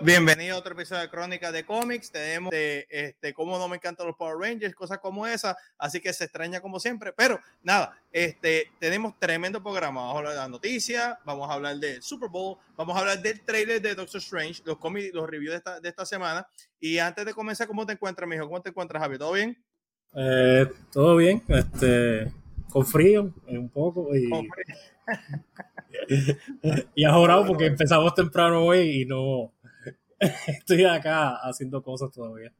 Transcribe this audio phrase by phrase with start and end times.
[0.00, 2.12] Bienvenido a otro episodio de Crónica de Cómics.
[2.12, 6.12] Tenemos de, este, cómo no me encantan los Power Rangers, cosas como esa, así que
[6.12, 7.12] se extraña como siempre.
[7.12, 10.02] Pero nada, este, tenemos tremendo programa.
[10.02, 13.20] Vamos a hablar de las noticias, vamos a hablar del Super Bowl, vamos a hablar
[13.20, 16.46] del trailer de Doctor Strange, los cómics, los reviews de esta, de esta semana.
[16.78, 18.44] Y antes de comenzar, ¿cómo te encuentras, mijo?
[18.44, 19.18] ¿Cómo te encuentras, Javi?
[19.18, 19.58] ¿Todo bien?
[20.14, 22.32] Eh, todo bien, este,
[22.70, 24.30] con frío un poco y,
[26.94, 29.55] y ahorrado porque empezamos temprano hoy y no
[30.46, 32.52] estoy acá haciendo cosas todavía.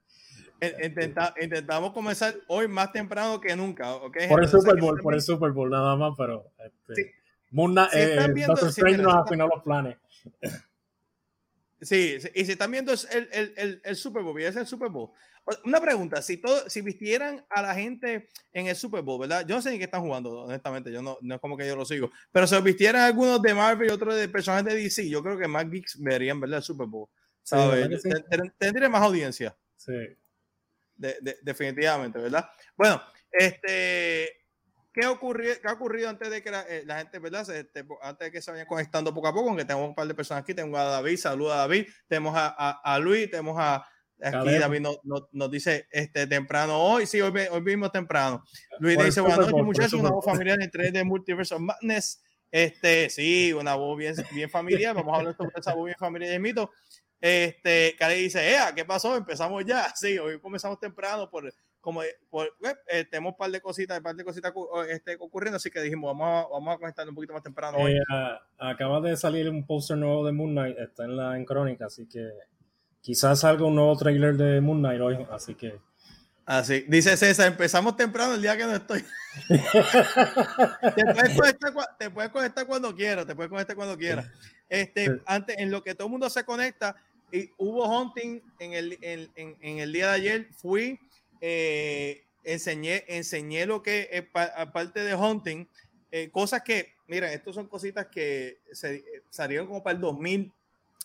[1.41, 4.29] intentamos comenzar hoy más temprano que nunca, ¿okay?
[4.29, 7.15] Por el Super Bowl, por el Super Bowl nada más, pero este,
[7.95, 9.97] eh, Doctor Strange nos afinó los planes.
[11.79, 15.11] Sí, y si están viendo el, el, el, Super Bowl, es el Super Bowl.
[15.65, 19.47] Una pregunta, si todo, si vistieran a la gente en el Super Bowl, ¿verdad?
[19.47, 21.77] Yo no sé ni qué están jugando, honestamente, yo no, no es como que yo
[21.77, 25.23] lo sigo, pero si vistieran algunos de Marvel y otros de personajes de DC, yo
[25.23, 26.59] creo que más geeks verían, ¿verdad?
[26.59, 27.09] El Super Bowl.
[27.47, 28.03] ¿Sabes?
[28.59, 29.57] Tendría más audiencia.
[29.77, 29.93] Sí.
[31.43, 32.49] definitivamente, ¿verdad?
[32.77, 34.47] Bueno, este,
[34.93, 37.49] ¿qué, ocurrió, qué ha ocurrido antes de que la, eh, gente, ¿verdad?
[37.51, 40.15] Este, antes de que se vayan conectando poco a poco, aunque tenemos un par de
[40.15, 43.87] personas aquí, tengo a David, saluda a David, tenemos a, a, Luis, tenemos a,
[44.19, 48.43] Aquí David nos, dice este, temprano hoy, sí, hoy, hoy vimos temprano.
[48.79, 52.23] Luis dice, buenas noches, muchachos, una voz familiar entre de Multiverse Madness.
[52.51, 54.95] Este, sí, una voz bien, bien familiar.
[54.95, 56.71] Vamos a hablar sobre esa voz bien familiar de mito.
[57.21, 59.17] Este, Cari dice, Ea, ¿qué pasó?
[59.17, 59.87] Empezamos ya.
[59.97, 62.53] Sí, hoy comenzamos temprano por, como, por,
[62.89, 64.53] eh, tenemos un par de cositas, un par de cositas
[64.89, 67.93] este, ocurriendo, así que dijimos, vamos a, vamos a conectar un poquito más temprano hoy.
[67.93, 68.03] Eh,
[68.59, 72.07] acaba de salir un póster nuevo de Moon Knight, está en la en crónica, así
[72.07, 72.29] que
[73.01, 75.79] quizás salga un nuevo trailer de Moon Knight hoy, así que...
[76.47, 79.05] Así, dice César, empezamos temprano el día que no estoy.
[79.49, 84.27] te, puedes conectar, te puedes conectar cuando quieras, te puedes conectar cuando quieras.
[84.69, 86.95] Este, antes, en lo que todo el mundo se conecta,
[87.33, 90.49] y hubo hunting en el, en, en, el día de ayer.
[90.57, 91.01] Fui,
[91.41, 94.25] eh, enseñé, enseñé lo que es
[94.57, 95.67] aparte de hunting,
[96.13, 100.53] eh, cosas que, miren, estas son cositas que se, salieron como para el 2000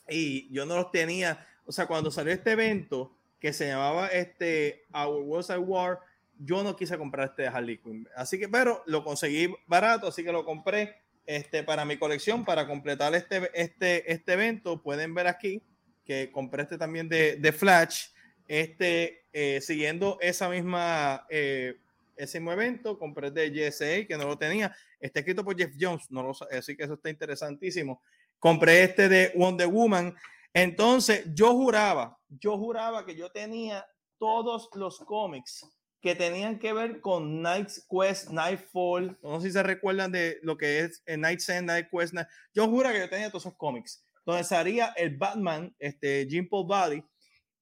[0.07, 1.47] y yo no los tenía.
[1.65, 5.99] O sea, cuando salió este evento que se llamaba este Our Wars War,
[6.37, 8.07] yo no quise comprar este Harley Quinn.
[8.15, 12.67] Así que, pero lo conseguí barato, así que lo compré este, para mi colección, para
[12.67, 14.81] completar este, este, este evento.
[14.81, 15.61] Pueden ver aquí
[16.05, 18.09] que compré este también de, de Flash,
[18.47, 21.77] este, eh, siguiendo esa misma, eh,
[22.15, 26.11] ese mismo evento, compré de JSA, que no lo tenía, está escrito por Jeff Jones,
[26.11, 28.01] no lo, así que eso está interesantísimo.
[28.37, 30.15] Compré este de Wonder Woman.
[30.53, 33.85] Entonces, yo juraba, yo juraba que yo tenía
[34.17, 35.65] todos los cómics
[36.01, 39.17] que tenían que ver con Night's Quest, Nightfall.
[39.21, 42.15] No sé si se recuerdan de lo que es Night's End, Night Quest.
[42.53, 46.67] Yo juro que yo tenía todos esos cómics donde salía el Batman, este, Jim Paul
[46.67, 47.03] Body,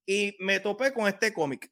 [0.05, 1.71] y me topé con este cómic.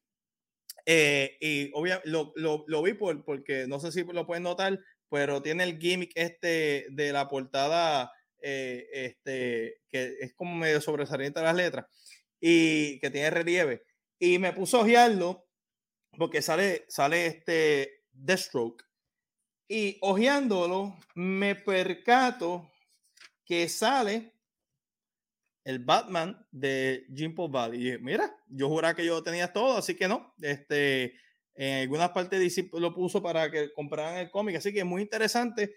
[0.86, 4.80] Eh, y obviamente lo, lo, lo, vi por, porque no sé si lo pueden notar,
[5.10, 8.12] pero tiene el gimmick este de la portada,
[8.42, 11.86] eh, este, que es como medio sobresaliente las letras
[12.40, 13.84] y que tiene relieve.
[14.20, 15.48] Y me puso a ojearlo
[16.18, 18.84] porque sale, sale este Deathstroke.
[19.68, 22.72] Y ojeándolo, me percato
[23.46, 24.34] que sale
[25.64, 27.92] el Batman de Jim Paul Valley.
[27.92, 30.34] Y mira, yo juraba que yo tenía todo, así que no.
[30.42, 31.14] Este,
[31.56, 35.76] en algunas partes lo puso para que compraran el cómic, así que es muy interesante.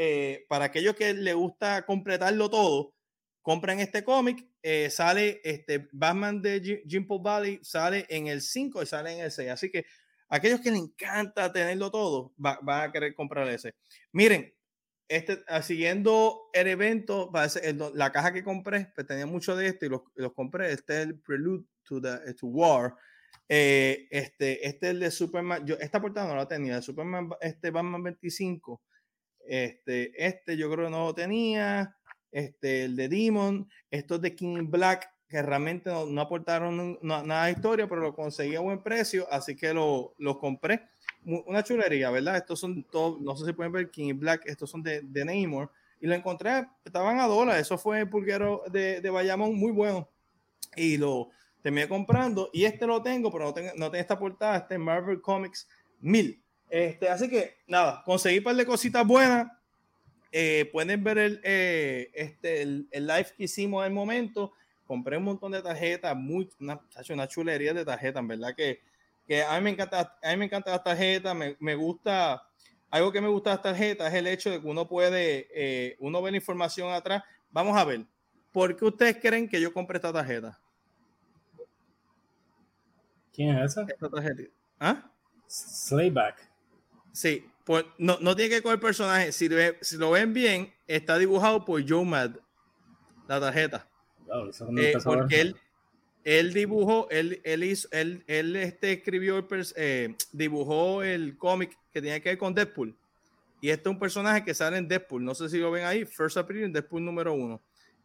[0.00, 2.94] Eh, para aquellos que les gusta completarlo todo,
[3.42, 4.46] compren este cómic.
[4.62, 9.24] Eh, sale este Batman de Jim Paul Valley, sale en el 5 y sale en
[9.24, 9.50] el 6.
[9.50, 9.86] Así que
[10.28, 13.74] aquellos que les encanta tenerlo todo, va a querer comprar ese.
[14.12, 14.54] Miren,
[15.08, 17.32] este, ah, siguiendo el evento,
[17.94, 20.70] la caja que compré, pues tenía mucho de esto y los, los compré.
[20.70, 22.94] Este es el Prelude to, the, to War.
[23.48, 25.66] Eh, este, este es el de Superman.
[25.66, 26.76] Yo, esta portada no la tenía.
[26.76, 28.80] De Superman, este Batman 25.
[29.48, 31.96] Este, este yo creo que no lo tenía.
[32.30, 33.68] Este, el de Demon.
[33.90, 38.54] Esto es de King Black, que realmente no, aportaron nada de historia, pero lo conseguí
[38.54, 40.88] a buen precio, así que lo, lo compré
[41.24, 42.36] una chulería, ¿verdad?
[42.36, 45.70] Estos son todos, no sé si pueden ver King Black, estos son de, de Namor.
[46.00, 47.58] Y lo encontré, estaban a dólar.
[47.58, 50.08] Eso fue el pulguero de, de Bayamón, muy bueno.
[50.76, 51.30] Y lo
[51.60, 52.50] terminé comprando.
[52.52, 55.68] Y este lo tengo, pero no tengo, no tengo esta portada, este Marvel Comics
[56.00, 56.40] 1000.
[56.70, 59.50] Este, así que nada, conseguí un par de cositas buenas.
[60.30, 64.52] Eh, pueden ver el, eh, este, el, el, live que hicimos en el momento.
[64.86, 66.80] Compré un montón de tarjetas, muy, una,
[67.10, 68.80] una chulería de tarjetas, en verdad que
[69.28, 72.42] que a mí me encanta, a mí me encanta las tarjetas, me, me gusta,
[72.90, 75.96] algo que me gusta de las tarjetas es el hecho de que uno puede, eh,
[76.00, 77.22] uno ve la información atrás.
[77.50, 78.06] Vamos a ver,
[78.50, 80.58] ¿por qué ustedes creen que yo compré esta tarjeta?
[83.34, 83.82] ¿Quién es esa?
[83.82, 84.42] Esta tarjeta.
[84.80, 85.10] ¿Ah?
[85.46, 86.47] Slayback.
[87.18, 89.32] Sí, pues no, no tiene que coger personaje.
[89.32, 89.48] Si,
[89.80, 92.36] si lo ven bien, está dibujado por Joe Mad,
[93.26, 93.88] la tarjeta.
[94.76, 95.56] Eh, porque él,
[96.22, 99.44] él dibujó, él, él hizo, él, él este, escribió,
[99.74, 102.96] eh, dibujó el cómic que tiene que ver con Deadpool.
[103.60, 105.24] Y este es un personaje que sale en Deadpool.
[105.24, 107.60] No sé si lo ven ahí, First Appearance, Deadpool número uno.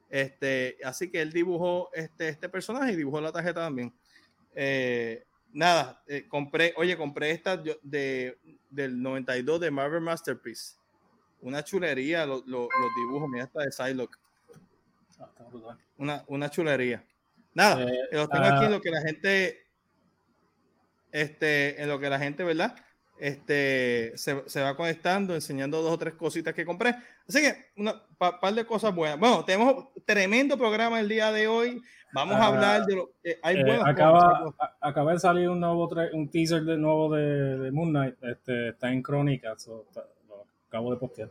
[0.09, 3.93] Este, así que él dibujó este, este personaje y dibujó la tarjeta también.
[4.55, 5.23] Eh,
[5.53, 8.37] nada, eh, compré, oye, compré esta de,
[8.69, 10.75] del 92 de Marvel Masterpiece.
[11.41, 14.17] Una chulería, los dibujos, mira, esta de Psylocke.
[15.19, 15.29] Ah,
[15.97, 17.05] una, una chulería.
[17.53, 18.69] Nada, eh, los tengo aquí en ah.
[18.69, 19.67] lo que la gente,
[21.11, 22.75] este, en lo que la gente, ¿verdad?
[23.17, 26.95] Este, se, se, va conectando, enseñando dos o tres cositas que compré.
[27.27, 29.19] Así que, un par de cosas buenas.
[29.19, 31.81] Bueno, tenemos tremendo programa el día de hoy.
[32.13, 36.29] Vamos a hablar de lo que hay eh, acaba, acaba de salir un nuevo un
[36.29, 38.15] teaser de nuevo de, de Moon Knight.
[38.21, 39.85] Este, está en crónica, lo
[40.67, 41.29] acabo de postear.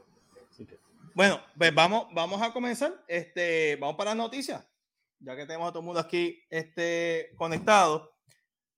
[1.14, 2.92] Bueno, pues vamos, vamos a comenzar.
[3.06, 4.66] Este, vamos para las noticias,
[5.20, 8.10] ya que tenemos a todo el mundo aquí este, conectado.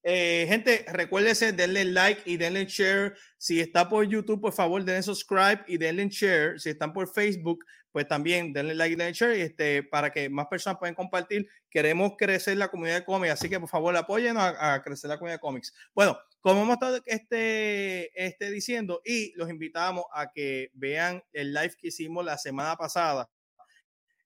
[0.06, 3.16] Eh, gente, recuérdese, denle like y denle share.
[3.38, 6.60] Si está por YouTube, por favor, denle subscribe y denle share.
[6.60, 10.46] Si están por Facebook, pues también denle like y denle share este, para que más
[10.48, 11.48] personas puedan compartir.
[11.70, 15.36] Queremos crecer la comunidad de cómics, así que por favor apoyen a, crecer la comunidad
[15.36, 15.72] de cómics.
[15.94, 21.76] Bueno, como hemos estado este, este diciendo, y los invitamos a que vean el live
[21.80, 23.30] que hicimos la semana pasada.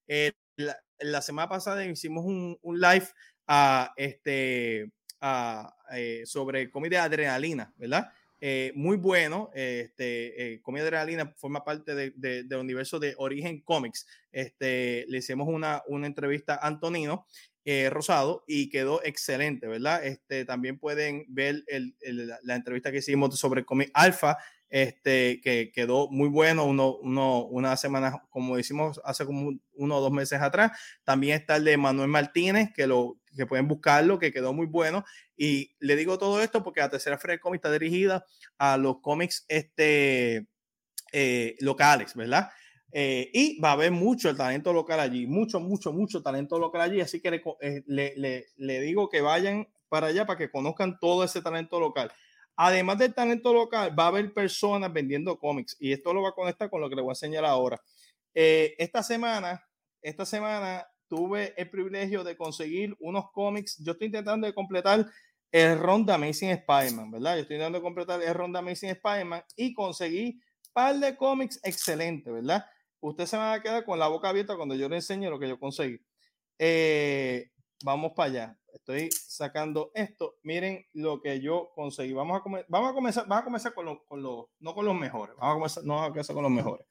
[0.08, 3.06] Eh, la, semana pasada hicimos un, un live
[3.46, 4.90] a este
[5.93, 8.11] eh, sobre comida de adrenalina, ¿verdad?
[8.41, 9.50] Eh, muy bueno.
[9.55, 12.11] Este, eh, comida de adrenalina forma parte de,
[12.44, 14.06] del universo de Origen Comics.
[14.31, 17.26] Este, le hicimos una, una entrevista a Antonino
[17.91, 20.03] Rosado y quedó excelente, ¿verdad?
[20.03, 21.94] Este, también pueden ver el,
[22.43, 24.38] la entrevista que hicimos sobre Comic Alpha,
[24.71, 30.00] este, que quedó muy bueno, uno, uno, una semana, como decimos hace como uno o
[30.00, 30.73] dos meses atrás.
[31.05, 35.05] También está el de Manuel Martínez, que lo que pueden buscarlo, que quedó muy bueno.
[35.37, 38.26] Y le digo todo esto porque la tercera feria de cómics está dirigida
[38.58, 40.46] a los cómics este,
[41.12, 42.50] eh, locales, ¿verdad?
[42.93, 46.82] Eh, y va a haber mucho el talento local allí, mucho, mucho, mucho talento local
[46.82, 47.00] allí.
[47.00, 50.99] Así que le, eh, le, le, le digo que vayan para allá para que conozcan
[50.99, 52.12] todo ese talento local.
[52.56, 56.32] Además del talento local, va a haber personas vendiendo cómics y esto lo va a
[56.32, 57.81] conectar con lo que le voy a enseñar ahora.
[58.35, 59.64] esta semana,
[60.02, 63.76] esta semana tuve el privilegio de conseguir unos cómics.
[63.78, 65.06] Yo estoy intentando de completar
[65.50, 67.37] el Ronda Amazing Spider-Man, ¿verdad?
[67.37, 70.40] Yo estoy intentando de completar el Ronda Amazing Spider-Man y conseguí
[70.72, 72.64] par de cómics excelentes, ¿verdad?
[73.00, 75.49] Usted se va a quedar con la boca abierta cuando yo le enseñe lo que
[75.49, 76.00] yo conseguí.
[76.58, 77.50] Eh,
[77.84, 78.58] vamos para allá.
[78.72, 80.37] Estoy sacando esto.
[80.43, 82.12] Miren lo que yo conseguí.
[82.12, 84.94] Vamos a, vamos a comenzar, vamos a comenzar con los, con los, no con los
[84.94, 85.34] mejores.
[85.37, 86.87] Vamos a comenzar, no vamos a comenzar con los mejores.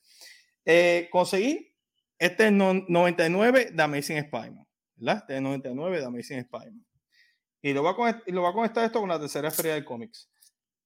[0.65, 1.73] Eh, conseguí
[2.19, 5.17] este es 99 de Amazing Spider-Man, ¿verdad?
[5.17, 6.85] Este es 99 de Amazing Spider-Man.
[7.61, 9.85] Y lo va, a y lo va a conectar esto con la tercera feria de
[9.85, 10.29] cómics.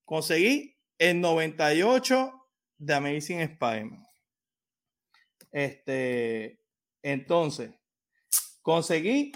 [0.06, 2.34] Conseguí el 98
[2.78, 4.06] de Amazing Spider-Man.
[5.52, 6.60] Este,
[7.02, 7.72] entonces,
[8.62, 9.32] conseguí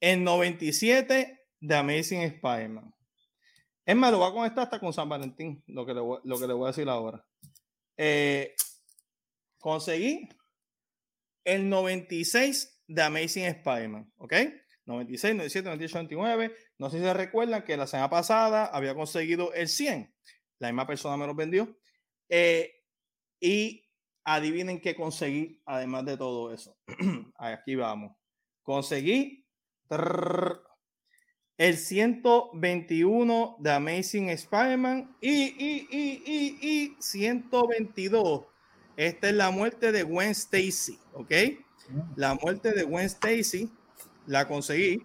[0.00, 2.94] el 97 de Amazing Spider-Man.
[3.84, 6.38] Es más, lo voy a conectar hasta con San Valentín, lo que le voy, lo
[6.38, 7.24] que le voy a decir ahora.
[7.96, 8.54] Eh,
[9.58, 10.28] conseguí
[11.46, 14.34] el 96 de Amazing Spider-Man, ¿ok?
[14.84, 16.56] 96, 97, 98, 99.
[16.78, 20.12] No sé si se recuerdan que la semana pasada había conseguido el 100.
[20.58, 21.76] La misma persona me lo vendió.
[22.28, 22.72] Eh,
[23.40, 23.88] y
[24.24, 26.76] adivinen qué conseguí, además de todo eso.
[27.38, 28.16] Aquí vamos.
[28.62, 29.46] Conseguí
[31.56, 38.46] el 121 de Amazing Spider-Man y, y, y, y, y 122
[38.96, 41.32] esta es la muerte de Gwen Stacy, ¿ok?
[42.16, 43.70] La muerte de Gwen Stacy
[44.26, 45.02] la conseguí.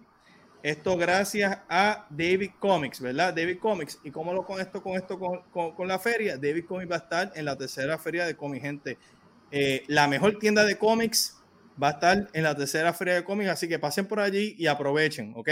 [0.62, 3.34] Esto gracias a David Comics, ¿verdad?
[3.34, 3.98] David Comics.
[4.04, 6.36] ¿Y cómo lo con esto con, la feria?
[6.36, 8.98] David Comics va a estar en la tercera feria de cómics, gente.
[9.50, 11.36] Eh, la mejor tienda de cómics
[11.82, 14.68] va a estar en la tercera feria de cómics, así que pasen por allí y
[14.68, 15.50] aprovechen, ¿ok?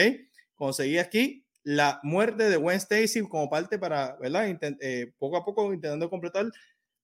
[0.55, 4.47] Conseguí aquí la muerte de Gwen Stacy como parte para, ¿verdad?
[4.81, 6.47] Eh, poco a poco intentando completar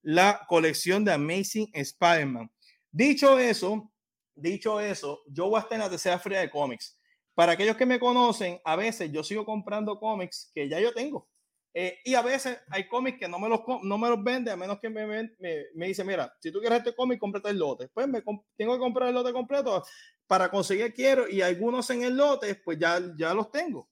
[0.06, 2.48] la colección de Amazing Spider-Man.
[2.92, 3.92] Dicho eso,
[4.36, 6.96] dicho eso, yo voy a en la tercera feria de cómics.
[7.34, 11.28] Para aquellos que me conocen, a veces yo sigo comprando cómics que ya yo tengo.
[11.74, 14.56] Eh, y a veces hay cómics que no me los, no me los vende, a
[14.56, 17.88] menos que me, me, me dice, mira, si tú quieres este cómic, cómprate el lote.
[17.88, 18.22] Pues me,
[18.56, 19.84] tengo que comprar el lote completo
[20.28, 23.90] para conseguir quiero y algunos en el lote, pues ya, ya los tengo.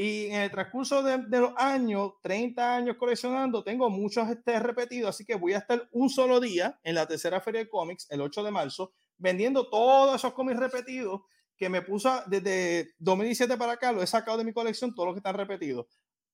[0.00, 5.10] Y en el transcurso de, de, los años, 30 años coleccionando, tengo muchos este, repetidos,
[5.10, 8.20] así que voy a estar un solo día en la tercera feria de cómics, el
[8.20, 11.22] 8 de marzo, vendiendo todos esos cómics repetidos
[11.56, 15.14] que me puso desde 2017 para acá, lo he sacado de mi colección, todos los
[15.16, 15.86] que están repetidos.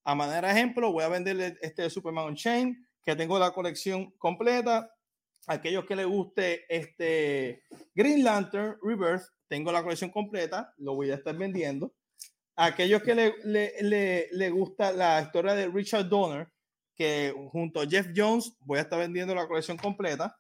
[0.05, 4.95] A manera de ejemplo, voy a venderle este Superman Chain, que tengo la colección completa.
[5.47, 7.63] Aquellos que les guste este
[7.95, 11.95] Green Lantern Rebirth, tengo la colección completa, lo voy a estar vendiendo.
[12.57, 16.49] Aquellos que le, le, le, gusta la historia de Richard Donner,
[16.95, 20.37] que junto a Jeff Jones voy a estar vendiendo la colección completa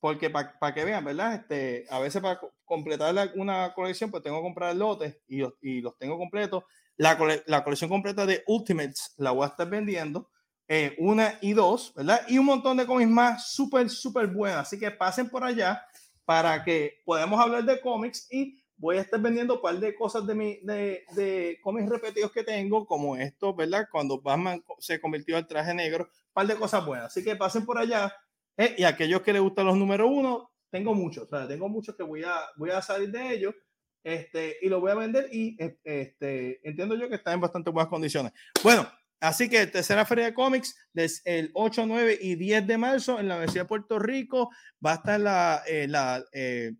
[0.00, 1.34] porque para que vean, ¿verdad?
[1.34, 5.96] Este, a veces para completar una colección, pues tengo que comprar lotes y, y los
[5.98, 6.64] tengo completos.
[6.96, 10.30] La, la, colección completa de Ultimates la voy a estar vendiendo,
[10.68, 12.20] eh, una y dos, ¿verdad?
[12.28, 14.68] Y un montón de cómics más súper, súper buenas.
[14.68, 15.84] Así que pasen por allá
[16.24, 20.26] para que podamos hablar de cómics y voy a estar vendiendo un par de cosas
[20.26, 23.88] de, mi, de, de cómics repetidos que tengo, como esto, ¿verdad?
[23.90, 27.06] Cuando Batman se convirtió al traje negro, un par de cosas buenas.
[27.06, 28.12] Así que pasen por allá
[28.56, 31.94] eh, y aquellos que les gustan los números uno, tengo muchos, o sea, tengo muchos
[31.94, 33.54] que voy a, voy a salir de ellos
[34.02, 37.90] este, y lo voy a vender y este, entiendo yo que está en bastante buenas
[37.90, 38.32] condiciones.
[38.62, 38.88] Bueno,
[39.20, 43.28] así que tercera feria de cómics desde el 8, 9 y 10 de marzo en
[43.28, 44.50] la Universidad de Puerto Rico,
[44.84, 46.72] va a estar la, la, eh,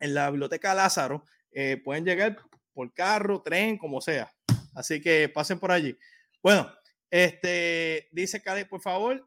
[0.00, 2.36] en la Biblioteca Lázaro, eh, pueden llegar
[2.72, 4.32] por carro, tren, como sea.
[4.74, 5.96] Así que pasen por allí.
[6.42, 6.70] Bueno,
[7.10, 9.26] este, dice Cali, por favor,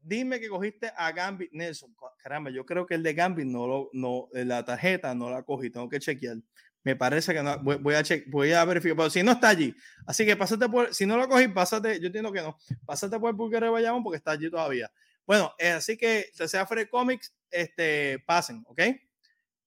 [0.00, 1.94] dime que cogiste a Gambit Nelson.
[2.22, 5.70] Caramba, yo creo que el de Gambit no lo, no, la tarjeta no la cogí,
[5.70, 6.38] tengo que chequear.
[6.84, 9.74] Me parece que no, voy, a check, voy a verificar, pero si no está allí.
[10.06, 13.30] Así que pásate por, si no lo cogí, pásate, yo entiendo que no, pásate por
[13.30, 14.90] el Burger de Bayamón porque está allí todavía.
[15.26, 18.80] Bueno, eh, así que sea Free Comics, este, pasen, ¿ok?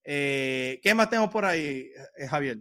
[0.03, 2.59] Eh, ¿Qué más tenemos por ahí, eh, Javier?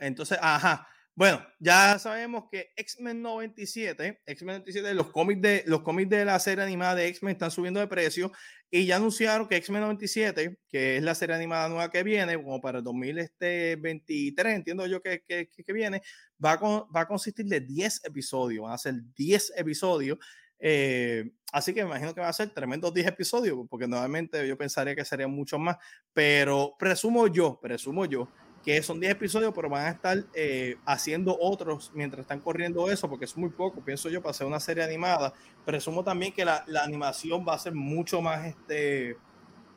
[0.00, 6.08] Entonces, ajá, bueno, ya sabemos que X-Men 97, X-Men 97, los cómics de los cómics
[6.08, 8.32] de la serie animada de X-Men están subiendo de precio
[8.70, 12.62] y ya anunciaron que X-Men 97, que es la serie animada nueva que viene, como
[12.62, 16.00] para el 2023, entiendo yo que, que, que viene,
[16.42, 20.18] va a, va a consistir de 10 episodios, van a ser 10 episodios.
[20.64, 24.56] Eh, así que me imagino que va a ser tremendos 10 episodios, porque normalmente yo
[24.56, 25.76] pensaría que serían muchos más,
[26.14, 28.28] pero presumo yo, presumo yo
[28.64, 33.08] que son 10 episodios, pero van a estar eh, haciendo otros mientras están corriendo eso,
[33.08, 35.32] porque es muy poco, pienso yo, para hacer una serie animada.
[35.64, 39.16] Presumo también que la, la animación va a ser mucho más este,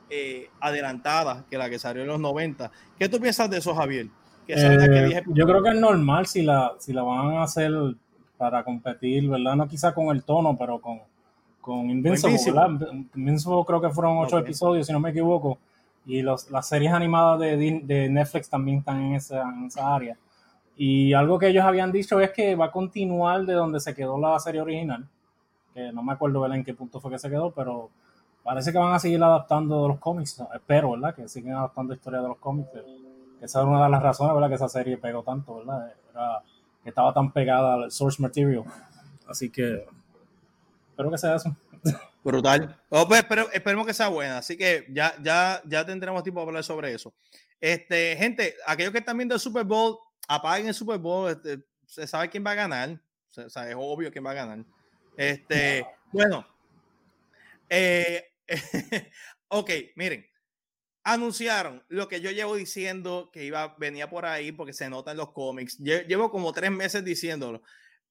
[0.08, 2.70] eh, adelantada que la que salió en los 90.
[2.96, 4.06] ¿Qué tú piensas de eso, Javier?
[4.46, 7.72] Eh, yo creo que es normal si la, si la van a hacer
[8.38, 9.56] para competir, ¿verdad?
[9.56, 11.00] No quizá con el tono, pero con,
[11.60, 12.36] con Invincible,
[13.14, 13.64] Invincible.
[13.66, 15.58] creo que fueron 8 episodios, si no me equivoco
[16.06, 20.16] y los, las series animadas de, de, Netflix también están en esa, en esa área.
[20.76, 24.16] Y algo que ellos habían dicho es que va a continuar de donde se quedó
[24.16, 25.06] la serie original,
[25.74, 27.90] que no me acuerdo en qué punto fue que se quedó, pero
[28.44, 31.14] parece que van a seguir adaptando los cómics, espero, ¿verdad?
[31.14, 32.68] Que siguen adaptando historia de los cómics.
[33.40, 34.48] esa es una de las razones, ¿verdad?
[34.48, 35.92] Que esa serie pegó tanto, ¿verdad?
[36.12, 36.42] Era,
[36.86, 38.64] estaba tan pegada al source material.
[39.26, 39.84] Así que
[40.90, 41.56] espero que sea eso.
[42.24, 42.76] Brutal.
[42.88, 44.38] Oh, pues, esperemos que sea buena.
[44.38, 47.14] Así que ya, ya, ya tendremos tiempo para hablar sobre eso.
[47.60, 51.30] Este, gente, aquellos que están viendo el Super Bowl, apaguen el Super Bowl.
[51.30, 53.00] Este, se sabe quién va a ganar.
[53.36, 54.64] O sea, es obvio quién va a ganar.
[55.16, 56.46] Este, bueno.
[57.68, 58.24] Eh,
[59.48, 60.26] ok, miren.
[61.08, 65.18] Anunciaron lo que yo llevo diciendo que iba, venía por ahí porque se nota en
[65.18, 65.78] los cómics.
[65.78, 67.62] Llevo como tres meses diciéndolo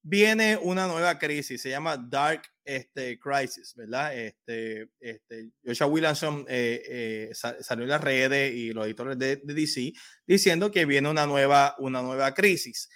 [0.08, 4.16] viene una nueva crisis, se llama Dark este, Crisis, ¿verdad?
[4.16, 9.92] Este, este, Joshua Williamson eh, eh, salió en las redes y los editores de, DC
[10.24, 12.88] diciendo que viene una nueva, una nueva crisis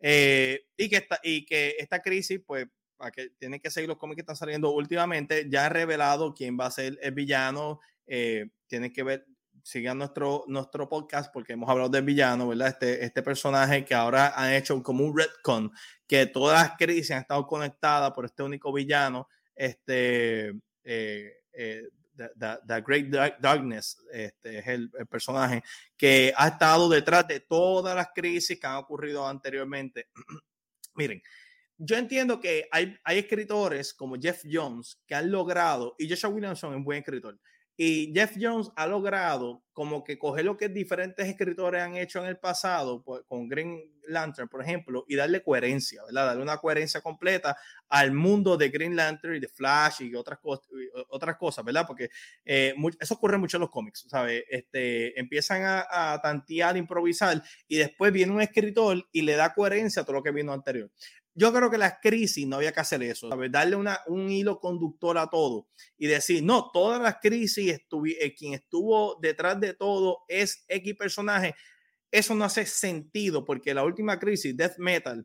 [0.00, 2.66] eh, y, que esta, y que esta crisis, pues,
[2.98, 6.58] para que tienen que seguir los cómics que están saliendo últimamente, ya ha revelado quién
[6.60, 9.26] va a ser el villano, tienen que ver,
[9.68, 12.68] sigan nuestro, nuestro podcast porque hemos hablado del villano, ¿verdad?
[12.68, 15.70] Este, este personaje que ahora han hecho como un retcon,
[16.06, 21.82] que todas las crisis han estado conectadas por este único villano, este, eh, eh,
[22.16, 23.08] the, Great
[23.40, 25.62] Darkness, este es el, personaje
[25.98, 30.08] que ha estado detrás de todas las crisis que han ocurrido anteriormente.
[30.94, 31.20] Miren,
[31.76, 36.70] yo entiendo que hay, hay escritores como Jeff Jones que han logrado, y Joshua Williamson
[36.70, 37.38] es un buen escritor,
[37.80, 42.26] Y Jeff Jones ha logrado como que coger lo que diferentes escritores han hecho en
[42.26, 46.26] el pasado, pues, con Green Lantern, por ejemplo, y darle coherencia, ¿verdad?
[46.26, 47.56] Darle una coherencia completa
[47.88, 50.66] al mundo de Green Lantern y de Flash y otras, cosas,
[51.10, 51.86] otras cosas, ¿verdad?
[51.86, 52.10] Porque
[52.44, 54.42] eh, eso ocurre mucho en los cómics, ¿sabes?
[54.50, 60.02] Este, empiezan a, a tantear, improvisar, y después viene un escritor y le da coherencia
[60.02, 60.90] a todo lo que vino anterior.
[61.38, 63.52] Yo creo que las crisis no había que hacer eso, ¿sabes?
[63.52, 67.78] darle una, un hilo conductor a todo y decir, no, todas las crisis,
[68.20, 71.54] eh, quien estuvo detrás de todo es X personaje.
[72.10, 75.24] Eso no hace sentido porque la última crisis, Death Metal,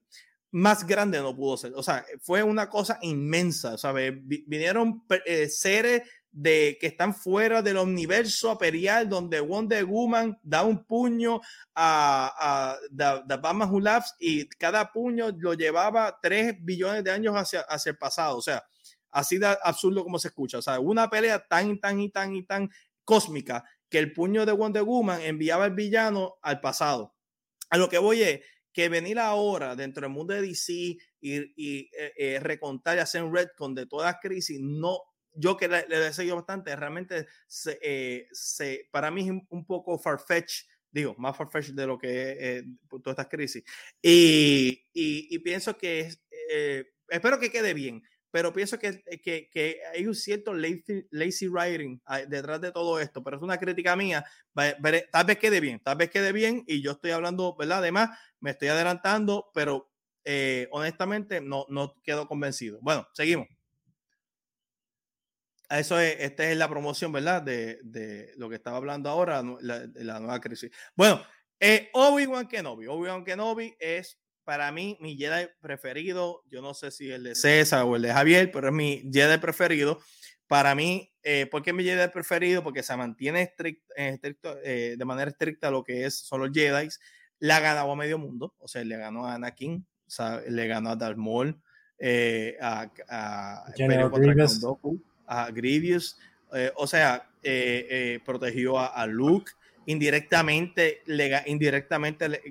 [0.51, 1.73] más grande no pudo ser.
[1.75, 4.13] O sea, fue una cosa inmensa, ¿sabes?
[4.23, 6.03] Vinieron eh, seres
[6.33, 11.39] de que están fuera del universo aperial donde Wonder Woman da un puño
[11.75, 17.61] a, a Batman Who Laughs y cada puño lo llevaba 3 billones de años hacia,
[17.61, 18.37] hacia el pasado.
[18.37, 18.63] O sea,
[19.11, 20.57] así de absurdo como se escucha.
[20.57, 22.69] O sea, una pelea tan, tan y tan y tan
[23.05, 27.13] cósmica que el puño de Wonder Woman enviaba al villano al pasado.
[27.69, 28.41] A lo que voy es
[28.73, 33.23] que venir ahora dentro del mundo de DC y, y eh, eh, recontar y hacer
[33.23, 34.99] un retcon de toda crisis no
[35.35, 39.97] yo que le, he seguido bastante, realmente se, eh, se, para mí es un poco
[39.97, 43.63] farfetch, digo, más farfetch de lo que es eh, todas estas crisis.
[44.01, 49.49] Y, y, y, pienso que es, eh, espero que quede bien, pero pienso que, que,
[49.49, 53.57] que hay un cierto lazy, lazy, writing ah, detrás de todo esto, pero es una
[53.57, 57.79] crítica mía, tal vez quede bien, tal vez quede bien y yo estoy hablando, ¿verdad?
[57.79, 58.09] Además,
[58.39, 59.91] me estoy adelantando, pero
[60.71, 62.79] honestamente no, no quedo convencido.
[62.81, 63.47] Bueno, seguimos
[65.79, 67.41] eso es, esta es la promoción, ¿verdad?
[67.41, 70.71] De, de lo que estaba hablando ahora, la, la nueva crisis.
[70.95, 71.21] Bueno,
[71.59, 72.87] eh, Obi-Wan Kenobi.
[72.87, 76.43] Obi-Wan Kenobi es para mí mi Jedi preferido.
[76.49, 79.37] Yo no sé si el de César o el de Javier, pero es mi Jedi
[79.37, 79.99] preferido.
[80.47, 82.63] Para mí, eh, ¿por qué mi Jedi preferido?
[82.63, 86.89] Porque se mantiene estricto, eh, de manera estricta lo que es, son los Jedi.
[87.39, 90.91] La ganado a medio mundo, o sea, le ganó a Anakin, o sea, le ganó
[90.91, 91.61] a Darth Maul,
[91.97, 94.59] eh, a, a General Grievous
[95.27, 96.17] a Grievous,
[96.53, 99.51] eh, o sea, eh, eh, protegió a, Luke.
[99.85, 102.41] Indirectamente, le, indirectamente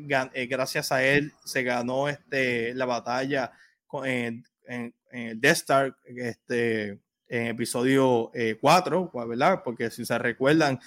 [0.49, 3.53] gracias a él, se ganó este, la batalla
[3.87, 4.95] con, en, en,
[5.41, 9.63] Death Star este, en episodio 4, ¿verdad?
[9.65, 10.79] Porque si se recuerdan,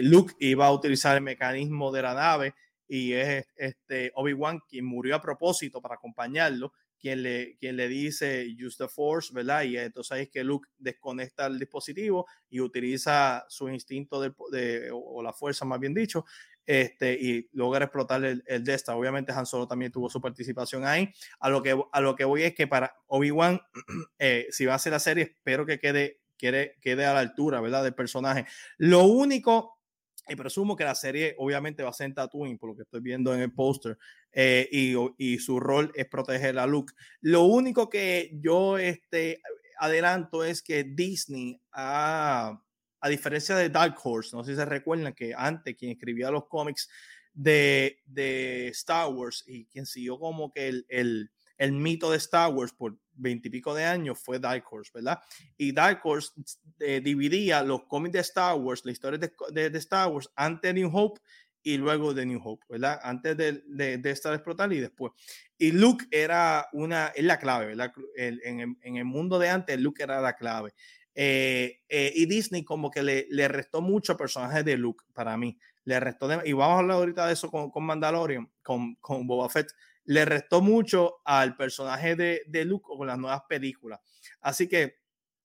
[0.00, 2.54] Luke iba a utilizar el mecanismo de la nave
[2.88, 8.46] y es este Obi-Wan quien murió a propósito para acompañarlo quien le, quien le dice
[8.64, 9.64] use the force, ¿verdad?
[9.64, 15.32] Y entonces es que Luke desconecta el dispositivo y utiliza su instinto de, o la
[15.32, 16.24] fuerza, más bien dicho,
[16.64, 18.94] este, y logra explotar el, el Desta.
[18.94, 21.12] Obviamente Han Solo también tuvo su participación ahí.
[21.40, 23.60] A lo que, a lo que voy es que para Obi-Wan,
[24.20, 27.60] eh, si va a hacer la serie, espero que quede, quede, quede a la altura,
[27.60, 27.82] ¿verdad?
[27.82, 28.46] Del personaje.
[28.78, 29.81] Lo único
[30.28, 33.00] y presumo que la serie obviamente va a ser en Tatooine, por lo que estoy
[33.00, 33.98] viendo en el póster,
[34.32, 36.92] eh, y, y, su rol es proteger a Luke.
[37.20, 39.40] Lo único que yo este,
[39.78, 42.62] adelanto es que Disney, a,
[43.00, 46.46] a diferencia de Dark Horse, no sé si se recuerdan que antes quien escribía los
[46.46, 46.88] cómics
[47.34, 52.52] de, de Star Wars y quien siguió como que el, el, el mito de Star
[52.52, 55.20] Wars por veintipico de años fue Dark Horse, ¿verdad?
[55.56, 56.32] Y Dark Horse
[56.80, 60.80] eh, dividía los cómics de Star Wars, la historia de, de, Star Wars, antes de
[60.80, 61.20] New Hope
[61.62, 62.98] y luego de New Hope, ¿verdad?
[63.02, 65.12] Antes de, de, de Star Explotar y después.
[65.58, 67.92] Y Luke era una, es la clave, ¿verdad?
[68.16, 70.72] en, en, el mundo de antes, Luke era la clave.
[71.14, 75.58] Eh, eh, y Disney como que le, le restó mucho personajes de Luke para mí.
[75.84, 79.48] Le restó, y vamos a hablar ahorita de eso con, con Mandalorian, con, con Boba
[79.48, 79.72] Fett
[80.04, 84.00] le restó mucho al personaje de, de Luke con las nuevas películas.
[84.40, 85.02] Así que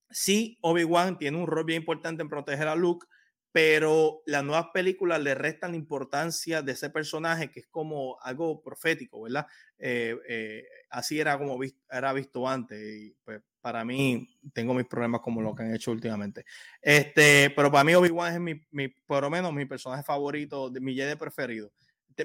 [0.09, 3.07] sí, Obi-Wan tiene un rol bien importante en proteger a Luke,
[3.51, 8.61] pero las nuevas películas le restan la importancia de ese personaje que es como algo
[8.61, 9.47] profético, ¿verdad?
[9.79, 11.57] Eh, eh, así era como
[11.89, 15.91] era visto antes y pues para mí tengo mis problemas como lo que han hecho
[15.91, 16.45] últimamente.
[16.81, 21.15] Este, pero para mí Obi-Wan es mi, por lo menos mi personaje favorito, mi Jedi
[21.15, 21.71] preferido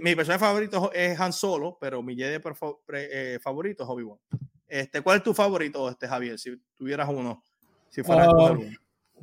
[0.00, 2.40] mi personaje favorito es Han Solo, pero mi Jedi
[2.94, 4.18] eh, favorito es Obi-Wan.
[4.68, 6.38] Este, ¿Cuál es tu favorito, este, Javier?
[6.38, 7.42] Si tuvieras uno,
[7.90, 8.58] si fuera uh,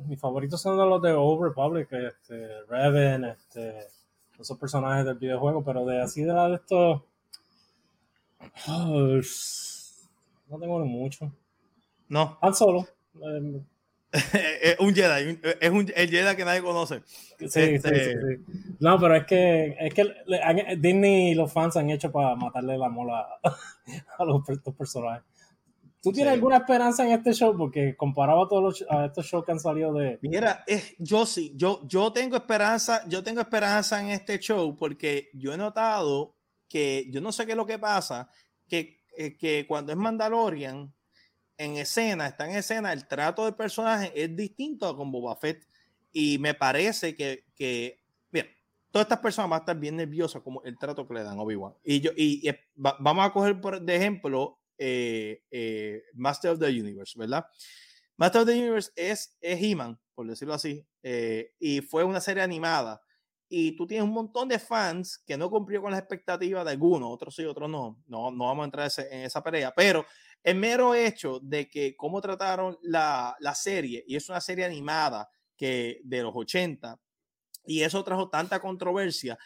[0.06, 3.88] Mis favoritos son los de Old Republic, este, Reven, este,
[4.38, 7.02] esos personajes del videojuego, pero de así de la de estos.
[8.68, 9.20] Uh,
[10.48, 11.32] no tengo mucho.
[12.08, 12.38] No.
[12.40, 12.86] Han Solo.
[13.20, 13.62] Eh, es
[14.80, 17.02] un Jedi, es un, el Jedi que nadie conoce.
[17.06, 20.04] Sí, sí, este, sí, No, pero es que, es que
[20.78, 23.26] Disney y los fans han hecho para matarle la mola
[24.18, 24.42] a los,
[24.76, 25.24] personajes.
[26.02, 27.56] ¿Tú tienes alguna esperanza en este show?
[27.56, 30.18] Porque comparado a todos los, a estos shows que han salido de.
[30.22, 30.64] Mira,
[30.98, 35.58] yo sí, yo, yo tengo esperanza, yo tengo esperanza en este show porque yo he
[35.58, 36.34] notado
[36.68, 38.30] que yo no sé qué es lo que pasa,
[38.66, 40.92] que, eh, que cuando es Mandalorian,
[41.60, 45.68] en escena, está en escena, el trato del personaje es distinto a con Boba Fett.
[46.10, 48.00] Y me parece que, que
[48.32, 48.48] bien,
[48.90, 51.42] todas estas personas van a estar bien nerviosas como el trato que le dan a
[51.42, 51.74] Obi-Wan.
[51.84, 57.18] Y, yo, y, vamos a coger por de ejemplo eh, eh, Master of the Universe,
[57.18, 57.44] ¿verdad?
[58.16, 62.42] Master of the Universe es, es He-Man, por decirlo así, eh, y fue una serie
[62.42, 63.02] animada.
[63.52, 67.10] Y tú tienes un montón de fans que no cumplió con las expectativas de algunos,
[67.12, 68.00] otros sí, otros no.
[68.06, 70.06] No, no vamos a entrar en esa pelea, pero
[70.42, 75.28] el mero hecho de que cómo trataron la, la serie, y es una serie animada
[75.56, 76.98] que de los 80,
[77.66, 79.38] y eso trajo tanta controversia,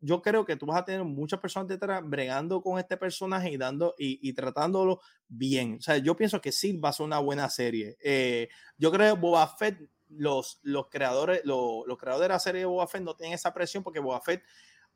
[0.00, 3.56] yo creo que tú vas a tener muchas personas detrás bregando con este personaje y
[3.56, 5.76] dando y, tratándolo bien.
[5.78, 7.96] O sea, yo pienso que sí va a ser una buena serie.
[8.02, 9.78] Eh, yo creo que Boba Fett,
[10.08, 13.82] los, los creadores, los, creadores de la serie de Boba Fett no tienen esa presión
[13.82, 14.44] porque Boba Fett,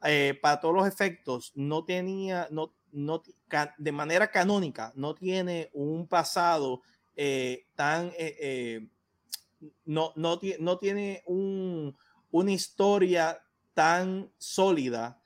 [0.05, 3.22] eh, para todos los efectos, no tenía, no, no,
[3.79, 6.83] de manera canónica, no tiene un pasado
[7.16, 8.12] eh, tan,
[9.85, 11.96] no, no, no tiene un,
[12.31, 13.42] una historia
[13.74, 15.20] tan sólida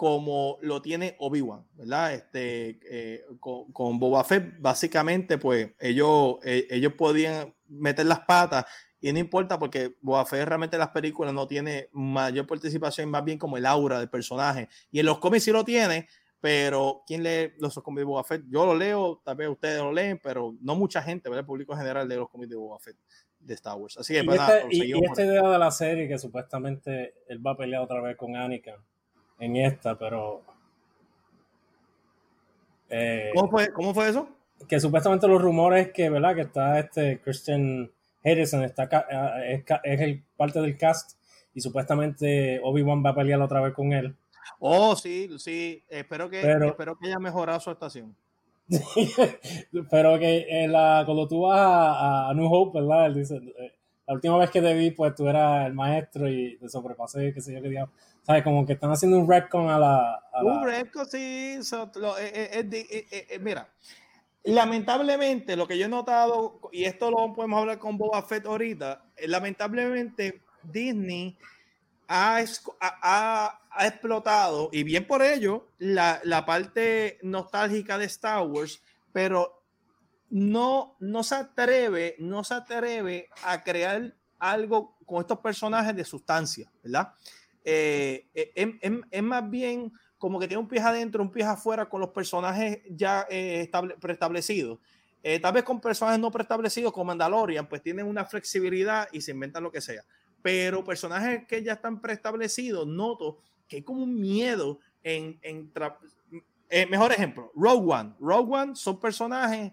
[0.00, 2.14] como lo tiene Obi-Wan, ¿verdad?
[2.14, 8.64] Este, eh, con, Boba Fett, básicamente, pues ellos, eh, ellos podían meter las patas
[8.98, 13.24] y no importa porque Boba Fett realmente en las películas no tiene mayor participación, más
[13.24, 14.70] bien como el aura del personaje.
[14.90, 16.08] Y en los cómics sí lo tiene,
[16.40, 18.42] pero ¿quién lee los cómics de Boba Fett?
[18.48, 21.40] Yo lo leo, tal vez ustedes lo leen, pero no mucha gente, ¿verdad?
[21.40, 22.96] El público general lee los cómics de Boba Fett
[23.38, 23.96] de Star Wars.
[23.98, 27.56] Así que, y, este, y, esta idea de la serie que supuestamente él va a
[27.56, 28.74] pelear otra vez con Anakin
[29.38, 30.42] en esta, pero...
[32.88, 34.28] Eh, ¿Cómo, fue, ¿Cómo fue eso?
[34.68, 36.34] Que supuestamente los rumores que, ¿verdad?
[36.34, 37.90] Que está este Christian
[38.24, 38.88] Harrison, está,
[39.42, 41.18] eh, es, el parte del cast
[41.54, 44.16] y supuestamente Obi-Wan va a pelear otra vez con él.
[44.58, 45.84] Oh, sí, sí.
[45.88, 48.16] Espero que, espero que haya mejorado su estación.
[49.90, 53.06] Pero que eh, la, cuando tú vas a, New Hope, ¿verdad?
[53.06, 53.72] Él dice, eh,
[54.06, 57.40] la última vez que te vi, pues tú eras el maestro y te sobrepasé, qué
[57.40, 57.92] sé yo, qué diablo.
[58.22, 58.44] ¿Sabes?
[58.44, 60.22] Como que están haciendo un retcon a la...
[60.42, 61.58] un retcon, sí.
[62.20, 63.68] Eh, mira,
[64.44, 69.04] lamentablemente, lo que yo he notado, y esto lo podemos hablar con Boba Fett ahorita,
[69.26, 71.36] lamentablemente Disney
[72.12, 72.44] ha,
[72.80, 79.62] ha, ha explotado, y bien por ello, la, la, parte nostálgica de Star Wars, pero
[80.28, 86.70] no, no se atreve, no se atreve a crear algo con estos personajes de sustancia,
[86.82, 87.14] ¿verdad?
[87.64, 92.00] Eh, eh es, más bien como que tiene un pie adentro, un pie afuera con
[92.00, 93.70] los personajes ya eh,
[94.00, 94.80] preestablecidos.
[95.22, 99.30] Eh, tal vez con personajes no preestablecidos como Mandalorian, pues tienen una flexibilidad y se
[99.30, 100.02] inventan lo que sea.
[100.42, 105.38] Pero personajes que ya están preestablecidos, noto que hay como un miedo en...
[105.42, 105.72] en
[106.68, 108.14] eh, mejor ejemplo, Rogue One.
[108.20, 109.72] Rogue One son personajes...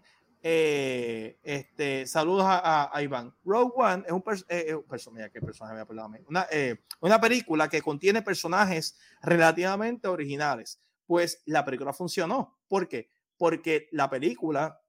[0.49, 3.33] Eh, este, saludos a, Iván.
[3.43, 6.47] Rogue One es un eh, personaje, que personaje me una,
[7.01, 10.79] una película que contiene personajes relativamente originales.
[11.05, 12.59] Pues la película funcionó.
[12.67, 13.09] ¿Por qué?
[13.37, 14.79] Porque la película,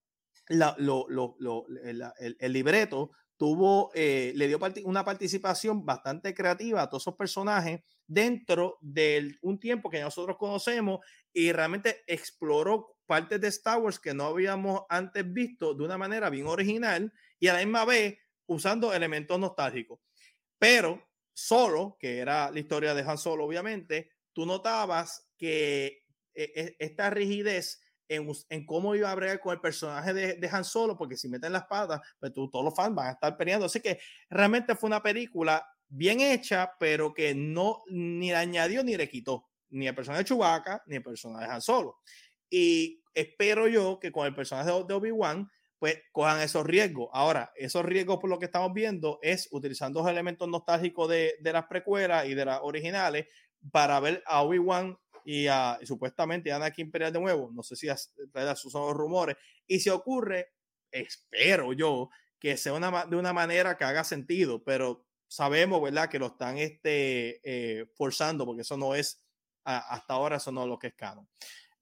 [0.48, 6.88] la, lo, lo, lo, el, el, libreto tuvo, le dio una participación bastante creativa a
[6.90, 11.01] todos esos personajes dentro de un tiempo que nosotros conocemos
[11.33, 16.29] y realmente exploró partes de Star Wars que no habíamos antes visto de una manera
[16.31, 20.01] bien original y a la misma vez usando elementos nostálgicos.
[20.59, 26.77] Pero solo, que era la historia de Han Solo, obviamente, tú notabas que e, e,
[26.79, 31.16] esta rigidez en, cómo iba a bregar con el personaje de, de, Han Solo, porque
[31.16, 33.66] si meten las patas, pues todos los fans van a estar peleando.
[33.66, 33.99] Así que
[34.31, 39.49] realmente fue una película bien hecha, pero que no ni le añadió ni le quitó,
[39.71, 41.99] ni el personaje de Chewbacca, ni el personaje de Han Solo.
[42.51, 47.09] Y espero yo que con el personaje de Obi-Wan, pues cojan esos riesgos.
[47.12, 51.53] Ahora, esos riesgos por lo que estamos viendo es utilizando los elementos nostálgicos de, de
[51.53, 53.27] las precuelas y de las originales
[53.71, 57.50] para ver a Obi-Wan y, a, supuestamente a Anakin Imperial de nuevo.
[57.52, 59.37] No sé si esos son los rumores.
[59.66, 60.52] Y si ocurre,
[60.90, 66.09] espero yo que sea una, de una manera que haga sentido, pero sabemos, ¿verdad?
[66.09, 69.22] Que lo están este, eh, forzando, porque eso no es,
[69.64, 71.28] hasta ahora eso no es lo que es canon.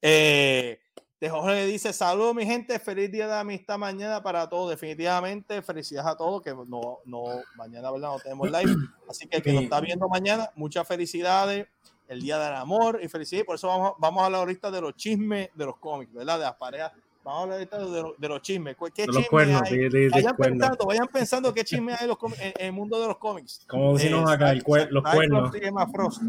[0.03, 0.81] Eh,
[1.20, 6.11] de Jorge dice, saludos mi gente, feliz día de amistad mañana para todos, definitivamente, felicidades
[6.11, 7.25] a todos, que no, no,
[7.57, 8.11] mañana, ¿verdad?
[8.11, 8.75] No tenemos live,
[9.09, 11.66] así que el que nos está viendo mañana, muchas felicidades,
[12.09, 14.95] el día del amor y felicidades, por eso vamos, vamos a hablar ahorita de los
[14.95, 16.38] chismes de los cómics, ¿verdad?
[16.38, 16.92] De las parejas
[17.27, 18.77] Vamos a hablar de, de, los chismes.
[18.95, 20.09] ¿Qué de los cuernos, hay?
[20.11, 23.64] vayan, pensando, vayan pensando qué chisme hay en, el mundo de los cómics.
[23.66, 26.21] Como decimos eh, acá, el los cuernos.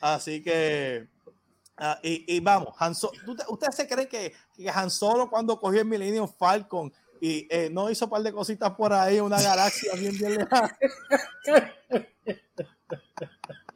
[0.00, 1.08] Así que
[1.76, 2.92] ah, y, y, vamos, Han
[3.48, 7.90] ¿ustedes se creen que, que, Han Solo cuando cogió el Millennium Falcon y eh, no
[7.90, 10.78] hizo un par de cositas por ahí, una galaxia bien bien lejana?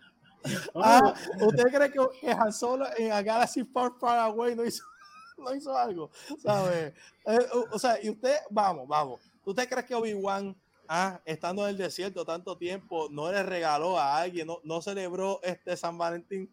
[0.74, 4.84] ah, ¿Usted cree que, que Han Solo en a Galaxy Far Far Away no hizo
[5.38, 6.10] no hizo algo,
[6.42, 6.92] ¿sabes?
[7.26, 7.38] Eh,
[7.70, 9.20] o, sea, y usted, vamos, vamos.
[9.44, 10.54] ¿Usted cree que Obi-Wan,
[10.88, 15.40] ah, estando en el desierto tanto tiempo, no le regaló a alguien, no, no celebró
[15.42, 16.50] este San Valentín?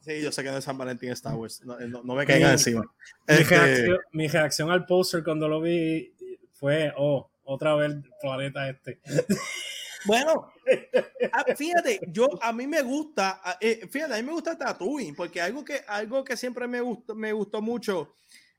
[0.00, 2.80] Sí, yo sé que no es San Valentín Star Wars, no, no, me caigan encima.
[3.28, 6.14] Mi, este, reacción, mi reacción al póster cuando lo vi
[6.54, 9.00] fue, oh, otra vez el planeta este.
[10.04, 10.52] Bueno,
[11.32, 15.14] ah, fíjate, yo a mí me gusta, ah, eh, fíjate, a mí me gusta Tatooine,
[15.14, 18.14] porque algo que, algo que siempre me gustó, me gustó mucho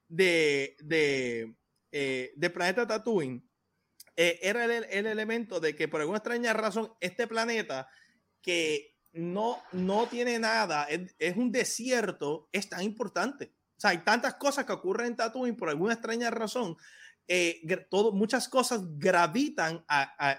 [0.07, 1.55] de, de,
[1.91, 3.43] eh, de planeta Tatooine
[4.15, 7.87] eh, era el, el, elemento de que por alguna extraña razón este planeta
[8.41, 13.53] que no, no tiene nada, es, es un desierto, es tan importante.
[13.77, 16.77] O sea, hay tantas cosas que ocurren en Tatooine por alguna extraña razón
[17.33, 19.85] eh, todo, muchas cosas gravitan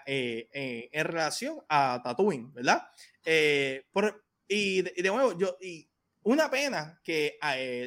[0.05, 2.83] eh, eh, en relación a Tatooine, ¿verdad?
[3.91, 5.89] Por, y, de, nuevo, yo, y
[6.25, 7.39] una pena que,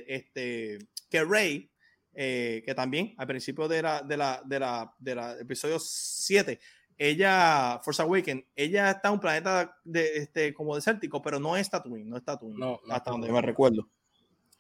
[0.08, 1.70] este, que Rey,
[2.16, 6.60] que también al principio de la, de la, de la, de la episodio 7,
[6.98, 11.70] ella, Force Awakens, ella está en un planeta de, este, como desértico, pero no es
[11.70, 13.88] Tatooine, no es Tatooine, no, hasta donde me recuerdo.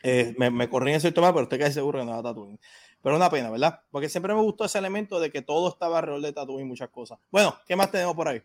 [0.03, 2.60] me, me corrí en cierto mal, pero estoy casi seguro que no es Tatooine.
[3.05, 3.81] Pero una pena, ¿verdad?
[3.91, 6.89] Porque siempre me gustó ese elemento de que todo estaba alrededor de Tatooine y muchas
[6.89, 7.19] cosas.
[7.29, 8.41] Bueno, ¿qué más tenemos por ahí?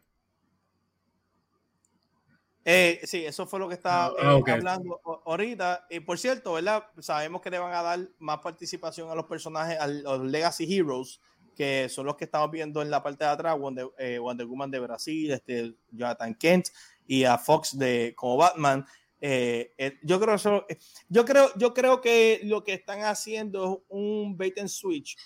[2.67, 5.87] Eh, sí, eso fue lo que estaba ah, eh, hablando ahorita.
[5.89, 6.85] Y por cierto, ¿verdad?
[6.99, 11.23] Sabemos que le van a dar más participación a los personajes, a los Legacy Heroes,
[11.57, 14.71] que son los que estamos viendo en la parte de atrás, Wonder, eh, Wonder Woman
[14.71, 16.67] de Brasil, este, Jonathan Kent
[17.07, 18.85] y a Fox de como Batman.
[19.21, 20.79] Eh, eh, yo, creo eh,
[21.09, 25.17] yo, creo, yo creo que lo que están haciendo es un bait and switch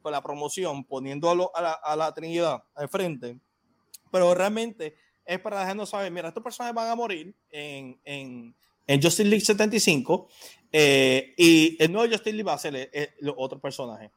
[0.00, 3.38] con la promoción, poniéndolo a la, a la Trinidad al frente,
[4.12, 4.94] pero realmente
[5.24, 8.54] es para dejarnos saber, mira, estos personajes van a morir en, en,
[8.86, 10.28] en Justice League 75
[10.70, 12.90] y el nuevo Justice League va a ser
[13.36, 14.10] otro personaje.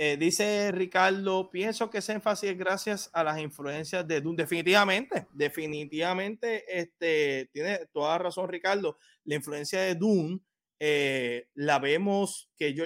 [0.00, 4.36] Eh, dice Ricardo, pienso que ese énfasis es gracias a las influencias de Dune.
[4.36, 8.96] Definitivamente, definitivamente, este, tiene toda razón Ricardo.
[9.24, 10.38] La influencia de Dune
[10.78, 12.84] eh, la vemos que yo,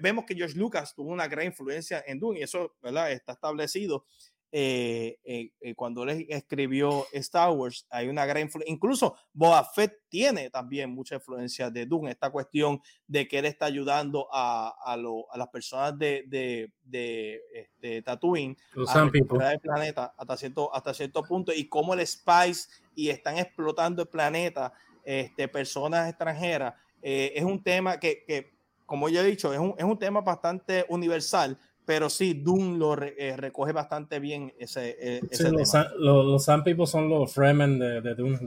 [0.00, 3.12] vemos que George Lucas tuvo una gran influencia en Dune y eso, ¿verdad?
[3.12, 4.04] Está establecido.
[4.52, 8.72] Eh, eh, eh, cuando él escribió Star Wars, hay una gran influencia.
[8.72, 12.10] Incluso Boba Fett tiene también mucha influencia de Dune.
[12.10, 17.40] Esta cuestión de que él está ayudando a, a, a las personas de, de, de,
[17.54, 18.56] este, Tatooine
[18.88, 23.38] a recuperar el planeta hasta cierto, hasta cierto punto y cómo el Spice y están
[23.38, 24.72] explotando el planeta,
[25.04, 26.74] este, personas extranjeras.
[27.00, 28.50] es un tema que, que,
[28.84, 33.00] como ya he dicho, es un, es un tema bastante universal pero sí, Doom lo
[33.02, 38.00] eh, recoge bastante bien ese, eh, ese Los, los, Sun People son los Fremen de,
[38.00, 38.38] de Doom.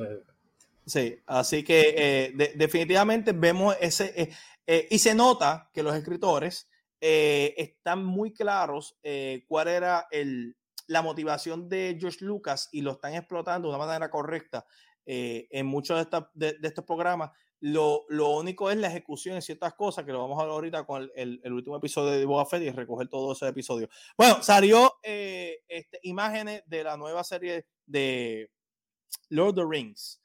[0.86, 4.30] Sí, así que eh, definitivamente vemos ese,
[4.90, 6.70] y se nota que los escritores
[7.00, 8.98] están muy claros
[9.48, 10.56] cuál era el,
[10.88, 14.66] la motivación de George Lucas y lo están explotando de una manera correcta
[15.06, 17.32] en muchos de, de, estos programas
[17.64, 20.86] lo, lo, único es la ejecución de ciertas cosas, que lo vamos a hablar ahorita
[20.86, 23.88] con el, el, último episodio de Boba Fett y recoger todo ese episodio.
[24.18, 28.52] Bueno, salió eh, este, imágenes de la nueva serie de
[29.30, 30.22] Lord of the Rings.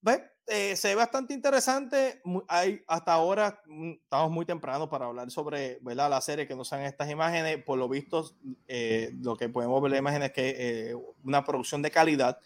[0.00, 0.22] ¿Ves?
[0.46, 2.22] Eh, se ve bastante interesante.
[2.48, 6.08] Hay, hasta ahora mm, estamos muy temprano para hablar sobre ¿verdad?
[6.08, 7.62] la serie que nos sean estas imágenes.
[7.62, 8.24] Por lo visto,
[8.66, 12.40] eh, lo que podemos ver la imagen es que una producción de calidad.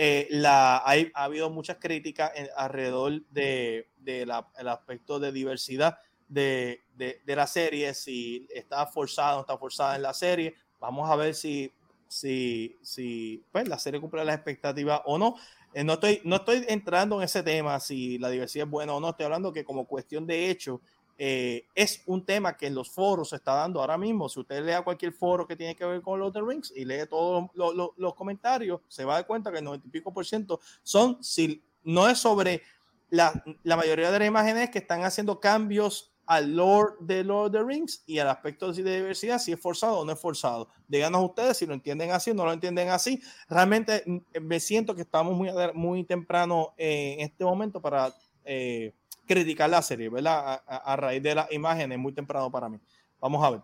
[0.00, 7.34] Eh, la, ha habido muchas críticas alrededor del de, el aspecto de diversidad de, de,
[7.34, 10.54] la serie, si está forzada o no está forzada en la serie.
[10.78, 11.72] Vamos a ver si,
[12.06, 15.34] si, si pues, la serie cumple las expectativas o no.
[15.74, 19.00] Eh, no, estoy, no estoy entrando en ese tema, si la diversidad es buena o
[19.00, 19.10] no.
[19.10, 20.80] Estoy hablando que como cuestión de hecho,
[21.20, 24.28] eh, es un tema que en los foros se está dando ahora mismo.
[24.28, 27.06] Si usted lea cualquier foro que tiene que ver con los The Rings y lee
[27.10, 30.60] todos los comentarios, se va a dar cuenta que el 90 y pico por ciento
[30.84, 32.62] son, si no es sobre
[33.10, 37.52] la, la, mayoría de las imágenes que están haciendo cambios al Lord de Lord of
[37.52, 40.68] the Rings y al aspecto de diversidad, si es forzado o no es forzado.
[40.86, 43.20] Díganos ustedes si lo entienden así o no lo entienden así.
[43.48, 48.94] Realmente mm, me siento que estamos muy, muy temprano en este momento para eh,
[49.28, 50.62] criticar la serie, ¿verdad?
[50.66, 52.80] A, raíz de las imágenes, muy temprano para mí.
[53.20, 53.60] Vamos a ver.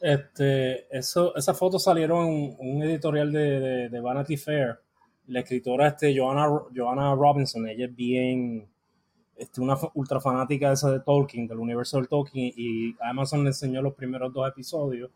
[0.00, 4.78] Este, eso, esas fotos salieron en un editorial de, de, Vanity Fair.
[5.26, 8.68] La escritora este, Joanna, Joanna Robinson, ella es bien,
[9.36, 13.50] este, una ultra fanática de esa de Tolkien, del universo del Tolkien, y Amazon le
[13.50, 15.10] enseñó los primeros dos episodios.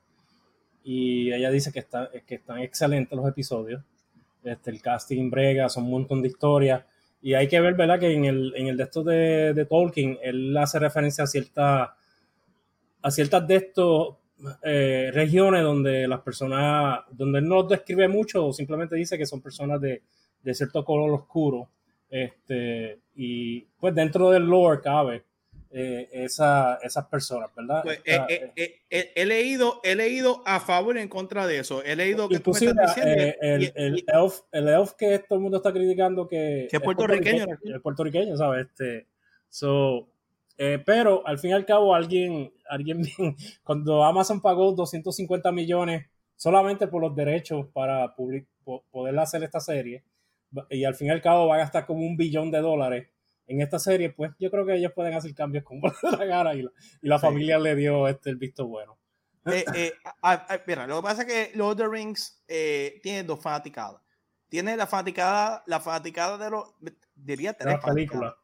[0.85, 3.83] Y ella dice que, está, que están excelentes los episodios.
[4.43, 6.85] Este, el casting brega, son un montón de historias.
[7.23, 8.01] Y hay que ver, ¿verdad?
[8.01, 11.97] Que en el, en el de estos de, de Tolkien, él hace referencia a, cierta,
[13.01, 13.73] a ciertas de
[14.63, 19.81] eh, regiones donde las personas, donde él no describe mucho, simplemente dice que son personas
[19.81, 20.03] de,
[20.43, 21.69] de cierto color oscuro.
[22.11, 25.25] Este, y pues dentro del lore cabe
[25.75, 27.81] eh, esa, esas personas, ¿verdad?
[27.83, 28.53] Pues, eh,
[28.91, 31.83] eh, he, leído, he leído a favor y en contra de eso.
[31.83, 36.29] He leído que tú el, el, elf, el elf que todo el mundo está criticando
[36.29, 37.47] que, es puertorriqueño.
[37.63, 38.67] Es puertorriqueño, ¿sabes?
[38.67, 39.07] Este,
[39.49, 40.11] so,
[40.85, 43.01] pero al fin y al cabo, alguien, alguien
[43.65, 46.05] cuando Amazon pagó 250 millones
[46.37, 50.05] solamente por los derechos para poder hacer esta serie,
[50.69, 53.09] y al fin y al cabo va a gastar como un billón de dólares
[53.53, 56.63] en esta serie, pues yo creo que ellos pueden hacer cambios como la cara y
[56.63, 56.71] la,
[57.03, 58.99] y la familia le dio este el visto bueno.
[59.47, 59.93] Eh, eh,
[60.67, 64.01] mira, lo que pasa es que Lord of the Rings eh, tiene dos fanaticadas.
[64.49, 66.75] Tiene la fanaticada, la fanaticada de los,
[67.15, 68.35] diría tres películas.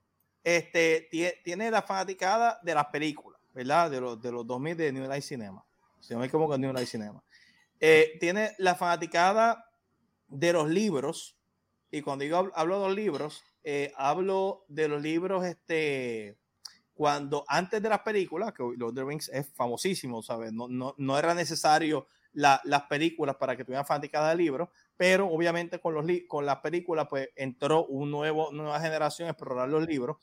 [0.42, 1.08] Este,
[1.44, 3.90] tiene, la fanaticada de las películas, ¿verdad?
[3.90, 5.64] De los, de los 2000 de New Life Cinema.
[6.00, 7.22] Se llama como que New Life Cinema.
[8.20, 9.70] tiene la fanaticada
[10.28, 11.36] de los libros.
[11.90, 16.36] Y cuando digo hablo de los libros, eh, hablo de los libros, este,
[16.94, 20.52] cuando antes de las películas, que Lord of the Rings es famosísimo, ¿sabes?
[20.52, 25.80] No, no, no era necesario las películas para que tuvieran fanaticada de libros, pero obviamente
[25.80, 30.16] con, los con las películas, pues entró una nuevo, nueva generación a explorar los libros.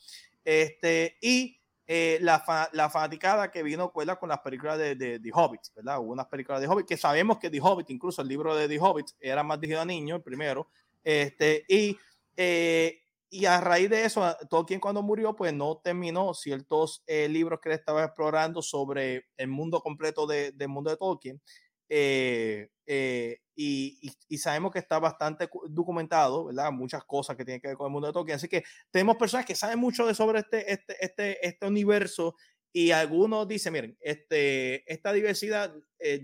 [0.44, 2.44] Este, y eh, la,
[2.74, 6.00] la fanaticada que vino cuela con las películas de, de, The Hobbit, ¿verdad?
[6.00, 8.80] Hubo unas películas de Hobbit que sabemos que The Hobbit, incluso el libro de The
[8.80, 10.68] Hobbit, era más dirigido a niños, el primero.
[11.04, 11.98] Este, y
[12.36, 13.05] eh,
[13.36, 17.68] y a raíz de eso, Tolkien cuando murió, pues no terminó ciertos eh, libros que
[17.68, 21.42] él estaba explorando sobre el mundo completo de, del mundo de Tolkien.
[21.90, 26.72] Eh, eh, y, y, sabemos que está bastante documentado, ¿verdad?
[26.72, 28.38] Muchas cosas que tienen que ver con el mundo de Tolkien.
[28.38, 32.36] Así que tenemos personas que saben mucho de sobre este, este, este, este universo
[32.72, 35.74] y algunos dicen, miren, este, esta diversidad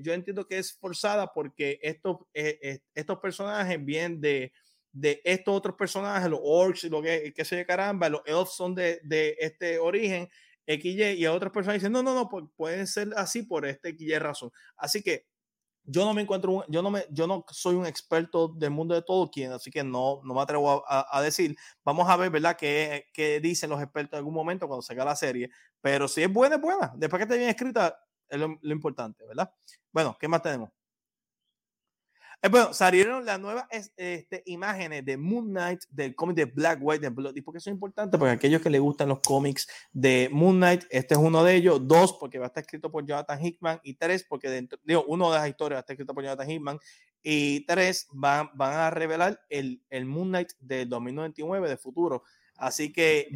[0.02, 4.54] yo entiendo que es forzada porque estos, estos personajes vienen de
[4.92, 9.00] de estos otros personajes, los orcs, lo que, que se caramba, los elves son de,
[9.04, 10.30] de este origen,
[10.68, 14.20] XY, y a otras personas dicen, no, no, no, pueden ser así por este XY
[14.20, 14.52] razón.
[14.78, 15.26] Así que
[15.84, 19.02] yo no me encuentro, yo no me, yo no soy un experto del mundo de
[19.02, 21.56] Tolkien, así que no, no me atrevo a, decir.
[21.84, 22.56] Vamos a ver, ¿verdad?
[22.58, 25.50] ¿Qué, ¿Qué, dicen los expertos en algún momento cuando salga la serie?
[25.82, 26.94] Pero si es buena, es buena.
[26.96, 28.00] Después que esté bien escrita,
[28.30, 29.52] es lo, lo importante, ¿verdad?
[29.92, 30.70] Bueno, ¿qué más tenemos?
[32.44, 37.06] Eh, bueno, salieron las nuevas este, imágenes de Moon Knight, del cómic de Black, White
[37.06, 37.36] and Blood.
[37.36, 38.18] ¿Y por qué eso es importante?
[38.18, 41.88] Porque aquellos que les gustan los cómics de Moon Knight, este es uno de ellos.
[41.88, 43.80] Dos, porque va a estar escrito por Jonathan Hickman.
[43.84, 46.50] Y tres, porque dentro, digo, uno de las historias va a estar escrito por Jonathan
[46.50, 46.80] Hickman.
[47.22, 52.24] Y tres, van, van a revelar el, el Moon Knight del 2099 de futuro.
[52.56, 53.28] Así que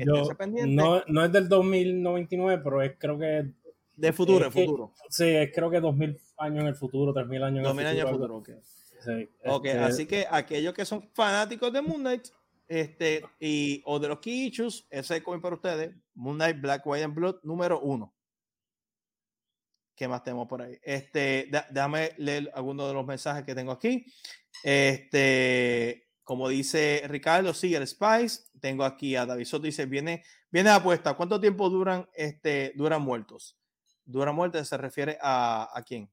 [0.65, 3.51] No, no es del 2099, pero es creo que.
[3.95, 4.93] De futuro, de futuro.
[5.09, 7.87] Sí, es creo que 2000 años en el futuro, 3000 años en el futuro.
[7.87, 8.49] años en el futuro, ok
[9.45, 12.27] ok, este así que aquellos que son fanáticos de Moon Knight
[12.67, 15.95] este, y, o de los key issues, ese es para ustedes.
[16.15, 18.13] Moon Knight Black, White and Blood número uno.
[19.95, 20.77] ¿Qué más tenemos por ahí?
[20.83, 24.05] Este, déjame leer algunos de los mensajes que tengo aquí.
[24.63, 28.43] Este, como dice Ricardo, sí, el Spice.
[28.59, 31.13] Tengo aquí a David Soto, dice, viene, viene de apuesta.
[31.13, 33.57] ¿Cuánto tiempo duran, este, duran muertos?
[34.03, 36.11] Duran muertos se refiere a, a quién?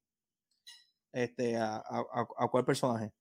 [1.12, 3.12] Este, a, a, a cuál personaje.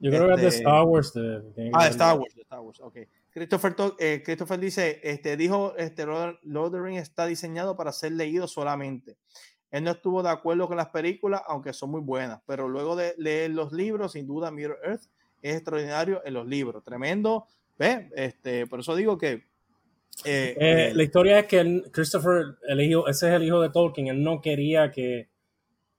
[0.00, 1.12] Yo creo que es de este, Star Wars.
[1.16, 2.98] ah, de Star Wars, de Star Wars, ok.
[3.30, 8.12] Christopher, eh, Christopher dice, este, dijo, este, Lord, of the Rings está diseñado para ser
[8.12, 9.16] leído solamente.
[9.70, 13.14] Él no estuvo de acuerdo con las películas, aunque son muy buenas, pero luego de
[13.18, 15.02] leer los libros, sin duda, Mirror Earth
[15.42, 16.82] es extraordinario en los libros.
[16.84, 17.46] Tremendo,
[17.78, 18.06] ¿ves?
[18.14, 19.44] Este, por eso digo que...
[20.24, 24.08] Eh, eh, la historia es que Christopher, el hijo, ese es el hijo de Tolkien,
[24.08, 25.28] él no quería que,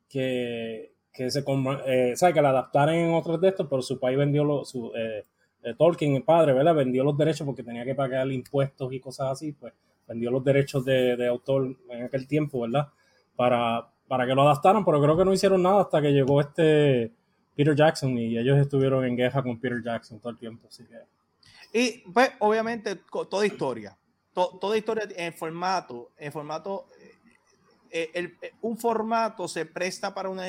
[0.10, 1.44] que que se
[1.86, 4.90] eh, sabe que la adaptaran en otros de estos, pero su país vendió los, su,
[4.96, 5.26] eh,
[5.64, 6.74] eh, Tolkien, el padre, ¿verdad?
[6.74, 9.74] Vendió los derechos porque tenía que pagar impuestos y cosas así, pues
[10.08, 12.88] vendió los derechos de, de autor en aquel tiempo, ¿verdad?
[13.36, 17.12] Para, para que lo adaptaran, pero creo que no hicieron nada hasta que llegó este
[17.54, 21.78] Peter Jackson y ellos estuvieron en guerra con Peter Jackson todo el tiempo, así que...
[21.78, 22.96] Y pues obviamente
[23.30, 23.98] toda historia,
[24.34, 26.88] toda historia en formato, en formato
[27.92, 30.46] eh, el, eh, un formato se presta para una,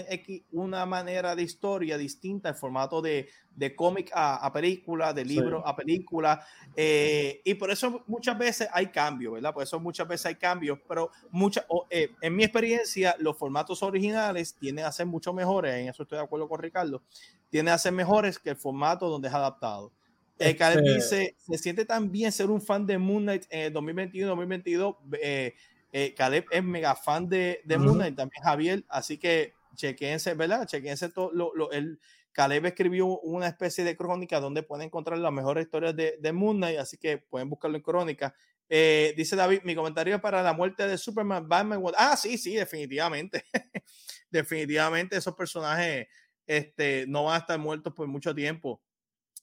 [0.52, 5.74] una manera de historia distinta, el formato de, de cómic a, película, de libro a
[5.74, 6.44] película,
[6.76, 9.52] eh, y por eso muchas veces hay cambios, ¿verdad?
[9.54, 14.84] Por eso muchas veces hay cambios, pero mucha, en mi experiencia, los formatos originales tienden
[14.84, 17.02] a ser mucho mejores, en eso estoy de acuerdo con Ricardo,
[17.48, 19.92] tienden a ser mejores que el formato donde es adaptado.
[20.40, 20.80] Eh, este...
[20.80, 24.96] dice, se siente tan bien ser un fan de Moon Knight en 2021-2022.
[25.20, 25.54] Eh,
[25.92, 30.66] eh, Caleb es mega fan de, de Moon Knight, también Javier, así que chequense, ¿verdad?
[30.66, 32.00] Chequense todo lo, lo el,
[32.32, 36.56] Caleb escribió una especie de crónica donde pueden encontrar las mejores historias de, de Moon
[36.56, 38.34] Knight, así que pueden buscarlo en crónica.
[38.68, 41.82] Eh, dice David, mi comentario es para la muerte de Superman, Batman.
[41.96, 43.44] Ah, sí, sí, definitivamente.
[44.30, 46.06] definitivamente esos personajes
[46.46, 48.80] este, no van a estar muertos por mucho tiempo.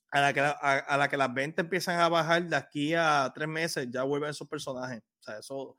[0.09, 3.29] A la, que, a, a la que las ventas empiezan a bajar de aquí a
[3.35, 5.03] tres meses, ya vuelven esos personajes.
[5.19, 5.75] O sea, eso,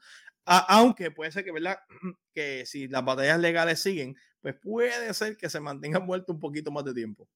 [0.49, 1.79] aunque puede ser que, ¿verdad?
[2.35, 6.71] Que si las batallas legales siguen, pues puede ser que se mantengan muertos un poquito
[6.71, 7.29] más de tiempo.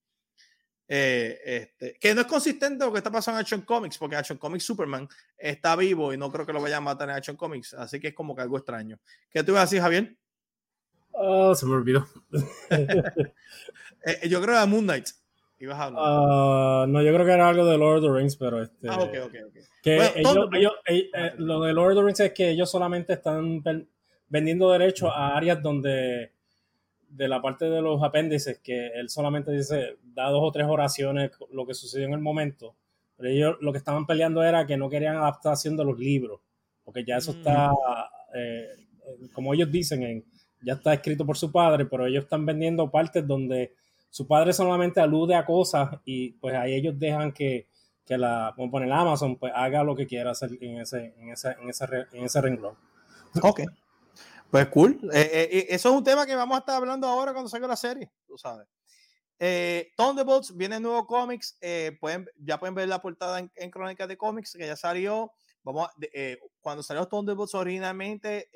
[0.88, 4.16] Eh, este, que no es consistente con lo que está pasando en Action Comics, porque
[4.16, 5.08] Action Comics Superman
[5.38, 8.08] está vivo y no creo que lo vayan a matar en Action Comics, así que
[8.08, 9.00] es como que algo extraño.
[9.30, 10.16] ¿Qué tú ibas a decir, Javier?
[11.12, 12.06] Oh, se me olvidó.
[14.04, 15.10] Eh, yo creo que era Moon Knight.
[15.68, 18.88] Uh, no, yo creo que era algo de Lord of the Rings, pero este.
[18.88, 19.56] Ah, ok, ok, ok.
[19.82, 23.62] Que ellos, eh, lo de Lord of the Rings es que ellos solamente están
[24.28, 26.32] vendiendo derechos a áreas donde
[27.08, 31.30] de la parte de los apéndices, que él solamente dice, da dos o tres oraciones
[31.52, 32.74] lo que sucedió en el momento.
[33.16, 36.40] Pero ellos lo que estaban peleando era que no querían adaptación de los libros,
[36.84, 37.74] porque ya eso está, mm.
[38.34, 38.68] eh,
[39.32, 40.24] como ellos dicen,
[40.62, 43.74] ya está escrito por su padre, pero ellos están vendiendo partes donde
[44.12, 47.70] su padre solamente alude a cosas y pues ahí ellos dejan que,
[48.04, 51.30] que la, como pone el Amazon, pues haga lo que quiera hacer en ese, en
[51.30, 52.76] ese, en ese, en ese renglón.
[53.42, 53.62] Ok.
[54.50, 55.00] Pues cool.
[55.14, 57.66] Eh, eh, eh, eso es un tema que vamos a estar hablando ahora cuando salga
[57.66, 58.68] la serie, tú sabes.
[59.38, 61.58] Eh, Thunderbolts viene nuevo cómics.
[61.98, 65.32] pueden, ya pueden ver la portada en, en Crónicas de Cómics que ya salió.
[65.62, 65.88] Vamos
[66.60, 68.50] cuando salió Thunderbolts originalmente,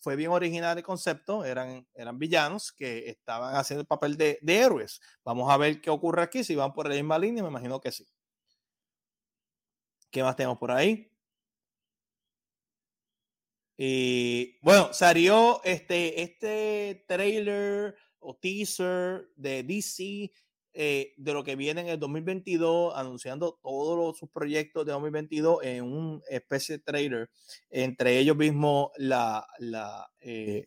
[0.00, 4.56] fue bien original el concepto, eran, eran villanos que estaban haciendo el papel de, de,
[4.58, 5.00] héroes.
[5.24, 7.92] Vamos a ver qué ocurre aquí, si van por la misma línea, me imagino que
[7.92, 8.06] sí.
[10.10, 11.10] ¿Qué más tenemos por ahí?
[13.76, 20.30] Y bueno, salió este, este trailer o teaser de DC
[20.72, 25.84] eh, de lo que viene en el 2022, anunciando todos sus proyectos de 2022 en
[25.84, 27.30] un especie de trailer,
[27.70, 30.64] entre ellos mismos la, la eh,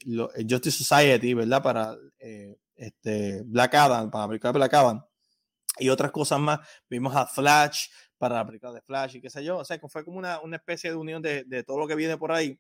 [0.50, 1.64] Justice Society, ¿verdad?
[1.64, 5.04] Para eh, este Black Adam, para aplicar Black Adam
[5.80, 6.60] y otras cosas más.
[6.90, 7.88] Vimos a Flash
[8.18, 9.58] para película de Flash y qué sé yo.
[9.58, 11.96] O sea, que fue como una, una especie de unión de, de, todo lo que
[11.96, 12.60] viene por ahí.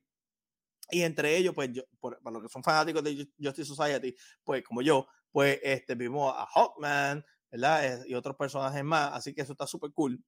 [0.92, 4.64] Y entre ellos, pues, yo, por, para los que son fanáticos de Justice Society, pues,
[4.64, 8.06] como yo, pues, este, vimos a Hawkman, ¿verdad?
[8.06, 10.24] Y otros personajes más, así que eso está súper cool.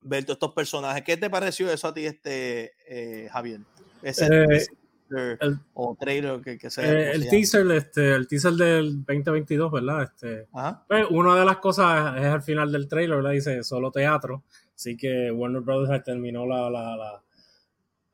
[0.00, 1.04] Ver todos estos personajes.
[1.04, 3.60] ¿Qué te pareció eso a ti, este, eh, Javier?
[4.02, 6.90] Ese eh, el, o trailer que, que sea.
[6.90, 10.02] Eh, el teaser, este, el teaser del 2022, ¿verdad?
[10.02, 10.48] Este,
[10.88, 13.32] pues, una de las cosas es al final del trailer, ¿verdad?
[13.32, 14.42] Dice solo teatro.
[14.74, 17.23] Así que Warner Brothers terminó la, la, la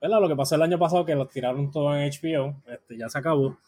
[0.01, 0.21] ¿verdad?
[0.21, 3.19] Lo que pasó el año pasado, que lo tiraron todo en HBO, este, ya se
[3.19, 3.59] acabó.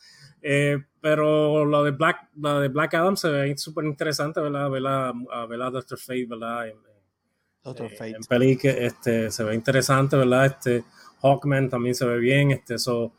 [0.41, 4.71] Eh, pero lo de Black, lo de Black Adam se ve súper interesante, ¿verdad?
[4.71, 5.13] Ver a,
[5.47, 6.69] ver a Doctor Fate, ¿verdad?
[6.69, 6.77] En,
[7.63, 8.17] Doctor eh, Fate.
[8.17, 10.47] En peli que este, se ve interesante, ¿verdad?
[10.47, 10.85] Este,
[11.23, 13.13] Hawkman también se ve bien, este, eso.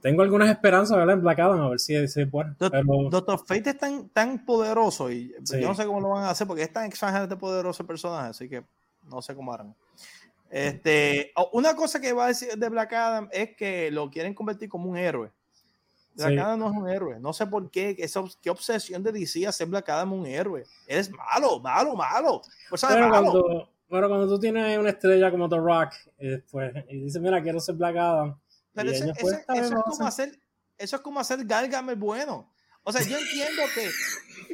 [0.00, 1.16] Tengo algunas esperanzas, ¿verdad?
[1.16, 2.54] En Black Adam, a ver si, es bueno.
[2.58, 6.46] Doctor Fate es tan, tan poderoso y yo no sé cómo lo van a hacer
[6.46, 8.64] porque es tan exageradamente poderoso el personaje, así que
[9.02, 9.74] no sé cómo harán.
[10.50, 14.68] Este, una cosa que va a decir de Black Adam es que lo quieren convertir
[14.68, 15.30] como un héroe.
[16.14, 17.20] Black Adam no es un héroe.
[17.20, 20.64] No sé por qué, esa, qué obsesión de DC hacer Black Adam un héroe.
[20.86, 22.42] Es malo, malo, malo.
[22.68, 23.30] Pues, pero, malo.
[23.30, 27.40] Cuando, pero cuando tú tienes una estrella como The Rock eh, pues, y dices, mira,
[27.42, 28.38] quiero ser Black Adam.
[28.74, 30.38] Pero ese, ese, eso, es como hacer,
[30.78, 32.50] eso es como hacer Gargamel bueno.
[32.82, 33.90] O sea, yo entiendo que,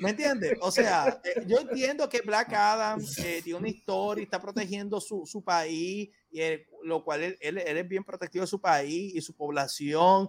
[0.00, 0.58] ¿me entiendes?
[0.60, 5.00] O sea, eh, yo entiendo que Black Adam eh, tiene una historia y está protegiendo
[5.00, 6.40] su, su país, y
[6.82, 10.28] lo cual él, él, es bien protectivo de su país y su población,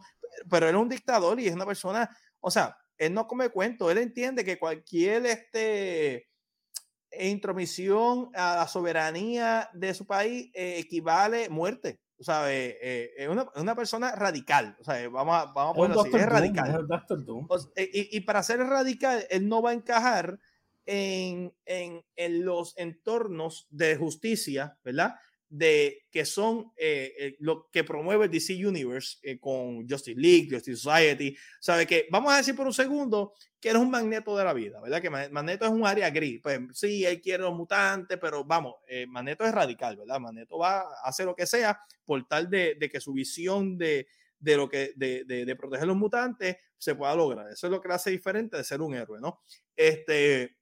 [0.49, 3.89] pero él es un dictador y es una persona, o sea, él no come cuento,
[3.91, 6.29] él entiende que cualquier este,
[7.11, 11.99] intromisión a la soberanía de su país eh, equivale muerte.
[12.19, 14.75] O sea, eh, es una, una, persona radical.
[14.79, 16.87] O sea, vamos a, vamos a ponerlo así, es radical.
[17.75, 20.39] y, y, para ser radical, él no va a encajar
[20.85, 25.15] en, en, en los entornos de justicia, ¿verdad?
[25.49, 30.77] de que son eh, eh, lo que promueve DC Universe eh, con Justice League, Justice
[30.77, 34.53] Society, sabe que vamos a decir por un segundo que eres un magneto de la
[34.53, 35.01] vida, ¿verdad?
[35.01, 38.75] Que Magneto es un área gris, pues sí, él quiere los mutantes, pero vamos,
[39.07, 40.19] Magneto es radical, ¿verdad?
[40.19, 44.07] Magneto va a hacer lo que sea por tal de, que su visión de,
[44.39, 47.49] de lo que de, de, proteger los mutantes se pueda lograr.
[47.49, 49.41] Eso es lo que le hace diferente de ser un héroe, ¿no?
[49.75, 50.57] Este,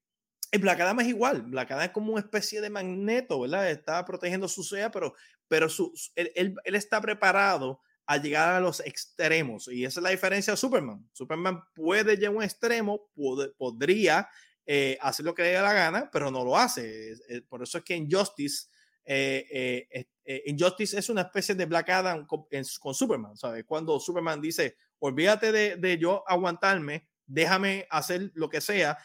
[0.51, 3.69] y Black Adam es igual, Black Adam es como una especie de magneto, ¿verdad?
[3.69, 5.13] Está protegiendo su sea, pero,
[5.47, 9.67] pero su, él, él, está preparado a llegar a los extremos.
[9.67, 11.07] Y esa es la diferencia de Superman.
[11.11, 13.09] Superman puede llegar a un extremo,
[13.57, 14.27] podría
[14.65, 17.15] eh, hacer lo que le dé la gana, pero no lo hace.
[17.47, 18.67] Por eso es que en Justice,
[19.05, 19.87] eh,
[20.25, 22.45] eh, Injustice es una especie de Black Adam con,
[22.79, 23.63] con Superman, ¿sabes?
[23.65, 28.97] Cuando Superman dice, olvídate de, de yo aguantarme, déjame hacer lo que sea,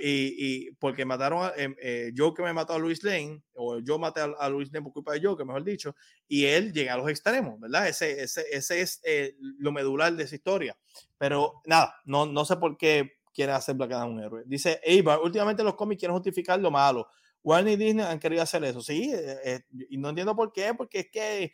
[0.00, 4.20] y, porque mataron a em, eh, que me mató a Luis Lane, o yo maté
[4.20, 5.94] a, Luis Lane por culpa de Joe, que mejor dicho,
[6.28, 7.88] y él llega a los extremos, ¿verdad?
[7.88, 10.76] Ese, ese, ese es eh, lo medular de esa historia.
[11.18, 14.42] Pero nada, no, no sé por qué quieren hacer Black Adam un héroe.
[14.46, 17.08] Dice Eva, últimamente los cómics quieren justificar lo malo.
[17.42, 21.00] Warner y Disney han querido hacer eso, sí, eh, y no entiendo por qué, porque
[21.00, 21.52] es que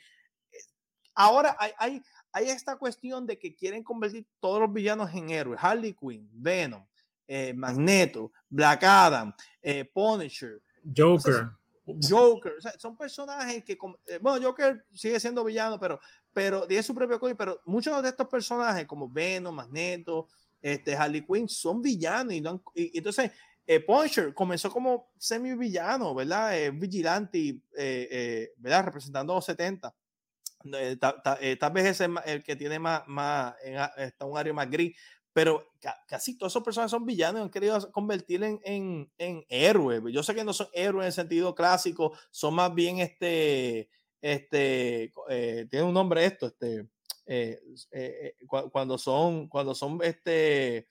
[1.14, 2.02] ahora hay, hay,
[2.32, 5.58] hay esta cuestión de que quieren convertir todos los villanos en héroes.
[5.62, 6.84] Harley Quinn, Venom,
[7.30, 10.62] eh, Magneto, Black Adam, eh, Punisher,
[10.96, 11.50] Joker.
[12.08, 16.00] Joker, son personajes que, eh, bueno, Joker sigue siendo villano, pero,
[16.32, 20.28] pero tiene su propio código, pero muchos de estos personajes como Venom, Magneto,
[20.60, 22.34] este, Harley Quinn son villanos
[22.74, 23.30] y, entonces
[23.86, 26.72] Punisher comenzó como semi villano, ¿verdad?
[26.72, 27.60] vigilante,
[28.56, 28.86] ¿verdad?
[28.86, 29.94] Representando a los 70.
[30.98, 33.54] tal vez es el, que tiene más, más
[33.98, 34.96] está un área más gris,
[35.38, 35.70] pero
[36.08, 40.02] casi todos esos personajes son villanos y han querido convertir en, en, en, héroes.
[40.12, 43.88] Yo sé que no son héroes en el sentido clásico, son más bien este,
[44.20, 46.88] este, eh, tiene un nombre esto, este,
[47.26, 47.56] eh,
[47.92, 50.88] eh, cuando son, cuando son, este,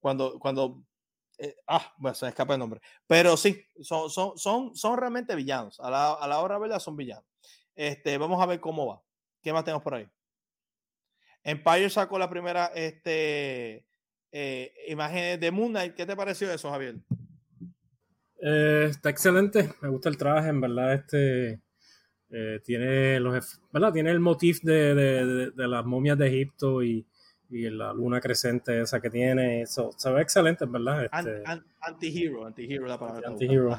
[0.00, 0.82] cuando, cuando,
[1.66, 5.78] ah, bueno, se me escapa el nombre, pero sí, son, son, son, son realmente villanos,
[5.80, 7.26] a la, a la hora verdad son villanos.
[7.74, 9.02] Este, vamos a ver cómo va.
[9.42, 10.08] ¿Qué más tenemos por ahí?
[11.44, 13.84] Empire sacó la primera este,
[14.30, 15.94] eh, imagen de Moon Knight.
[15.94, 16.96] ¿Qué te pareció eso, Javier?
[18.40, 19.72] Eh, está excelente.
[19.80, 20.94] Me gusta el traje, en verdad.
[20.94, 21.60] Este
[22.30, 23.92] eh, tiene los, ¿verdad?
[23.92, 27.06] Tiene el motif de, de, de, las momias de Egipto y,
[27.50, 29.62] y, la luna creciente esa que tiene.
[29.62, 31.04] Eso se ve excelente, en verdad.
[31.04, 31.42] Este,
[31.80, 33.28] anti-hero, anti-hero la palabra.
[33.28, 33.76] Anti-hero.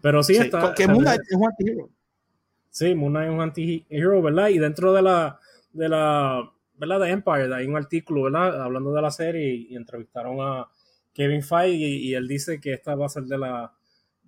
[0.00, 0.74] Pero sí, está.
[0.74, 1.90] Que Moon Knight es un anti-hero.
[2.70, 4.48] Sí, Moon Knight es un anti-hero, ¿verdad?
[4.48, 5.40] Y dentro de la
[5.74, 7.00] de la, ¿verdad?
[7.00, 8.62] De Empire, hay un artículo, ¿verdad?
[8.62, 10.66] Hablando de la serie y, entrevistaron a
[11.12, 13.72] Kevin Feige y, él dice que esta va a ser de, la,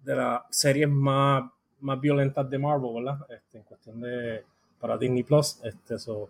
[0.03, 3.27] de las series más, más violentas de Marvel, ¿verdad?
[3.31, 4.45] Este, en cuestión de,
[4.79, 6.29] para Disney Plus, este, eso,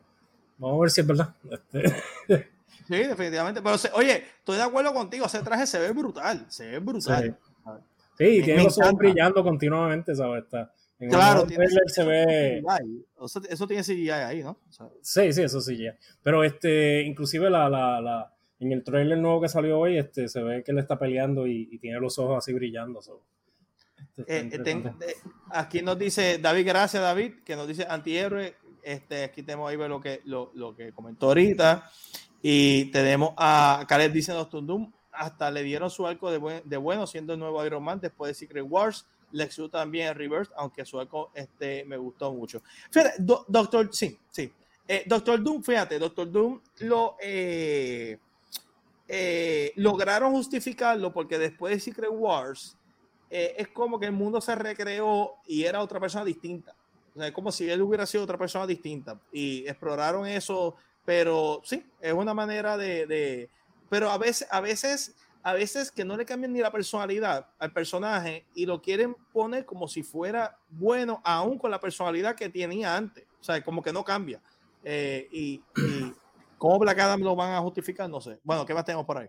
[0.58, 1.34] vamos a ver si es verdad.
[1.50, 2.46] Este.
[2.86, 3.60] Sí, definitivamente.
[3.62, 5.26] Pero oye, estoy de acuerdo contigo.
[5.26, 6.46] Ese traje se ve brutal.
[6.48, 7.36] Se ve brutal.
[8.16, 10.44] Sí, y tiene los ojos brillando continuamente, ¿sabes?
[10.44, 12.62] Está, claro, tiene se ve.
[13.24, 14.59] Eso, eso, tiene CGI ahí, ¿no?
[15.01, 15.86] sí, sí, eso sí.
[16.22, 20.42] Pero este, inclusive la, la, la, en el trailer nuevo que salió hoy, este, se
[20.42, 23.01] ve que él está peleando y, tiene los ojos así brillando.
[24.26, 25.14] Este, eh, eh,
[25.51, 28.55] aquí nos dice David, gracias David, que nos dice antihéroe.
[28.82, 31.90] Este, aquí tenemos ahí lo que, lo, lo que comentó ahorita.
[32.40, 37.07] Y tenemos a Khaled dice Doctor Doom, hasta le dieron su arco de, de bueno
[37.07, 40.85] siendo el nuevo Iron Man después de Secret Wars Lex Luthor también en Reverse, aunque
[40.85, 42.62] su arco este, me gustó mucho.
[42.91, 44.53] Fíjate, Doctor, sí, sí.
[44.89, 48.18] Eh, Doctor Doom, fíjate, Doctor Doom lo eh,
[49.09, 52.77] eh, lograron justificarlo porque después de Secret Wars
[53.29, 56.74] es como que el mundo se recreó y era otra persona distinta.
[57.14, 59.20] O sea, es como si él hubiera sido otra persona distinta.
[59.33, 63.51] Y exploraron eso, pero sí, es una manera de, de
[63.89, 65.16] pero a veces, a veces
[65.47, 69.64] a veces que no le cambian ni la personalidad al personaje y lo quieren poner
[69.64, 73.28] como si fuera bueno, aún con la personalidad que tenía antes.
[73.40, 74.42] O sea, como que no cambia.
[74.82, 76.12] Eh, y, y,
[76.59, 78.40] cómo Black Adam lo van a justificar, no sé.
[78.42, 79.28] Bueno, ¿qué más tenemos por ahí?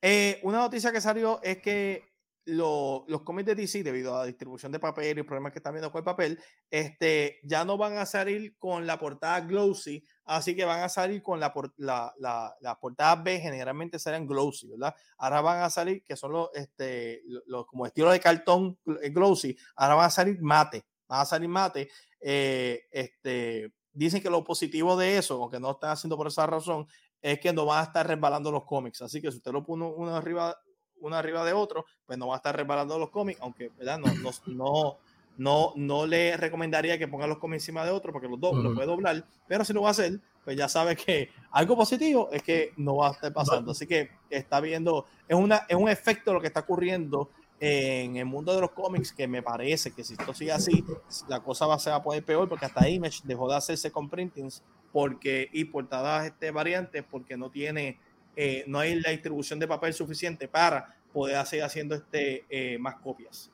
[0.00, 2.10] Eh, una noticia que salió es que
[2.44, 5.90] los cómics de DC, debido a la distribución de papel y problemas que están viendo
[5.90, 6.40] con el papel,
[6.70, 11.22] este, ya no van a salir con la portada glossy, así que van a salir
[11.22, 14.94] con la, la, la, portada B, generalmente serán glossy, ¿verdad?
[15.18, 19.56] Ahora van a salir, que son los, este, los como estilo de cartón eh, glossy,
[19.74, 21.88] ahora van a salir mate, van a salir mate.
[22.20, 26.86] Eh, este, dicen que lo positivo de eso, aunque no están haciendo por esa razón,
[27.20, 29.02] es que no van a estar resbalando los cómics.
[29.02, 30.56] Así que si usted lo pone uno arriba
[31.00, 33.98] uno arriba de otro, pues no va a estar reparando los cómics, aunque ¿verdad?
[33.98, 34.98] No, no, no,
[35.36, 38.74] no, no le recomendaría que ponga los cómics encima de otro porque los dos lo
[38.74, 42.42] puede doblar, pero si lo va a hacer, pues ya sabe que algo positivo es
[42.42, 43.72] que no va a estar pasando.
[43.72, 48.24] Así que está viendo, es, una, es un efecto lo que está ocurriendo en el
[48.24, 50.82] mundo de los cómics que me parece que si esto sigue así,
[51.28, 54.62] la cosa va, a poner peor porque hasta Image dejó de hacerse con printings
[54.92, 57.98] porque, y portadas este, variantes porque no tiene,
[58.34, 62.96] eh, no hay la distribución de papel suficiente para poder hacer haciendo este, eh, más
[62.96, 63.50] copias.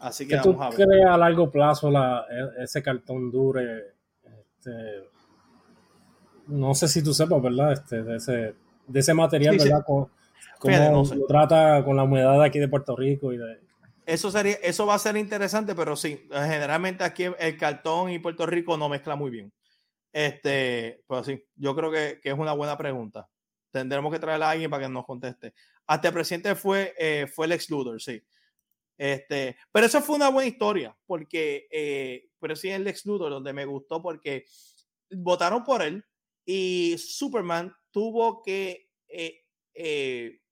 [0.00, 0.88] Así que vamos a ver.
[0.88, 3.94] crees a largo plazo la, e, ese cartón dure?
[4.24, 5.10] Este,
[6.46, 7.72] no sé si tú sepas, ¿verdad?
[7.72, 8.54] Este, de, ese,
[8.86, 9.84] de ese material, ¿verdad?
[9.84, 10.10] Como
[10.62, 13.60] lo trata con la humedad aquí de Puerto Rico y de...
[14.06, 18.46] Eso, sería, eso va a ser interesante, pero sí, generalmente aquí el cartón y Puerto
[18.46, 19.52] Rico no mezcla muy bien.
[20.12, 23.28] Este, pues sí, yo creo que, que, es una buena pregunta.
[23.70, 25.54] Tendremos que traer a alguien para que nos conteste.
[25.86, 28.20] Hasta el presidente fue, eh, fue el ex Luthor, sí.
[29.00, 33.54] Este, pero eso fue una buena historia, porque, eh, pero sí el ex Luthor, donde
[33.54, 34.44] me gustó porque
[35.10, 36.04] votaron por él
[36.44, 39.40] y Superman tuvo que eh,
[39.72, 40.42] eh,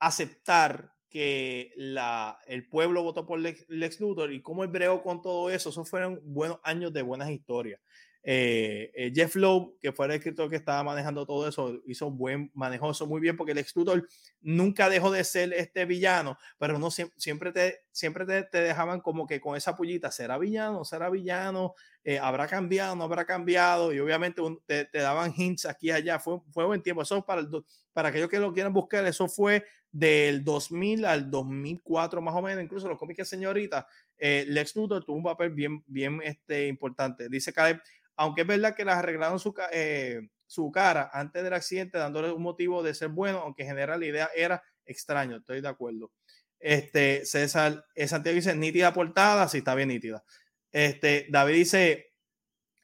[0.00, 5.48] aceptar que la, el pueblo votó por Lex, Luthor y cómo el breo con todo
[5.48, 7.80] eso, esos fueron buenos años de buenas historias.
[8.22, 12.50] Eh, eh, Jeff Lowe, que fue el escritor que estaba manejando todo eso, hizo buen,
[12.54, 14.06] manejó eso muy bien porque el escritor
[14.42, 19.40] nunca dejó de ser este villano, pero no siempre te, siempre te, dejaban como que
[19.40, 20.84] con esa pullita, ¿será villano?
[20.84, 21.74] ¿Será villano?
[22.04, 22.94] Eh, ¿Habrá cambiado?
[22.94, 23.92] ¿No habrá cambiado?
[23.92, 26.18] Y obviamente te, daban hints aquí y allá.
[26.18, 27.02] Fue, fue buen tiempo.
[27.02, 27.48] Eso para, el,
[27.92, 32.62] para aquellos que lo quieran buscar, eso fue del 2000 al 2004 más o menos,
[32.62, 37.28] incluso los cómics señorita, Lex Luthor tuvo un papel bien, bien este, importante.
[37.28, 37.80] Dice Caleb,
[38.16, 42.42] aunque es verdad que le arreglaron su, eh, su cara antes del accidente, dándole un
[42.42, 46.12] motivo de ser bueno, aunque en general la idea era extraño, estoy de acuerdo.
[46.58, 50.22] Este, César, eh, Santiago dice, nítida portada, sí, está bien nítida.
[50.70, 52.12] Este, David dice,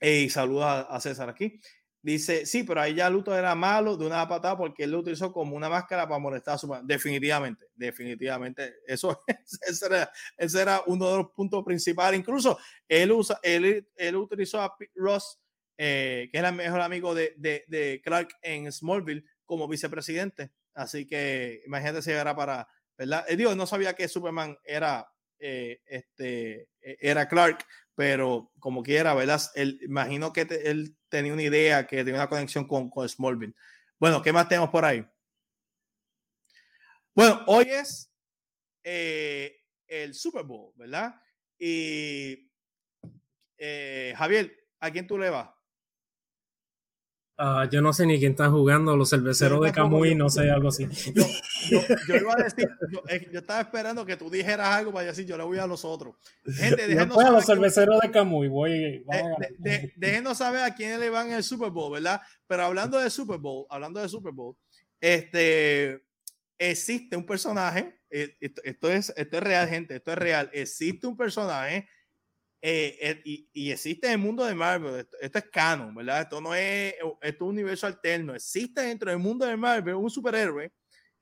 [0.00, 1.60] y saluda a César aquí.
[2.06, 5.32] Dice, sí, pero ahí ya Luto era malo de una patada porque él lo utilizó
[5.32, 6.84] como una máscara para molestar a su madre.
[6.86, 8.76] Definitivamente, definitivamente.
[8.86, 9.24] Eso
[9.60, 12.20] ese era, ese era, uno de los puntos principales.
[12.20, 15.40] Incluso él, usa, él, él utilizó a Pete Ross,
[15.76, 20.52] eh, que era el mejor amigo de, de, de, Clark en Smallville, como vicepresidente.
[20.74, 23.24] Así que imagínate si era para, ¿verdad?
[23.28, 27.66] Eh, no sabía que Superman era, eh, este, e, era Clark,
[27.96, 29.40] pero como quiera, ¿verdad?
[29.82, 33.54] Imagino que él tenía una idea, que tenía una conexión con, con Smallville.
[33.98, 35.04] Bueno, ¿qué más tenemos por ahí?
[37.14, 38.12] Bueno, hoy es
[38.84, 41.14] eh, el Super Bowl, ¿verdad?
[41.58, 42.52] Y
[43.56, 45.48] eh, Javier, ¿a quién tú le vas?
[47.38, 50.68] Uh, yo no sé ni quién está jugando, los cerveceros de Camuy, no sé, algo
[50.68, 50.88] así.
[51.14, 51.22] Yo,
[52.08, 52.66] yo, iba a decir,
[53.08, 55.84] eh, yo, estaba esperando que tú dijeras algo para decir, yo le voy a los
[55.84, 56.14] otros.
[56.46, 57.32] Gente, déjenos saber.
[57.32, 59.04] los cerveceros de Camuy, voy.
[59.58, 62.22] De, déjenos saber a quién le van el Super Bowl, ¿verdad?
[62.46, 64.56] Pero hablando de Super Bowl, hablando de Super Bowl,
[64.98, 66.02] este,
[66.58, 70.48] existe un personaje, eh, esto, esto, es, esto es real, gente, esto es real.
[70.54, 71.86] Existe un personaje
[72.62, 76.22] eh, eh, y, existe en el mundo de Marvel, esto, es canon, ¿verdad?
[76.22, 78.34] Esto no es, esto es un universo alterno.
[78.34, 80.72] Existe dentro del mundo de Marvel un superhéroe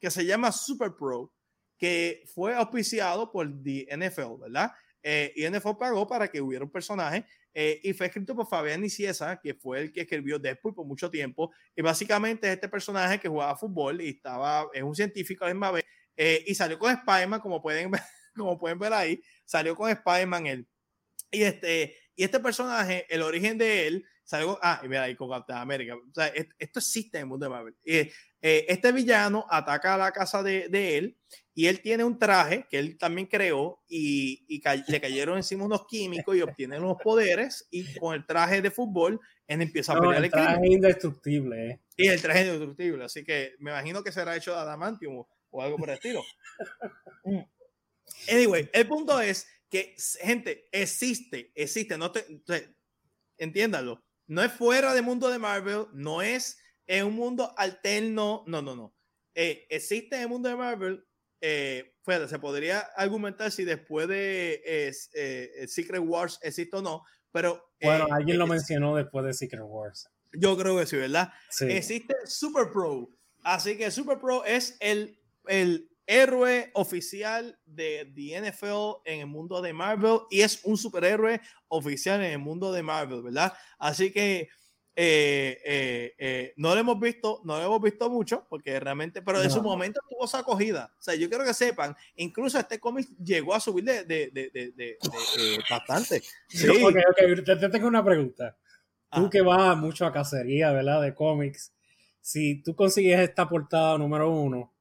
[0.01, 1.33] que se llama Super Pro,
[1.77, 4.73] que fue auspiciado por the NFL, ¿verdad?
[5.03, 7.27] Eh, y NFL pagó para que hubiera un personaje
[7.57, 11.53] y fue escrito por Fabián Niciesa, que fue el que escribió Deadpool por mucho tiempo.
[11.77, 15.85] Y básicamente es este personaje que jugaba fútbol y estaba, es un científico de Marvel
[16.17, 17.93] y salió con Spider-Man, como pueden,
[18.35, 20.69] como pueden ver ahí, salió con Spider-Man él.
[21.35, 25.31] Y este, y este personaje, el origen de él, salió, ah, y mira ahí con
[25.31, 25.97] Captain América.
[25.97, 27.77] O sea, esto existe en el mundo de Marvel.
[27.85, 28.11] Eh,
[28.41, 31.19] este villano ataca a la casa de, de, él
[31.55, 35.87] y él tiene un traje que él también creó y, y le cayeron encima unos
[35.87, 40.25] químicos y obtiene unos poderes y con el traje de fútbol él empieza a pelear
[40.25, 41.71] el traje es indestructible.
[41.71, 41.81] Eh.
[41.97, 45.29] Y el traje es indestructible, así que me imagino que será hecho de adamantium o,
[45.51, 46.23] o algo por el estilo.
[48.31, 52.25] Anyway, el punto es que, gente, existe, existe, no te,
[53.39, 58.63] entiéndalo, no es fuera del mundo de Marvel, no es en un mundo alterno, no,
[58.63, 58.95] no, no.
[59.35, 61.05] Eh, existe en el mundo de Marvel,
[61.41, 61.95] eh,
[62.29, 67.03] se podría argumentar si después de eh, Secret Wars existe o no,
[67.33, 67.73] pero...
[67.81, 70.09] Bueno, alguien lo mencionó después de Secret Wars.
[70.33, 71.33] Yo creo que sí, ¿verdad?
[71.61, 73.11] Existe Super Pro,
[73.43, 79.63] así que Super Pro es el, el héroe oficial de the NFL en el mundo
[79.63, 83.53] de Marvel y es un superhéroe oficial en el mundo de Marvel, ¿verdad?
[83.79, 84.49] Así que
[84.97, 89.43] eh, eh, eh, no lo hemos visto, no lo hemos visto mucho, porque realmente, pero
[89.43, 90.93] en su momento tuvo su acogida.
[90.99, 94.51] O sea, yo quiero que sepan, incluso este cómic llegó a subir de, de, de,
[94.53, 94.99] de
[95.69, 96.23] bastante.
[96.49, 96.69] Sí.
[96.69, 98.57] Ok, ok, te, tengo una pregunta.
[99.11, 99.31] Tú ah.
[99.31, 101.03] que vas mucho a cacería, ¿verdad?
[101.03, 101.75] De cómics,
[102.21, 104.74] si tú consigues esta portada número uno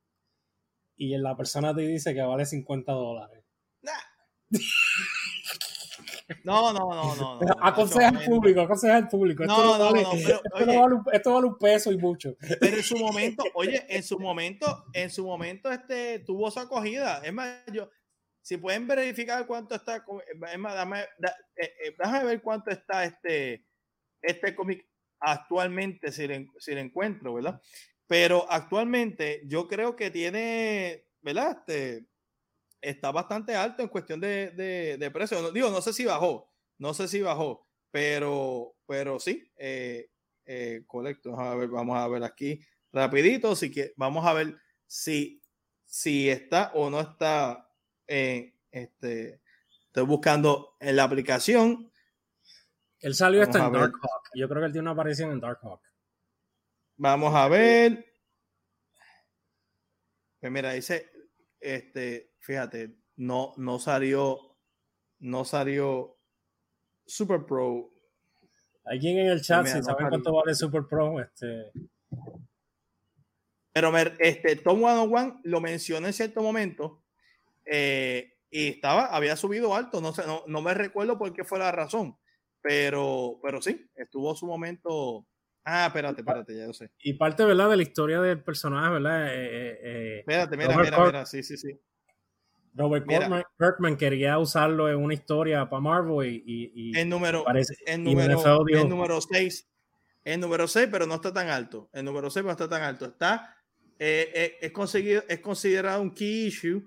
[0.96, 3.44] y la persona te dice que vale 50 dólares.
[6.44, 7.40] No, no, no, no.
[7.40, 9.44] no aconseja al público, aconseja al público.
[9.44, 10.02] Esto no, no, vale,
[11.12, 12.36] esto, vale, un peso y mucho.
[12.60, 17.22] Pero en su momento, oye, en su momento, en su momento este, tuvo su acogida.
[17.24, 17.90] Es más, yo,
[18.42, 20.06] si pueden verificar cuánto está,
[20.52, 21.08] es más, dame, eh,
[21.58, 23.66] eh, déjame ver cuánto está este,
[24.22, 24.86] este cómic
[25.20, 27.62] actualmente, si le, si le encuentro, ¿verdad?
[28.08, 31.60] Pero actualmente yo creo que tiene, ¿verdad?
[31.60, 32.08] Este,
[32.84, 34.52] está bastante alto en cuestión de,
[35.00, 35.52] de, precio.
[35.52, 40.10] Digo, no sé si bajó, no sé si bajó, pero, pero sí, eh,
[40.46, 41.32] eh, correcto.
[41.32, 42.60] Vamos a ver, vamos a ver aquí
[42.92, 45.42] rapidito, así que vamos a ver si,
[45.86, 47.70] si está o no está
[48.08, 49.42] en este.
[49.88, 51.92] Estoy buscando en la aplicación.
[53.00, 54.30] Él salió hasta en Darkhawk.
[54.34, 55.82] Yo creo que él tiene una aparición en Darkhawk.
[56.98, 58.06] Vamos a ver.
[60.40, 61.10] Pues mira, dice,
[61.60, 64.58] este, fíjate, no, no salió,
[65.20, 66.18] no salió
[67.06, 67.92] Super Pro.
[68.86, 71.72] Alguien en el chat, si saben cuánto vale Super Pro, este.
[73.72, 77.04] Pero este, Tom 101 lo mencioné en cierto momento
[77.66, 81.58] eh, y estaba, había subido alto, no sé, no, no, me recuerdo por qué fue
[81.58, 82.18] la razón,
[82.62, 85.26] pero, pero sí, estuvo su momento.
[85.66, 86.92] Ah, espérate, espérate, ya lo sé.
[87.00, 87.70] Y parte, ¿verdad?
[87.70, 89.28] De la historia del personaje, ¿verdad?
[89.28, 91.80] Eh, eh, eh espérate, mira, mira, mira, sí, sí, sí.
[92.76, 98.04] Robert Kirkman, quería usarlo en una historia para Marvel y, y, el número, parece, el
[98.04, 99.70] número, el número 6,
[100.24, 101.90] el número 6, pero no está tan alto.
[101.94, 103.06] El número 6 no está tan alto.
[103.06, 103.56] Está,
[104.00, 106.84] eh, es, conseguido, es considerado un key issue,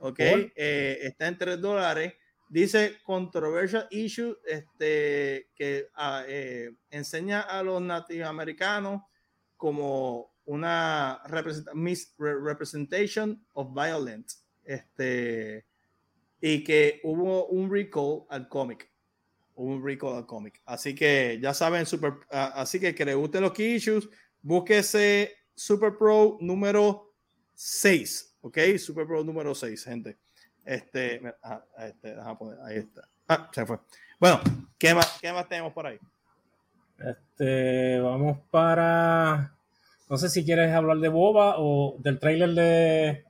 [0.00, 0.18] ¿ok?
[0.56, 2.14] Está en 3 dólares.
[2.48, 6.24] Dice controversial issue, este, que ah,
[6.90, 7.82] enseña a los
[8.24, 9.02] americanos
[9.56, 15.66] como una representation of violence este,
[16.40, 18.90] y que hubo un recall al cómic.
[19.56, 20.62] un recall al cómic.
[20.64, 24.08] Así que ya saben, super, así que que le gusten los key issues,
[24.40, 27.12] búsquese Super Pro número
[27.54, 28.36] 6.
[28.40, 28.58] ¿Ok?
[28.78, 30.16] Super Pro número 6, gente.
[30.68, 33.08] Este, ah, este poner, ahí está.
[33.26, 33.78] Ah, se fue.
[34.20, 34.40] Bueno,
[34.78, 35.98] ¿qué más, ¿qué más tenemos por ahí?
[36.98, 39.54] Este, vamos para.
[40.10, 43.24] No sé si quieres hablar de Boba o del trailer de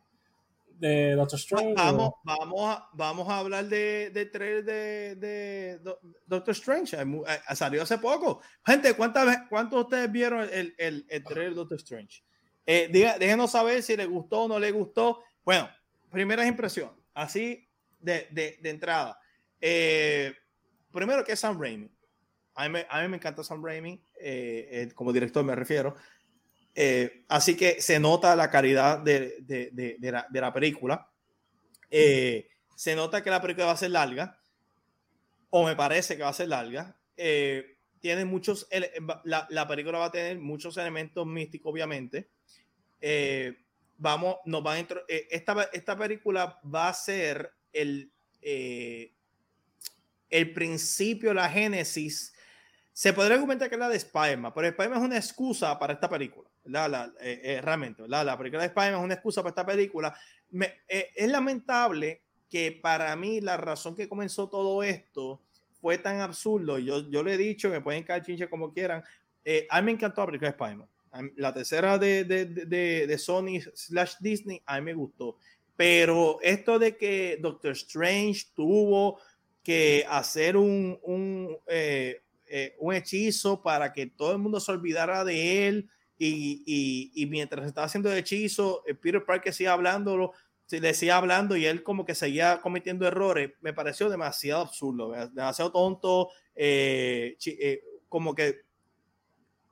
[0.78, 1.74] de Doctor Strange?
[1.74, 5.80] Vamos, vamos, a, vamos a hablar de, de trailer de, de,
[6.26, 6.96] Doctor Strange.
[6.96, 8.40] Eh, salió hace poco.
[8.64, 12.22] Gente, ¿cuántas, ¿cuántos de ustedes vieron el, el, el trailer de Doctor Strange?
[12.66, 15.20] Eh, déjenos saber si les gustó o no les gustó.
[15.44, 15.68] Bueno,
[16.10, 17.68] primeras impresiones, así
[18.00, 19.18] de, de, de entrada.
[19.60, 20.32] Eh,
[20.92, 21.90] primero que es Sam Raimi.
[22.54, 25.94] A mí, me, a mí me encanta Sam Raimi, eh, como director me refiero.
[26.74, 31.10] Eh, así que se nota la calidad de, de, la, la, película.
[31.90, 34.40] Eh, se nota que la película va a ser larga,
[35.50, 36.96] o me parece que va a ser larga.
[37.16, 38.68] Eh, tiene muchos,
[39.24, 42.30] la, la, película va a tener muchos elementos místicos, obviamente.
[43.98, 48.10] Vamos, nos va a esta, esta película va a ser el,
[50.30, 52.34] el principio, la génesis.
[52.92, 56.08] Se podría argumentar que es la de Spider-Man, pero Spider-Man es una excusa para esta
[56.08, 56.50] película.
[56.64, 60.14] La, eh, eh, realmente, la película de Spider-Man es una excusa para esta película.
[60.88, 65.40] Eh, es lamentable que para mí la razón que comenzó todo esto
[65.80, 66.78] fue tan absurdo.
[66.78, 69.02] Yo, yo le he dicho, me pueden caer chinche como quieran.
[69.70, 70.88] a mí me encantó la película de Spider-Man.
[71.36, 75.36] La tercera de, de, de, de, Sony slash Disney, a mí me gustó.
[75.76, 79.20] Pero esto de que Doctor Strange tuvo
[79.62, 81.56] que hacer un, un,
[82.78, 87.86] un hechizo para que todo el mundo se olvidara de él y, y, mientras estaba
[87.86, 90.32] haciendo el hechizo, eh, Peter Parker sigue hablando,
[90.68, 95.70] le decía hablando y él como que seguía cometiendo errores, me pareció demasiado absurdo, demasiado
[95.70, 98.62] tonto, eh, eh, como que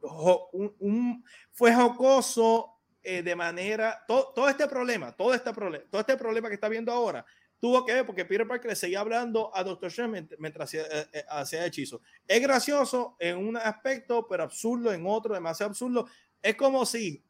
[0.03, 2.73] un, fue jocoso
[3.03, 7.25] de manera, todo, este problema, todo este problema, todo este problema que está viendo ahora,
[7.61, 10.85] tuvo que ver porque Peter Parker le seguía hablando a Doctor Strange mientras hacía,
[11.29, 12.01] hacía hechizo.
[12.27, 16.09] Es gracioso en un aspecto, pero absurdo en otro, demasiado absurdo.
[16.43, 17.25] Es como si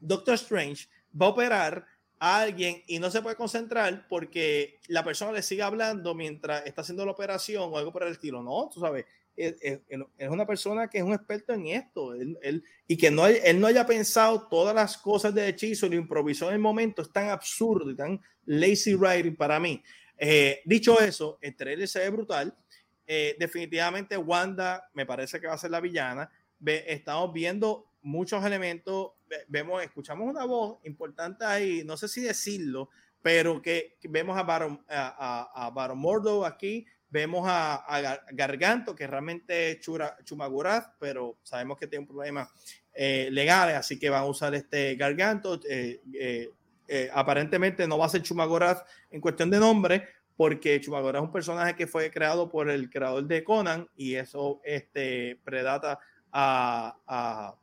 [0.00, 0.88] Doctor Strange
[1.20, 1.86] va a operar
[2.20, 6.82] a alguien y no se puede concentrar porque la persona le sigue hablando mientras está
[6.82, 8.42] haciendo la operación o algo por el estilo.
[8.42, 9.04] No, tú sabes,
[9.38, 9.80] es,
[10.28, 13.86] una persona que es un experto en esto él, y que no, él no haya
[13.86, 17.90] pensado todas las cosas de hechizo y lo improvisó en el momento es tan absurdo
[17.90, 19.82] y tan lazy writing para mí.
[20.16, 22.54] Eh, dicho eso, el trailer se ve brutal.
[23.06, 26.30] Eh, definitivamente Wanda me parece que va a ser la villana.
[26.64, 29.12] estamos viendo muchos elementos,
[29.48, 32.90] vemos, escuchamos una voz importante ahí, no sé si decirlo,
[33.22, 39.72] pero que, vemos a Baron, a, a, Baron Mordo aquí, vemos a, Garganto, que realmente
[39.72, 40.16] es Chura,
[40.98, 42.50] pero sabemos que tiene un problema
[42.92, 45.60] eh, legal, así que van a usar este Garganto.
[45.68, 46.00] Eh,
[46.90, 51.32] eh, aparentemente no va a ser Chumagoraz en cuestión de nombre, porque Chumagoraz es un
[51.32, 55.98] personaje que fue creado por el creador de Conan y eso este, predata
[56.32, 57.54] a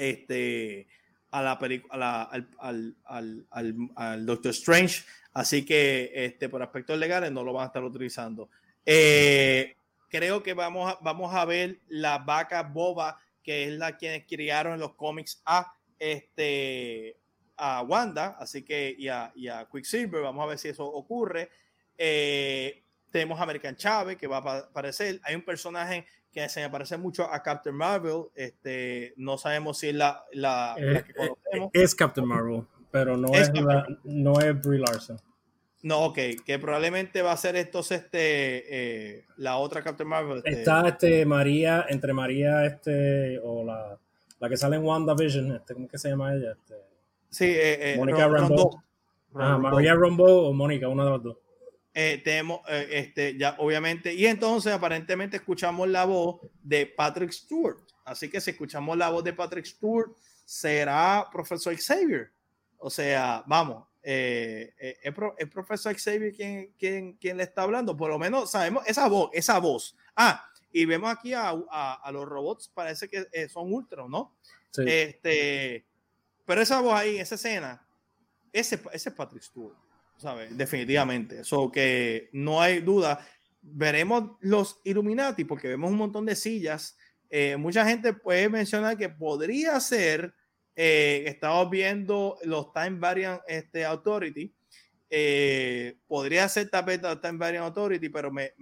[0.00, 0.88] este,
[1.30, 3.46] a la película, al, al,
[3.94, 5.04] al, Doctor Strange.
[5.32, 8.48] Así que este, por aspectos legales no lo van a estar utilizando.
[8.84, 9.76] Eh,
[10.08, 14.74] creo que vamos a, vamos a ver la vaca boba, que es la quienes criaron
[14.74, 17.16] en los cómics a, este,
[17.56, 20.22] a Wanda, así que y a, y a Quicksilver.
[20.22, 21.50] Vamos a ver si eso ocurre.
[21.96, 25.20] Eh, tenemos a American Chávez que va a aparecer.
[25.24, 28.24] Hay un personaje que se me parece mucho a Captain Marvel.
[28.34, 31.70] Este, no sabemos si es la, la, eh, que conocemos.
[31.72, 33.50] Es Captain Marvel, pero no es,
[34.04, 35.20] no es Brie Larson.
[35.82, 40.38] No, ok, que probablemente va a ser entonces este, eh, la otra Captain Marvel.
[40.38, 43.98] Este, Está este María, entre María, este, o la,
[44.38, 46.52] la que sale en WandaVision, este, ¿cómo que se llama ella?
[46.52, 46.74] Este,
[47.30, 48.82] sí, eh, Mónica Rambo.
[49.34, 51.36] Ah, María Rambo o Mónica, una de las dos.
[51.92, 57.78] Eh, tenemos, eh, este, ya obviamente, y entonces aparentemente escuchamos la voz de Patrick Stewart.
[58.04, 60.12] Así que si escuchamos la voz de Patrick Stewart,
[60.44, 62.32] será profesor Xavier.
[62.78, 64.72] O sea, vamos, eh,
[65.02, 67.96] es, profesor Xavier quien, quien, quien, le está hablando.
[67.96, 69.96] Por lo menos sabemos esa voz, esa voz.
[70.14, 74.36] Ah, y vemos aquí a, a, los robots, parece que son ultra, ¿no?
[74.76, 75.84] Este,
[76.46, 77.84] pero esa voz ahí, esa escena,
[78.52, 79.76] ese, ese es Patrick Stewart.
[80.50, 81.40] Definitivamente.
[81.40, 83.26] Eso que no hay duda.
[83.62, 86.96] Veremos los Illuminati porque vemos un montón de sillas.
[87.28, 90.34] Eh, mucha gente puede mencionar que podría ser,
[90.74, 94.52] eh, estamos viendo los Time Variant este, Authority,
[95.08, 98.52] eh, podría ser tapeta Time Variant Authority, pero me,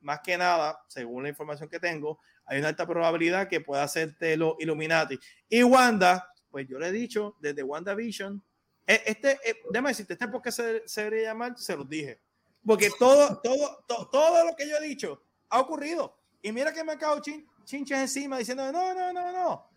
[0.00, 4.16] más que nada, según la información que tengo, hay una alta probabilidad que pueda ser
[4.36, 5.18] los Illuminati.
[5.48, 8.42] Y Wanda, pues yo le he dicho desde WandaVision eh,
[8.86, 12.20] este, eh, déjame decirte, este porque se, se debería llamar, se los dije.
[12.64, 16.16] Porque todo, todo, todo lo que yo he dicho ha ocurrido.
[16.42, 19.70] Y mira que me acabo chin, chinches encima diciendo, no, no, no, no.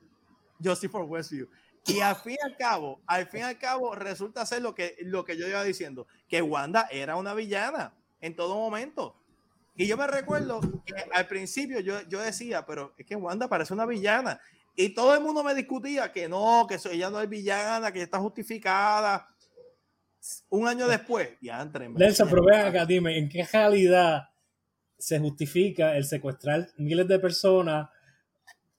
[0.63, 1.49] Justice for Westview.
[1.87, 4.95] Y al fin y al cabo, al fin y al cabo, resulta ser lo que,
[5.01, 9.21] lo que yo iba diciendo, que Wanda era una villana en todo momento.
[9.75, 13.73] Y yo me recuerdo que al principio yo, yo decía, pero es que Wanda parece
[13.73, 14.39] una villana.
[14.75, 18.19] Y todo el mundo me discutía que no, que ella no es villana, que está
[18.19, 19.27] justificada.
[20.49, 21.87] Un año después, ya entre.
[21.87, 24.23] Nelson, pero ven acá, dime, ¿en qué realidad
[24.97, 27.89] se justifica el secuestrar miles de personas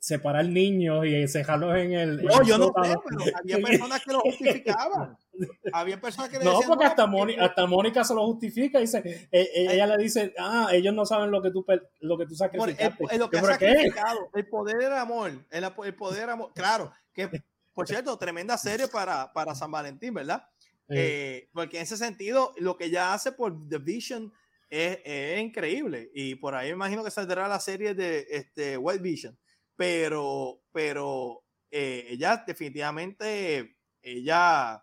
[0.06, 2.22] separar niños y cejarlos en el.
[2.22, 5.16] No, yo no sé, pero había personas que lo justificaficaban.
[5.72, 9.28] Había personas que le No, porque hasta, Mónica, hasta Mónica se lo justifica dice, eh,
[9.30, 11.64] eh, ella le dice, ah, ellos no saben lo que tú,
[12.00, 13.04] lo que tú sacrificaste.
[13.10, 16.52] El, lo que sacrificado, el poder del amor, el, el poder del amor.
[16.54, 17.28] Claro, que
[17.72, 20.48] por cierto, tremenda serie para, para San Valentín, ¿verdad?
[20.88, 24.32] Eh, porque en ese sentido, lo que ella hace por The Vision
[24.70, 26.10] es, es, increíble.
[26.14, 29.36] Y por ahí me imagino que saldrá la serie de este, White Vision
[29.76, 34.82] pero, pero eh, ella definitivamente, ella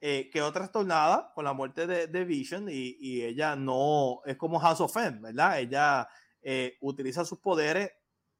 [0.00, 4.80] eh, quedó trastornada con la muerte de, Vision y, y, ella no, es como House
[4.80, 5.60] of M, ¿verdad?
[5.60, 6.08] Ella
[6.42, 7.90] eh, utiliza sus poderes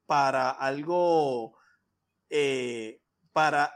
[0.05, 1.57] para algo,
[3.31, 3.73] para,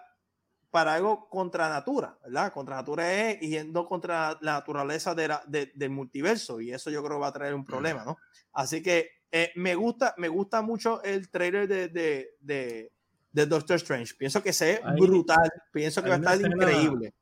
[0.72, 2.52] para algo contra natura, ¿verdad?
[2.52, 7.28] Contra natura es yendo contra la naturaleza de del multiverso y eso yo creo va
[7.28, 8.18] a traer un problema, ¿no?
[8.52, 12.92] Así que eh, me, gusta, me gusta mucho el trailer de, de,
[13.32, 14.16] de, Doctor Strange.
[14.18, 15.52] Pienso que ve brutal.
[15.74, 17.14] Pienso que va a estar increíble.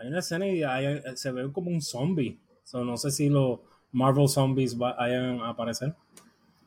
[0.00, 0.62] Hay una escena y
[1.16, 2.38] se ve como un zombie.
[2.72, 3.60] no sé si los
[3.92, 5.94] Marvel Zombies vayan a aparecer.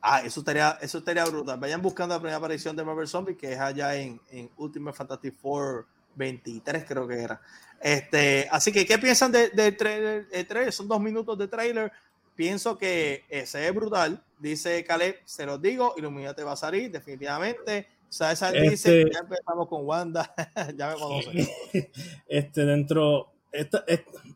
[0.00, 1.60] Ah, eso estaría, eso estaría brutal.
[1.60, 5.30] Vayan buscando la primera aparición de Marvel Zombies, que es allá en, en Ultimate Fantasy
[5.30, 7.40] Four 23, creo que era.
[7.80, 10.26] Este, así que, ¿qué piensan de trailer?
[10.32, 10.72] El trailer?
[10.72, 11.92] Son dos minutos de trailer.
[12.34, 14.22] Pienso que ese es brutal.
[14.38, 15.94] Dice Caleb, se los digo,
[16.34, 17.86] te va a salir, definitivamente.
[18.12, 20.34] Dice, este ya empezamos con Wanda,
[20.76, 21.50] ya me conoce.
[22.26, 23.32] Este, dentro,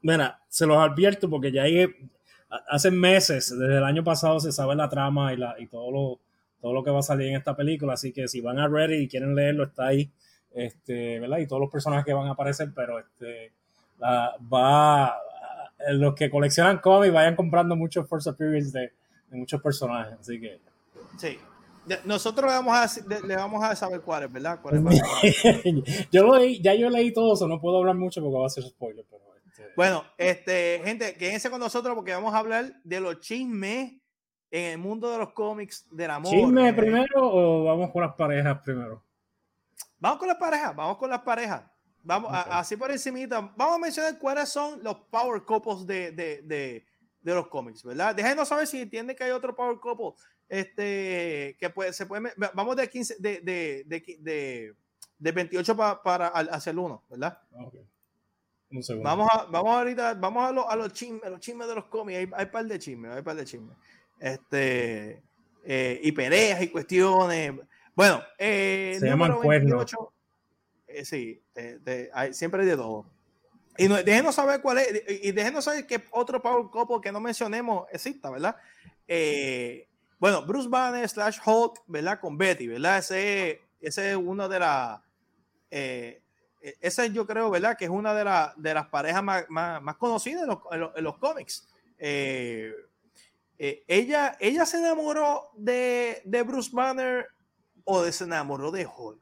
[0.00, 1.86] mira, se los advierto porque ya hay,
[2.68, 6.20] hace meses, desde el año pasado se sabe la trama y, la, y todo, lo,
[6.60, 9.02] todo lo que va a salir en esta película, así que si van a Reddit
[9.02, 10.10] y quieren leerlo, está ahí,
[10.54, 11.38] este, ¿verdad?
[11.38, 13.52] Y todos los personajes que van a aparecer, pero este,
[14.00, 15.18] va,
[15.90, 18.92] los que coleccionan cómics vayan comprando muchos Force Appearance de,
[19.30, 20.60] de muchos personajes, así que...
[21.18, 21.38] Sí,
[22.04, 24.60] nosotros le vamos a, le vamos a saber cuáles, ¿verdad?
[26.12, 28.50] yo lo leí, ya yo leí todo eso, no puedo hablar mucho porque va a
[28.50, 29.04] ser spoiler.
[29.08, 29.72] Pero este...
[29.76, 33.92] Bueno, este, gente, quédense con nosotros porque vamos a hablar de los chismes
[34.50, 36.32] en el mundo de los cómics del amor.
[36.32, 39.02] ¿Chisme primero o vamos con las parejas primero?
[39.98, 41.62] Vamos con las parejas, vamos con las parejas.
[42.02, 46.86] Vamos, así por encimita, vamos a mencionar cuáles son los power couples de, de, de,
[47.20, 48.14] de los cómics, ¿verdad?
[48.14, 50.12] Déjenos saber si entienden que hay otro power couple
[50.48, 53.84] este, que puede, se puede, vamos de 15, de, de,
[54.20, 54.74] de,
[55.18, 57.38] de 28 para, para hacia el 1, ¿verdad?
[59.02, 62.18] Vamos a, vamos ahorita, vamos a, lo, a los chismes, los chismes de los cómics,
[62.18, 63.76] hay, hay par de chismes, hay par de chismes.
[64.18, 65.22] Este,
[65.64, 67.54] eh, y peleas y cuestiones.
[67.94, 69.94] Bueno, eh, se llaman cuernos.
[70.86, 71.42] Eh, sí,
[72.12, 73.06] hay, siempre hay de todo.
[73.78, 77.20] Y no, déjenos saber cuál es, y déjenos saber qué otro Power Couple que no
[77.20, 78.56] mencionemos exista, ¿verdad?
[79.06, 79.86] Eh,
[80.18, 82.20] bueno, Bruce Banner slash Hulk, ¿verdad?
[82.20, 82.98] Con Betty, ¿verdad?
[82.98, 85.00] Ese, ese es uno de las.
[85.70, 86.22] Eh,
[86.62, 87.76] e, ese yo creo, ¿verdad?
[87.76, 88.24] Que es una de,
[88.56, 90.58] de las parejas más, más, conocidas en los,
[90.96, 91.68] en los, cómics.
[91.98, 92.72] Eh,
[93.58, 97.26] eh, ella, ella se enamoró de, de, Bruce Banner
[97.84, 99.20] o de, se enamoró de Hulk.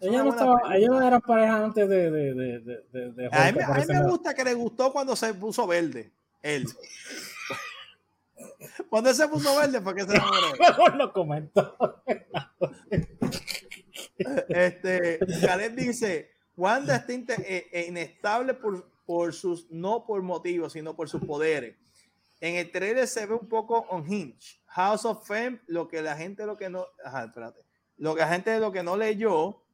[0.00, 3.58] Ella no, estaba, ella no era pareja antes de, de, de, de Hulk, A mí,
[3.62, 6.12] a mí me gusta que le gustó cuando se puso verde.
[6.42, 6.66] Él.
[8.88, 10.52] Cuando se puso verde fue que se enamoró.
[10.58, 11.76] Mejor lo comento.
[14.48, 20.94] este, Caleb dice, Wanda está eh, eh, inestable por, por sus, no por motivos, sino
[20.94, 21.76] por sus poderes.
[22.40, 24.58] En el trailer se ve un poco unhinged.
[24.66, 27.64] House of Fame, lo que la gente lo que no, ajá, espérate,
[27.96, 29.64] lo que la gente lo que no leyó,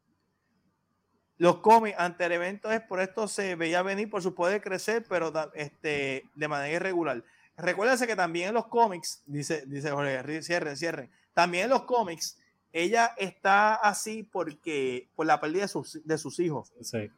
[1.38, 5.06] los cómics ante el evento es por esto se veía venir por su poder crecer,
[5.08, 7.24] pero este, de manera irregular.
[7.62, 11.10] Recuérdense que también en los cómics, dice, dice Jorge, cierren, cierren.
[11.34, 12.38] También en los cómics,
[12.72, 16.72] ella está así porque por la pérdida de sus, de sus hijos.
[16.80, 17.10] Sí.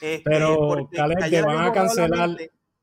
[0.00, 2.30] Este, Pero Caleb te van a cancelar.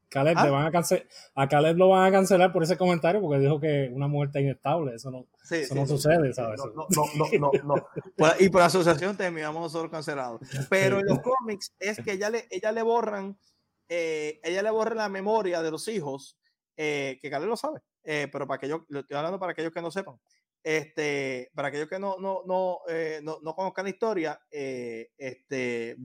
[0.09, 0.49] Caleb, ¿Ah?
[0.49, 3.89] van a, cancelar, a Caleb lo van a cancelar por ese comentario porque dijo que
[3.93, 4.95] una muerte inestable.
[4.95, 6.59] Eso no, eso no sucede, ¿sabes?
[6.75, 7.75] No, no, no,
[8.17, 10.41] no, y por asociación terminamos nosotros cancelados.
[10.69, 13.37] Pero en los cómics es que ella le, ella le borran,
[13.87, 16.37] eh, ella le borra la memoria de los hijos
[16.83, 19.71] eh, que Caleb lo sabe, eh, pero para que yo, lo estoy hablando para aquellos
[19.71, 20.19] que no sepan,
[20.63, 25.95] este, para aquellos que no, no, no, eh, no, no, conozcan la historia, este,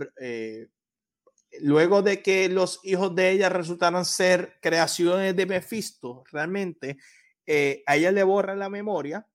[1.60, 6.98] luego de que los hijos de ella resultaran ser creaciones de Mephisto, realmente,
[7.86, 9.26] a ella le borran la memoria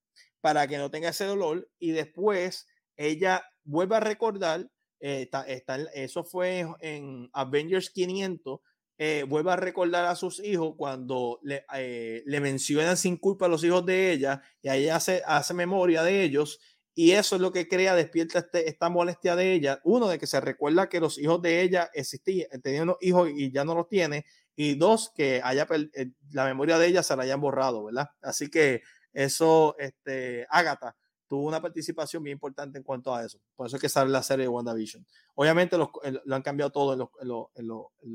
[0.41, 2.67] para que no tenga ese dolor y después
[2.97, 4.69] ella vuelve a recordar,
[4.99, 8.59] está, está, eso fue en Avengers 500,
[9.03, 13.49] eh, vuelve a recordar a sus hijos cuando le, eh, le, mencionan sin culpa a
[13.49, 16.59] los hijos de ella y ahí hace, hace memoria de ellos
[16.93, 19.81] y eso es lo que crea, despierta este, esta molestia de ella.
[19.85, 23.51] Uno, de que se recuerda que los hijos de ella existían, tenían unos hijos y
[23.51, 24.23] ya no los tiene.
[24.55, 28.09] Y dos, que haya eh, la memoria de ella se la hayan borrado, ¿verdad?
[28.21, 28.83] Así que
[29.13, 30.95] eso, este, Agatha
[31.27, 33.39] tuvo una participación bien importante en cuanto a eso.
[33.55, 35.07] Por eso es que sale la serie de WandaVision.
[35.33, 35.89] Obviamente lo
[36.35, 38.13] han cambiado todo en lo, en lo en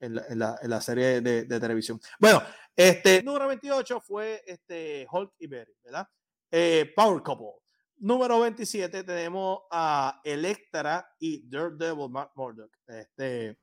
[0.00, 2.00] la, serie de, televisión.
[2.18, 2.42] Bueno,
[2.76, 6.08] este número 28 fue este Hulk y Berry, ¿verdad?
[6.50, 7.64] Eh, Power Couple.
[7.98, 12.70] Número 27 tenemos a Electra y Daredevil Mark Murdock.
[12.86, 13.56] Este,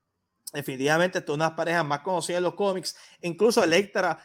[0.54, 2.96] definitivamente, es una parejas más conocidas en los cómics.
[3.22, 4.18] Incluso Electra,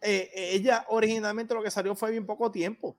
[0.00, 2.98] eh, ella originalmente lo que salió fue bien poco tiempo.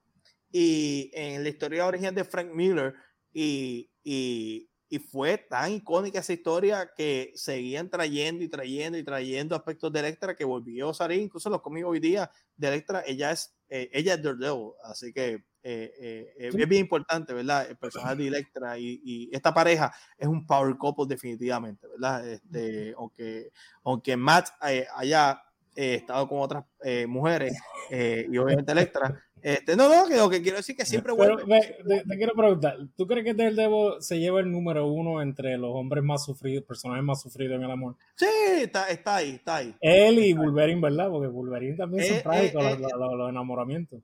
[0.51, 2.95] Y en la historia original de Frank Miller
[3.31, 9.55] y, y y fue tan icónica esa historia que seguían trayendo y trayendo y trayendo
[9.55, 13.31] aspectos de Electra que volvió a salir, incluso los conmigo hoy día de Electra, ella
[13.31, 17.69] es, eh, ella es Daredevil, así que eh, eh, es bien importante, ¿verdad?
[17.69, 22.25] El personaje de Electra y, y, esta pareja es un power couple definitivamente, ¿verdad?
[22.25, 23.51] Este, aunque,
[23.83, 25.41] aunque Matt haya
[25.77, 26.65] estado con otras
[27.07, 27.53] mujeres
[27.91, 31.43] y obviamente Electra, este, no, no, que lo que quiero decir que siempre vuelve.
[31.47, 35.71] Pero, te, quiero preguntar, ¿tú crees que Daredevil se lleva el número uno entre los
[35.73, 37.95] hombres más sufridos, personajes más sufridos en el amor?
[38.15, 38.25] Sí,
[38.61, 39.75] está, está ahí, está ahí.
[39.79, 41.09] Él y Wolverine, ¿verdad?
[41.09, 44.01] Porque Wolverine también son eh, trágicos eh, eh, los, enamoramientos.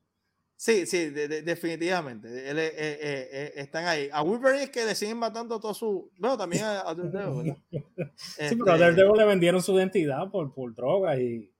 [0.63, 2.49] Sí, sí, definitivamente.
[2.49, 4.07] Él, eh, eh, eh, están ahí.
[4.13, 6.09] A Wolverine es que le siguen matando todo su.
[6.17, 7.55] Bueno, también a, a Daredevil,
[8.15, 11.52] sí, pero a este Daredevil le vendieron su identidad por, por drogas y.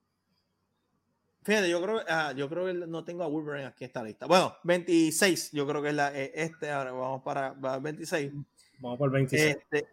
[1.44, 4.26] Fíjate, yo creo, ah, yo creo que no tengo a Wolverine aquí en esta lista.
[4.26, 8.32] Bueno, 26, yo creo que es la, este, ahora vamos para, 26.
[8.80, 9.58] Vamos por 26.
[9.58, 9.88] Este,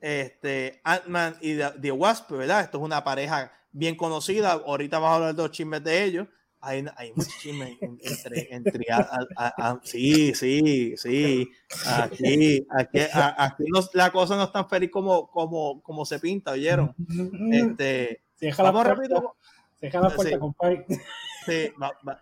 [0.00, 2.62] este Ant-Man y The, Wasp, ¿verdad?
[2.62, 4.52] Esto es una pareja bien conocida.
[4.52, 6.28] Ahorita vamos a hablar de los chismes de ellos
[6.60, 8.86] hay, hay mucho chisme entre, entre
[9.82, 11.48] sí, sí, sí.
[11.86, 13.64] Aquí, aquí, aquí
[13.94, 16.94] la cosa no es tan feliz como, como, como se pinta, ¿oyeron?
[17.52, 18.22] Este,
[18.58, 19.36] vamos rápido.
[19.80, 20.86] Deja la puerta, compadre.
[21.46, 21.72] Sí,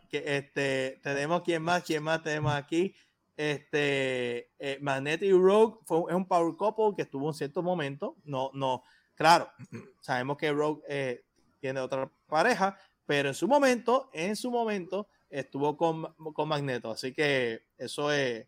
[0.09, 2.95] que, este, tenemos quién más, quién más tenemos aquí.
[3.37, 8.17] Este, eh, Magnetic Rogue fue, es un power couple que estuvo en cierto momento.
[8.25, 8.85] No, no,
[9.15, 9.51] claro,
[10.01, 11.25] sabemos que Rogue eh,
[11.61, 16.91] tiene otra pareja, pero en su momento, en su momento, estuvo con, con Magneto.
[16.91, 18.47] Así que eso es,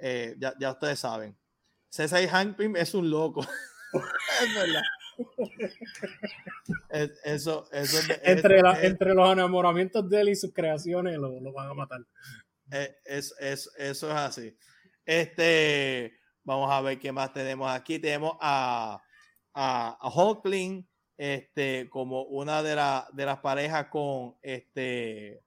[0.00, 1.36] eh, ya, ya, ustedes saben.
[1.88, 3.40] César Hank Pym es un loco.
[4.42, 4.82] es verdad.
[7.24, 11.74] Eso, eso entre, entre los enamoramientos de él y sus creaciones lo, lo van a
[11.74, 12.00] matar.
[12.70, 14.56] Eh, es, es, eso es así.
[15.04, 17.98] Este, vamos a ver qué más tenemos aquí.
[17.98, 19.02] Tenemos a,
[19.54, 20.86] a, a Hulkling,
[21.16, 22.70] este, como una de,
[23.12, 25.42] de las parejas con este,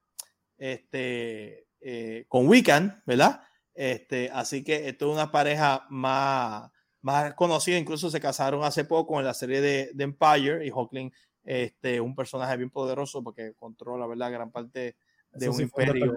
[0.58, 3.44] este, eh, con Wiccan, ¿verdad?
[3.74, 9.20] Este, así que esto es una pareja más, más conocida, incluso se casaron hace poco
[9.20, 11.12] en la serie de, Empire y Hawkling,
[11.44, 14.32] este, un personaje bien poderoso porque controla, ¿verdad?
[14.32, 14.98] Gran parte
[15.32, 16.16] de un imperio.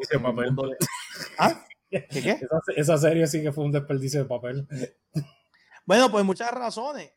[1.38, 1.64] ¿Ah?
[1.90, 2.40] ¿Qué, qué?
[2.76, 4.66] esa serie sí que fue un desperdicio de papel.
[5.84, 7.12] Bueno, pues muchas razones.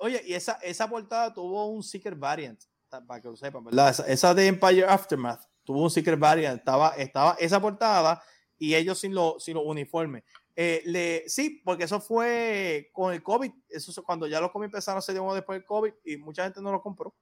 [0.00, 2.60] Oye, y esa, esa portada tuvo un Secret Variant,
[3.06, 3.94] para que lo sepan, ¿verdad?
[4.08, 8.22] Esa, de Empire Aftermath tuvo un Secret Variant, estaba, estaba esa portada
[8.58, 10.24] y ellos sin los sin uniformes.
[10.56, 14.98] Eh, le, sí, porque eso fue con el COVID, eso cuando ya los cómics empezaron
[14.98, 17.14] a ser después del COVID y mucha gente no lo compró.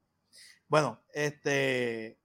[0.67, 2.19] Bueno, este,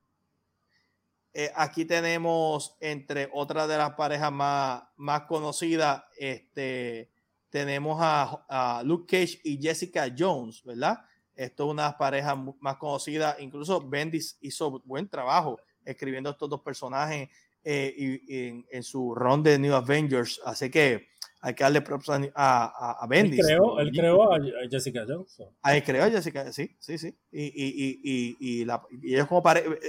[1.34, 7.12] eh, aquí tenemos entre otras de las parejas más, más conocidas, este,
[7.54, 11.06] tenemos a, Luke Cage y Jessica Jones, ¿verdad?
[11.36, 13.36] Esto es una pareja más conocida.
[13.40, 17.30] Incluso Bendis hizo buen trabajo escribiendo estos dos personajes
[17.64, 20.42] eh, y, en, su ron de New Avengers.
[20.46, 21.08] Así que
[21.42, 23.48] hay que darle props a, Bendis.
[23.48, 24.40] Él creó, a
[24.70, 25.42] Jessica Jones.
[25.62, 27.16] Ahí creó a Jessica, sí, sí, sí.
[27.32, 28.62] Y,
[29.02, 29.44] ellos, como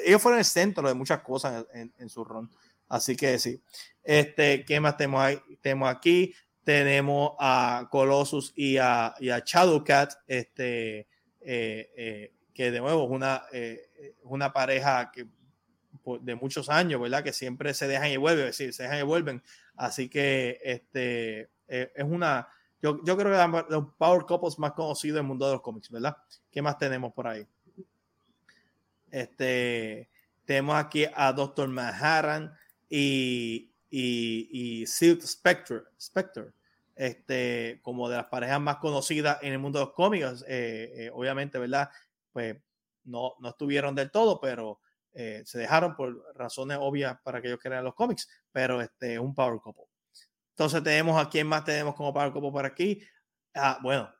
[0.04, 2.50] ellos fueron el centro de muchas cosas en, su ron.
[2.88, 3.60] Así que sí.
[4.02, 5.38] Este, ¿Qué más tenemos, ahí?
[5.62, 6.34] tenemos aquí?
[6.64, 11.00] tenemos a Colossus y a, y a Shadowcat, este,
[11.40, 15.26] eh, eh, que de nuevo es una, eh, una pareja que,
[16.20, 17.24] de muchos años, ¿verdad?
[17.24, 19.42] Que siempre se dejan y vuelven, es decir, se dejan y vuelven.
[19.76, 22.48] Así que este, es una,
[22.84, 26.16] yo, yo creo que los Power Couples más conocidos del mundo de los cómics, ¿verdad?
[26.50, 27.46] ¿Qué más tenemos por ahí?
[29.10, 30.10] Este,
[30.44, 32.52] tenemos aquí a Doctor Manhattan
[32.90, 36.52] y, y, Silk Spectre, Spectre
[36.94, 40.44] este, como de las parejas más conocidas en el mundo de los cómics.
[40.46, 41.88] Eh, eh, obviamente, ¿verdad?
[42.32, 42.56] Pues
[43.04, 44.80] no, no estuvieron del todo, pero
[45.14, 49.34] eh, se dejaron por razones obvias para que ellos crean los cómics, pero este, un
[49.34, 49.84] power couple.
[50.50, 53.02] Entonces tenemos a quién más tenemos como power couple por aquí.
[53.54, 54.12] Ah, bueno,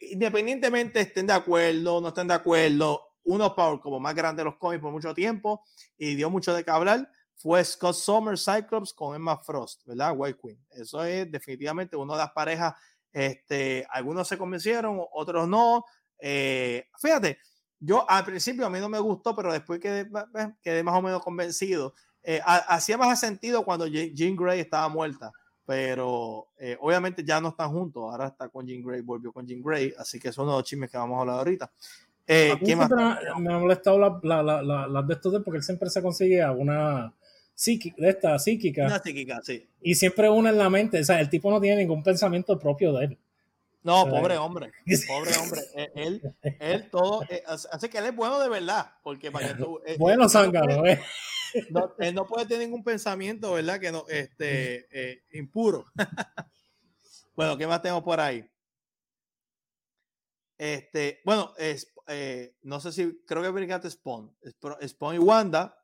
[0.00, 4.56] independientemente estén de acuerdo, no estén de acuerdo, uno power couple más grande de los
[4.56, 5.64] cómics por mucho tiempo
[5.96, 10.14] y dio mucho de qué hablar fue Scott Summer Cyclops con Emma Frost, ¿verdad?
[10.16, 10.58] White Queen.
[10.70, 12.74] Eso es definitivamente una de las parejas.
[13.12, 15.84] Este, algunos se convencieron, otros no.
[16.18, 17.38] Eh, fíjate,
[17.84, 20.08] yo al principio a mí no me gustó, pero después quedé,
[20.62, 21.94] quedé más o menos convencido.
[22.22, 25.30] Eh, hacía más sentido cuando Jean Grey estaba muerta,
[25.66, 28.02] pero eh, obviamente ya no están juntos.
[28.02, 30.96] Ahora está con Jean Grey, volvió con Jean Grey, así que son los chismes que
[30.96, 31.70] vamos a hablar ahorita.
[32.26, 32.90] Eh, más?
[33.38, 37.12] Me ha molestado las la, la, de estos porque él siempre se consigue alguna
[37.54, 38.86] psíquica, de esta psíquica.
[38.86, 39.68] Una psíquica, sí.
[39.82, 41.00] Y siempre una en la mente.
[41.00, 43.18] O sea, el tipo no tiene ningún pensamiento propio de él.
[43.84, 44.72] No, pobre hombre,
[45.06, 45.60] pobre hombre.
[45.76, 46.22] E, él,
[46.58, 50.26] él todo, eh, así que él es bueno de verdad, porque para tú, eh, bueno,
[50.26, 51.02] zángano, eh.
[51.70, 53.78] No, él no puede tener ningún pensamiento, ¿verdad?
[53.78, 55.84] Que no, este, eh, impuro.
[57.36, 58.48] bueno, ¿qué más tengo por ahí?
[60.56, 61.92] Este, bueno, es,
[62.62, 64.34] no sé si, creo que brincaste Spawn,
[64.86, 65.78] Spawn y Wanda.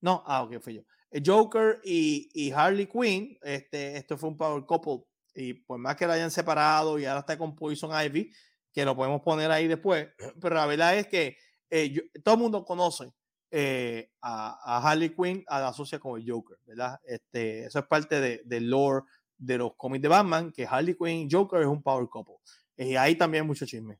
[0.00, 0.82] No, ah, ok, fui yo.
[1.24, 5.07] Joker y, Harley Quinn, este, esto fue un power couple.
[5.34, 8.32] Y por más que lo hayan separado y ahora está con Poison Ivy,
[8.72, 10.08] que lo podemos poner ahí después,
[10.40, 11.36] pero la verdad es que
[11.70, 13.12] eh, todo el mundo conoce
[13.50, 16.98] eh, a, Harley Quinn a la asocia con el Joker, ¿verdad?
[17.04, 19.04] Este, eso es parte del de lore
[19.36, 22.36] de los cómics de Batman, que Harley Quinn y Joker es un power couple.
[22.76, 23.98] Y ahí también mucho chisme.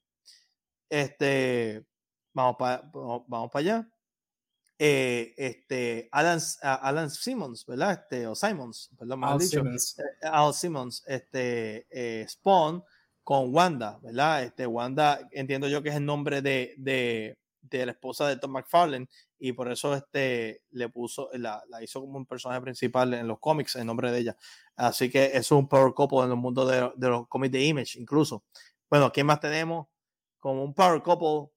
[0.88, 1.84] Este,
[2.32, 3.88] vamos para vamos para allá.
[4.80, 7.92] Eh, este, Alan, Alan Simmons, ¿verdad?
[7.92, 9.60] Este, o Simons, perdón, Al dicho.
[9.60, 9.98] Simmons.
[9.98, 12.84] Eh, Al Simmons, este, eh, Spawn
[13.24, 14.44] con Wanda, ¿verdad?
[14.44, 18.52] Este, Wanda, entiendo yo que es el nombre de, de, de la esposa de Tom
[18.52, 23.26] McFarlane y por eso este le puso, la, la, hizo como un personaje principal en
[23.26, 24.36] los cómics en nombre de ella.
[24.76, 27.98] Así que es un power couple en el mundo de, de los cómics de Image,
[27.98, 28.44] incluso.
[28.88, 29.88] Bueno, ¿quién más tenemos?
[30.38, 31.52] Como un power couple.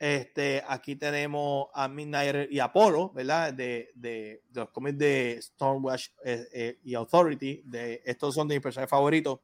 [0.00, 3.52] Este, aquí tenemos a Midnight y Apollo, ¿verdad?
[3.52, 7.62] De, de, los cómics de Stormwatch eh, eh, y Authority.
[8.02, 9.40] Estos son de mis personajes favoritos.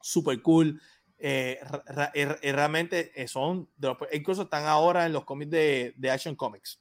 [0.00, 0.80] Super cool.
[1.18, 1.60] Eh,
[2.42, 6.80] realmente son, de los, incluso están ahora en los cómics de, de Action Comics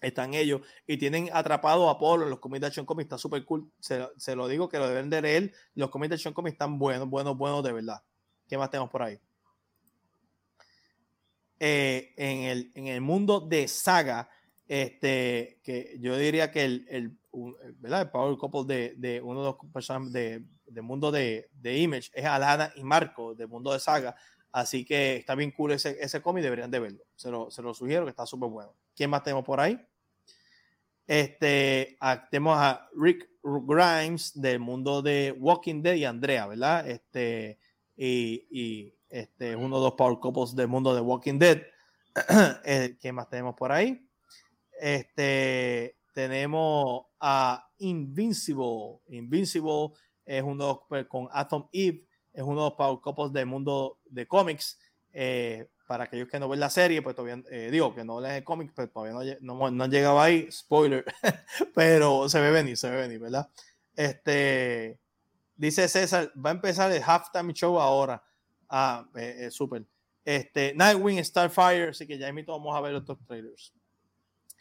[0.00, 3.44] están ellos y tienen atrapado a Apolo en los cómics de Action Comics, está súper
[3.44, 3.70] cool.
[3.80, 5.52] Se, se, lo digo que lo deben de leer.
[5.74, 8.02] Los cómics de Action Comics están buenos, buenos, buenos de verdad.
[8.48, 9.20] ¿Qué más tenemos por ahí?
[11.62, 14.30] Eh, en, el, en el mundo de saga,
[14.66, 17.18] este, que yo diría que el, el,
[17.80, 18.00] ¿verdad?
[18.00, 22.10] el power couple de, de uno de los personajes de, de, mundo de, de, Image
[22.14, 24.16] es Alana y Marco del mundo de saga.
[24.52, 27.04] Así que está bien cool ese, ese cómic, deberían de verlo.
[27.14, 28.74] Se lo, se lo sugiero que está súper bueno.
[28.96, 29.78] ¿Quién más tenemos por ahí?
[31.06, 31.98] Este,
[32.30, 36.88] tenemos a Rick Grimes del mundo de Walking Dead y Andrea, ¿verdad?
[36.88, 37.58] Este,
[37.96, 41.62] y, y este, uno de los power couples del mundo de Walking Dead.
[42.64, 44.08] Eh, ¿Qué más tenemos por ahí?
[44.80, 49.00] Este, tenemos a Invincible.
[49.08, 49.90] Invincible
[50.24, 54.26] es uno pues, con Atom Eve, es uno de los power couples del mundo de
[54.26, 54.78] cómics.
[55.12, 58.36] Eh, para aquellos que no ven la serie, pues todavía, eh, digo, que no leen
[58.36, 61.04] el cómic, pues todavía no, no, no, han llegado ahí, spoiler,
[61.74, 63.50] pero se ve venir, se ve venir, ¿verdad?
[63.96, 65.00] Este,
[65.56, 68.22] dice César, va a empezar el halftime show ahora.
[68.70, 69.84] Ah, eh, eh, súper.
[70.24, 73.74] Este, Nightwing, Starfire, así que ya invito, vamos a ver estos trailers.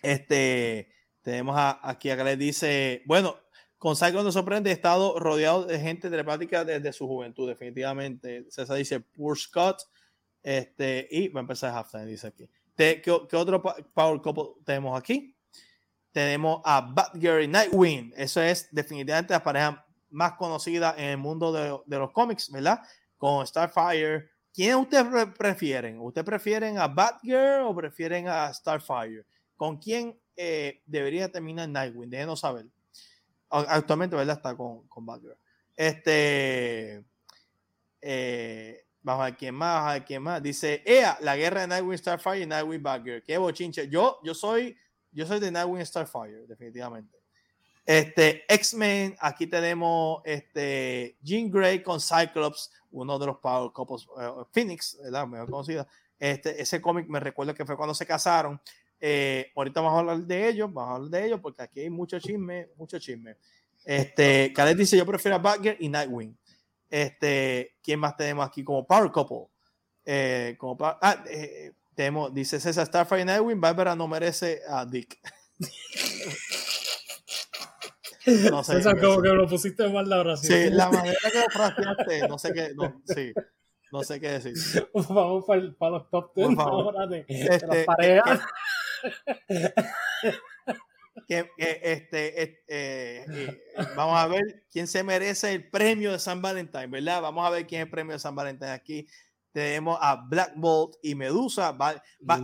[0.01, 0.91] Este,
[1.21, 3.37] tenemos aquí acá le dice, bueno,
[3.77, 8.45] con Cyclone nos sorprende, he estado rodeado de gente telepática desde su juventud, definitivamente.
[8.49, 9.83] César dice, Poor Scott,
[10.41, 12.49] este, y va a empezar halftime, dice aquí.
[12.75, 15.35] ¿Qué, qué otro Power Couple tenemos aquí?
[16.11, 18.13] Tenemos a Batgirl y Nightwing.
[18.15, 22.79] Eso es definitivamente la pareja más conocida en el mundo de, de los cómics, ¿verdad?
[23.19, 24.31] Con Starfire.
[24.51, 25.05] ¿Quién ustedes
[25.37, 25.99] prefieren?
[25.99, 29.23] ¿Ustedes prefieren a Batgirl o prefieren a Starfire?
[29.55, 32.09] ¿Con quién eh, debería terminar Nightwing?
[32.09, 32.65] Déjenos saber.
[33.51, 34.37] Actualmente, ¿verdad?
[34.37, 35.37] Está con, con Batgirl.
[35.75, 37.05] Este.
[38.01, 40.43] Eh, Vamos a ver quién más, a quién más.
[40.43, 43.23] Dice, ea, la guerra de Nightwing Starfire y Nightwing Bagger.
[43.23, 43.87] Qué bochinche.
[43.87, 44.77] Yo, yo soy,
[45.11, 47.17] yo soy de Nightwing Starfire, definitivamente.
[47.89, 54.45] Este, X-Men, aquí tenemos este, Jean Grey con Cyclops, uno de los Power Couples, uh,
[54.51, 55.87] Phoenix, la mejor conocida.
[56.19, 58.61] Este, ese cómic me recuerdo que fue cuando se casaron.
[58.99, 61.89] Eh, ahorita vamos a hablar de ellos, vamos a hablar de ellos porque aquí hay
[61.89, 63.37] mucho chisme, mucho chisme.
[63.83, 66.37] Este, Khaled dice: Yo prefiero a Bagger y Nightwing.
[66.91, 69.47] Este, ¿quién más tenemos aquí como Power Couple?
[70.05, 75.17] Eh, como ah, eh, tenemos, dice César Starfire Nightwing, Barbara no merece a Dick.
[78.51, 78.73] no sé.
[78.73, 80.53] César, como que lo pusiste mal la oración.
[80.53, 83.33] Sí, la manera que lo fraseaste, no sé qué, no, sí,
[83.91, 84.53] no sé qué decir.
[85.09, 88.41] Vamos para, para los top 10 ahora de, de las este, parejas.
[91.27, 93.25] que, este, eh, eh,
[93.95, 97.21] vamos a ver quién se merece el premio de San Valentín, ¿verdad?
[97.21, 99.07] Vamos a ver quién es el premio de San Valentín aquí.
[99.51, 101.75] Tenemos a Black Bolt y Medusa.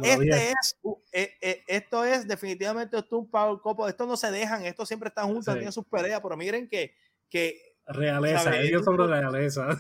[0.04, 0.78] este es,
[1.12, 3.90] eh, esto es definitivamente esto un power couple.
[3.90, 6.96] Esto no se dejan, esto siempre están juntos, tienen sus peleas, pero miren que.
[7.30, 9.80] que realeza, ellos son la realeza.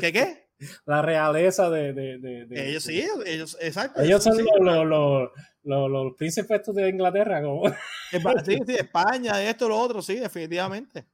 [0.00, 0.48] ¿Qué qué?
[0.86, 1.92] La realeza de.
[1.92, 4.02] de, de, ellos sí, ellos, exacto.
[4.02, 5.30] Ellos son los,
[5.62, 7.42] los, los príncipes de Inglaterra.
[7.42, 7.62] Como...
[8.44, 11.06] Sí, sí, España, esto, lo otro, sí, definitivamente.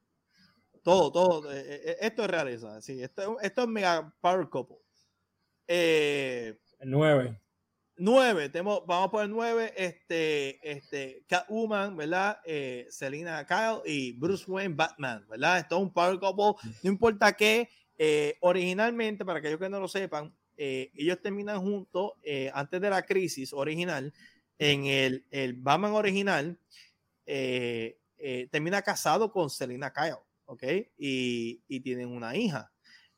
[0.81, 1.51] Todo, todo.
[1.51, 2.81] Eh, eh, esto es realeza.
[2.81, 4.77] Sí, esto, esto es mega power couple.
[5.67, 7.39] Eh, el 9.
[7.97, 12.39] 9, tenemos, vamos por el 9, este, este, Catwoman, ¿verdad?
[12.45, 15.59] Eh, Selina Kyle y Bruce Wayne Batman, ¿verdad?
[15.59, 17.69] Esto es un power couple, no importa qué.
[17.97, 22.11] Eh, originalmente, para aquellos que no lo sepan, eh, ellos terminan juntos
[22.53, 24.13] antes de la crisis original
[24.59, 26.59] en el, el Batman original,
[27.25, 30.63] termina casado con Selina Kyle, ¿ok?
[30.97, 32.71] Y, y, tienen una hija.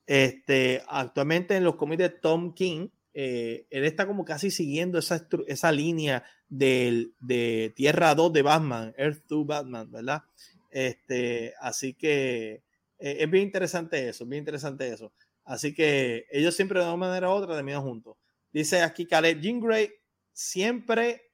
[0.07, 5.71] Este, actualmente en los cómics de Tom King, él está como casi siguiendo esa, esa
[5.71, 10.23] línea del, de Tierra 2 de Batman, Earth 2 Batman, ¿verdad?
[10.71, 12.63] Este, así que
[12.97, 15.11] es bien interesante eso, bien interesante eso.
[15.43, 18.17] Así que ellos siempre de una manera u otra terminan juntos.
[18.51, 19.91] Dice aquí Caleb Jean Grey,
[20.33, 21.26] siempre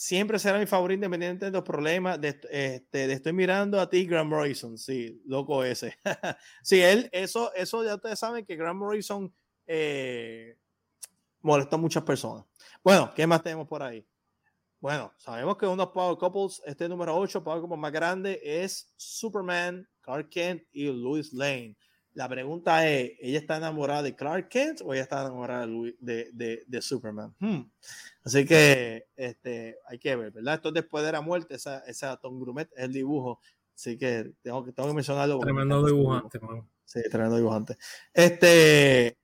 [0.00, 2.18] siempre será mi favorito independiente de los problemas.
[2.22, 4.78] Este, estoy mirando a ti, Grant Morrison.
[4.78, 5.94] Sí, loco ese.
[6.62, 9.30] sí, él, eso, eso ya ustedes saben que Grant Morrison
[9.66, 10.56] eh,
[11.42, 12.46] molestó a muchas personas.
[12.82, 14.06] Bueno, ¿qué más tenemos por ahí?
[14.80, 18.40] Bueno, sabemos que uno de los Power Couples, este número 8, Power Couple más grande,
[18.42, 21.76] es Superman, Clark Kent y Louis Lane.
[22.14, 26.64] La pregunta es, ¿ella está enamorada de Clark Kent o ella está enamorada de, de,
[26.66, 27.34] de, Superman?
[27.38, 27.60] Hmm.
[28.24, 30.54] Así que este, hay que ver, ¿verdad?
[30.54, 33.40] Esto después de la muerte, esa, esa Tom Grumet es el dibujo.
[33.74, 35.38] Así que tengo que, tengo que mencionarlo.
[35.38, 36.40] Tremendo dibujante,
[36.84, 37.76] Sí, tremendo dibujante.
[38.12, 39.16] Este,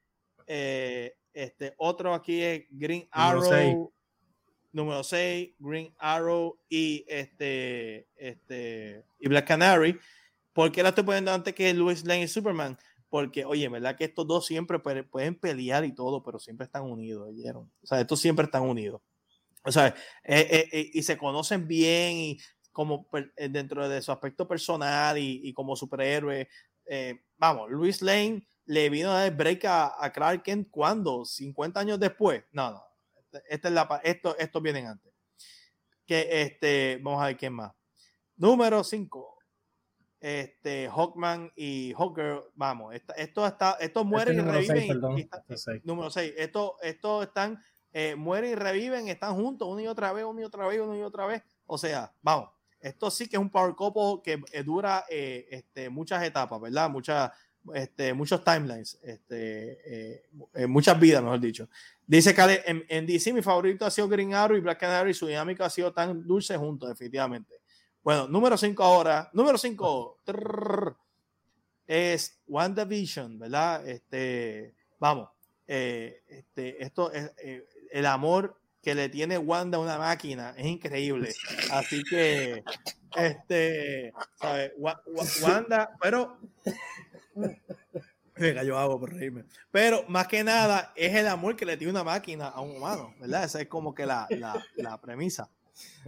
[0.47, 3.93] eh, este, otro aquí es Green Arrow.
[4.73, 9.99] Número 6, Green Arrow y este, este, y Black Canary
[10.57, 12.79] ¿Por qué la estoy poniendo antes que Louis Lane y Superman?
[13.11, 13.95] Porque, oye, ¿verdad?
[13.95, 17.71] Que estos dos siempre pueden pelear y todo, pero siempre están unidos, ¿oyeron?
[17.83, 19.03] O sea, estos siempre están unidos.
[19.65, 19.89] O sea,
[20.25, 22.39] eh, eh, eh, y se conocen bien y
[22.73, 23.07] como
[23.37, 26.49] dentro de su aspecto personal y, como superhéroe.
[27.37, 32.45] vamos, Louis Lane le vino a dar break a, Clark Kent cuando, 50 años después.
[32.53, 32.83] No, no,
[33.47, 35.13] esta es la, esto, estos vienen antes.
[36.07, 37.73] Que este, vamos a ver quién más.
[38.37, 39.36] Número 5
[40.21, 45.01] este, Hawkman y Hawker, vamos, esto está, estos mueren y reviven.
[45.85, 46.73] número 6, estos,
[47.23, 47.59] están,
[47.93, 50.97] eh, mueren y reviven, están juntos una y otra vez, una y otra vez, una
[50.97, 51.43] y otra vez.
[51.67, 55.91] O sea, vamos, esto sí que es un power couple que eh, dura eh, este,
[55.91, 56.89] muchas etapas, ¿verdad?
[56.89, 57.31] Muchas,
[57.75, 60.23] este, muchos timelines, este,
[60.67, 61.69] muchas vidas, mejor dicho.
[62.07, 65.27] Dice que en, en, DC mi favorito ha sido Green Arrow y Black Canary, su
[65.27, 67.66] dinámica ha sido tan dulce juntos, definitivamente.
[68.07, 69.29] Bueno, número 5 ahora.
[69.33, 70.21] Número 5
[71.89, 73.89] es WandaVision, ¿verdad?
[73.89, 75.31] Este, vamos,
[75.67, 80.67] eh, este, esto es eh, el amor que le tiene Wanda a una máquina es
[80.67, 81.35] increíble.
[81.73, 82.63] Así que,
[83.17, 84.71] este, ¿sabes?
[85.43, 86.39] Wanda, pero
[88.37, 89.47] Venga, yo hago por reírme.
[89.73, 93.17] Pero más que nada es el amor que le tiene una máquina a un humano,
[93.19, 93.43] ¿verdad?
[93.43, 95.51] Esa es como que la, la, la premisa.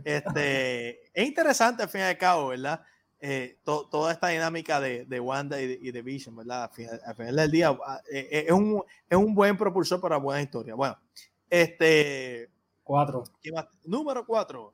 [0.05, 2.82] Este, es interesante al fin y al cabo, ¿verdad?
[3.20, 6.70] Eh, toda esta dinámica de, de Wanda y de, Vision, ¿verdad?
[7.05, 10.45] Al final, del día ah, eh, eh, es, un, es un buen propulsor para buenas
[10.45, 10.77] historias.
[10.77, 10.97] Bueno,
[11.51, 12.49] este.
[12.85, 13.24] Cuatro.
[13.85, 14.73] Número cuatro.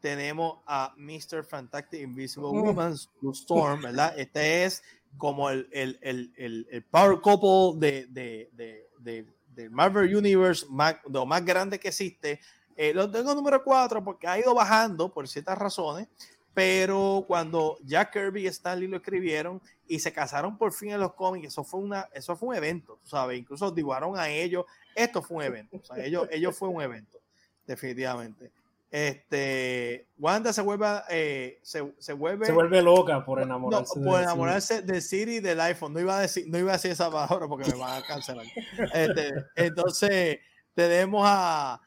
[0.00, 1.44] Tenemos a Mr.
[1.44, 2.94] Fantastic Invisible Woman,
[3.32, 4.18] Storm, ¿verdad?
[4.18, 4.82] Este es
[5.16, 8.50] como el, el, el, el power couple de, de,
[8.98, 12.40] de, de, Marvel Universe, más, lo más grande que existe
[12.76, 16.08] eh, lo tengo número 4 porque ha ido bajando por ciertas razones,
[16.54, 21.14] pero cuando Jack Kirby y Stanley lo escribieron y se casaron por fin en los
[21.14, 23.38] cómics, eso fue, una, eso fue un evento, ¿sabes?
[23.38, 24.64] Incluso dibujaron a ellos,
[24.94, 27.18] esto fue un evento, o sea, ellos, ellos fue un evento,
[27.66, 28.52] definitivamente.
[28.94, 34.82] Este, Wanda se vuelve, eh, se, se, vuelve, se vuelve loca por enamorarse, por enamorarse
[34.82, 35.92] de Siri del iPhone.
[35.92, 38.46] No iba a decir, no iba a decir esa palabra porque me van a cancelar.
[38.94, 40.38] Este, entonces,
[40.74, 41.80] tenemos a,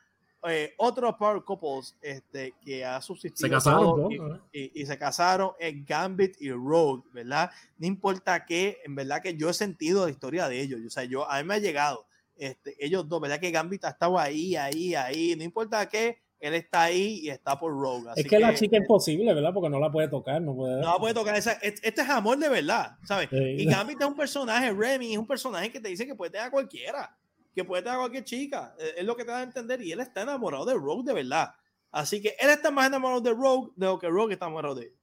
[0.50, 3.48] eh, otros power couples este, que ha subsistido.
[3.48, 7.52] Se casaron, y, se casaron en Gambit y Rogue, ¿verdad?
[7.78, 10.80] No importa qué, en verdad que yo he sentido la historia de ellos.
[10.86, 12.06] O sea, yo, a mí me ha llegado.
[12.36, 13.40] Este, ellos dos, ¿verdad?
[13.40, 15.36] Que Gambit ha estado ahí, ahí, ahí.
[15.36, 18.10] No importa qué, él está ahí y está por Rogue.
[18.16, 19.54] es que, la chica es imposible, ¿verdad?
[19.54, 20.76] Porque no la puede tocar, no puede.
[20.82, 21.36] No la puede tocar.
[21.36, 23.30] este es amor de verdad, ¿sabes?
[23.32, 26.48] Y Gambit es un personaje, Remy es un personaje que te dice que puede tener
[26.48, 27.18] a cualquiera
[27.58, 28.76] que puede tener cualquier chica.
[28.80, 29.82] Eh, es lo que te da a entender.
[29.82, 31.56] Y él está enamorado de Rogue de verdad.
[31.90, 34.86] Así que él está más enamorado de Rogue de lo que Rogue está enamorado de
[34.86, 34.94] él.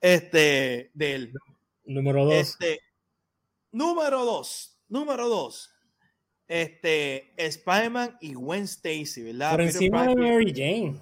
[0.00, 1.32] Este, de él.
[1.84, 2.34] Número dos.
[2.34, 2.80] Este,
[3.72, 4.78] número dos.
[4.88, 5.74] Número dos.
[6.46, 9.52] Este, Spider-Man y Gwen Stacy, ¿verdad?
[9.52, 11.00] Por encima de Mary Jane.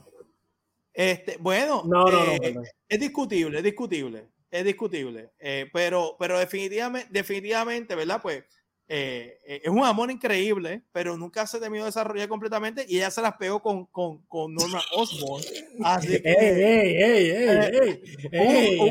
[0.95, 2.55] Este, bueno, no, no, no, eh,
[2.89, 5.33] es discutible, es discutible, es discutible.
[5.39, 8.21] Eh, pero, pero definitivamente, definitivamente, ¿verdad?
[8.23, 8.45] Pues
[8.89, 13.11] eh, eh, es un amor increíble, pero nunca se terminó de desarrollar completamente y ella
[13.11, 15.43] se las pegó con, con, con Norma Osborn.
[15.85, 16.33] Así que.
[18.33, 18.91] ¡Ey!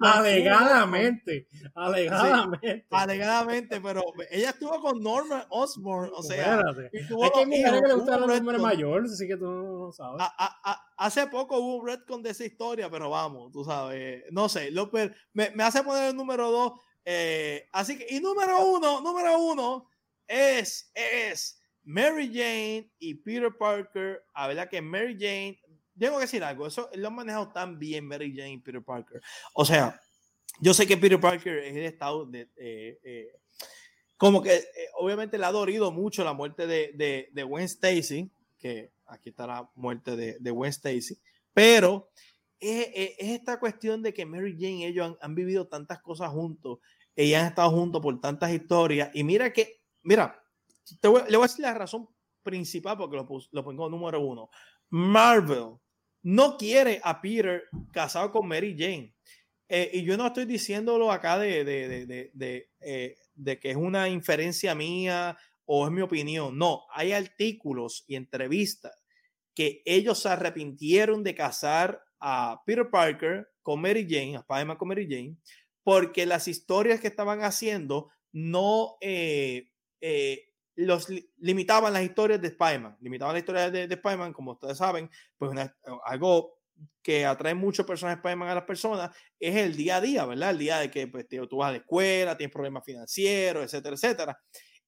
[0.00, 1.48] Alegadamente.
[1.74, 2.86] Alegadamente.
[2.90, 6.12] alegadamente, pero ella estuvo con Norma Osborn.
[6.14, 6.62] O sea,
[6.92, 10.22] es que hay mujeres que le gustan los hombres mayores, así que tú no sabes.
[10.96, 14.24] hace poco hubo un retcon de esa historia, pero vamos, tú sabes.
[14.30, 14.90] No sé, lo,
[15.32, 16.72] me, me hace poner el número dos
[17.04, 19.88] eh, así que, y número uno, número uno,
[20.26, 24.24] es, es Mary Jane y Peter Parker.
[24.34, 25.60] A ver, que Mary Jane,
[25.98, 29.20] tengo que decir algo, eso lo han manejado tan bien Mary Jane y Peter Parker.
[29.54, 30.00] O sea,
[30.60, 32.48] yo sé que Peter Parker es el estado de...
[32.56, 33.28] Eh, eh,
[34.16, 34.64] como que eh,
[34.98, 39.46] obviamente le ha dolido mucho la muerte de, de, de Gwen Stacy, que aquí está
[39.46, 41.18] la muerte de, de Gwen Stacy,
[41.54, 42.10] pero
[42.60, 46.78] es, esta cuestión de que Mary Jane y ellos han, vivido tantas cosas juntos,
[47.16, 50.42] ellas han estado juntos por tantas historias, y mira que, mira,
[51.00, 52.08] te voy, le voy a decir la razón
[52.42, 54.50] principal porque lo, lo pongo número uno.
[54.90, 55.76] Marvel
[56.22, 59.14] no quiere a Peter casado con Mary Jane.
[59.68, 64.08] Eh, y yo no estoy diciéndolo acá de, de, de eh, de que es una
[64.08, 66.56] inferencia mía o es mi opinión.
[66.58, 68.92] No, hay artículos y entrevistas
[69.54, 74.88] que ellos se arrepintieron de casar a Peter Parker con Mary Jane, a spider con
[74.88, 75.36] Mary Jane,
[75.82, 79.70] porque las historias que estaban haciendo no eh,
[80.00, 84.78] eh, los limitaban las historias de Spider-Man, limitaban las historias de, de Spider-Man, como ustedes
[84.78, 85.52] saben, pues
[86.04, 86.60] algo
[87.02, 90.50] que atrae mucho personajes Spider-Man a las personas es el día a día, ¿verdad?
[90.50, 94.40] El día de que pues, tú vas a la escuela, tienes problemas financieros, etcétera, etcétera.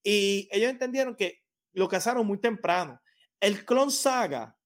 [0.02, 1.42] Y ellos entendieron que
[1.72, 3.00] lo casaron muy temprano.
[3.40, 4.56] El Clone Saga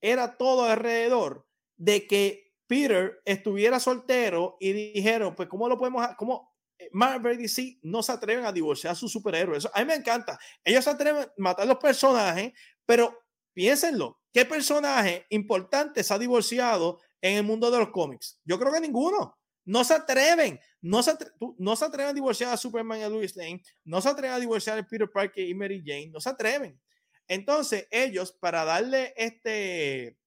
[0.00, 1.45] era todo alrededor
[1.76, 6.54] de que Peter estuviera soltero y dijeron, pues, ¿cómo lo podemos, cómo
[6.92, 9.58] Marvel y DC no se atreven a divorciar a sus superhéroes?
[9.58, 10.38] Eso, a mí me encanta.
[10.64, 12.52] Ellos se atreven a matar los personajes,
[12.84, 13.18] pero
[13.52, 18.38] piénsenlo, ¿Qué personaje importante se ha divorciado en el mundo de los cómics?
[18.44, 19.34] Yo creo que ninguno.
[19.64, 21.16] No se atreven, no se,
[21.56, 24.38] no se atreven a divorciar a Superman y a Louis Lane, no se atreven a
[24.38, 26.78] divorciar a Peter Parker y Mary Jane, no se atreven.
[27.26, 30.18] Entonces, ellos, para darle este,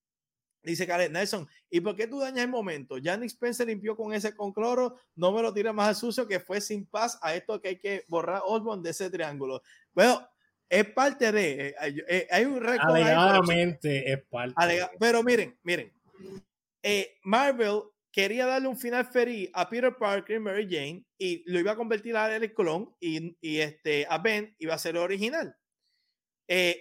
[0.64, 2.98] dice Karen Nelson, ¿y por qué tú dañas el momento?
[2.98, 6.28] Ya Nick Spencer limpió con ese con cloro, no me lo tira más al sucio
[6.28, 9.62] que fue sin paz a esto que hay que borrar Osborn de ese triángulo.
[9.94, 10.28] Bueno,
[10.70, 11.70] es parte de.
[11.70, 12.96] Eh, eh, hay un récord.
[12.96, 14.56] Alegadamente es parte.
[15.00, 15.92] pero miren, miren.
[16.84, 17.82] Eh, Marvel
[18.12, 21.76] quería darle un final feliz a Peter Parker y Mary Jane y lo iba a
[21.76, 25.56] convertir a el clon y, y, este, a Ben iba a ser original.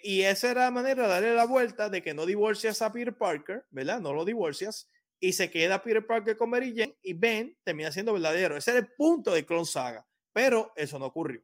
[0.03, 3.17] Y esa era la manera de darle la vuelta de que no divorcias a Peter
[3.17, 4.01] Parker, ¿verdad?
[4.01, 4.91] No lo divorcias
[5.21, 8.57] y se queda Peter Parker con Mary Jane y Ben termina siendo verdadero.
[8.57, 11.43] Ese era el punto de Clone Saga, pero eso no ocurrió.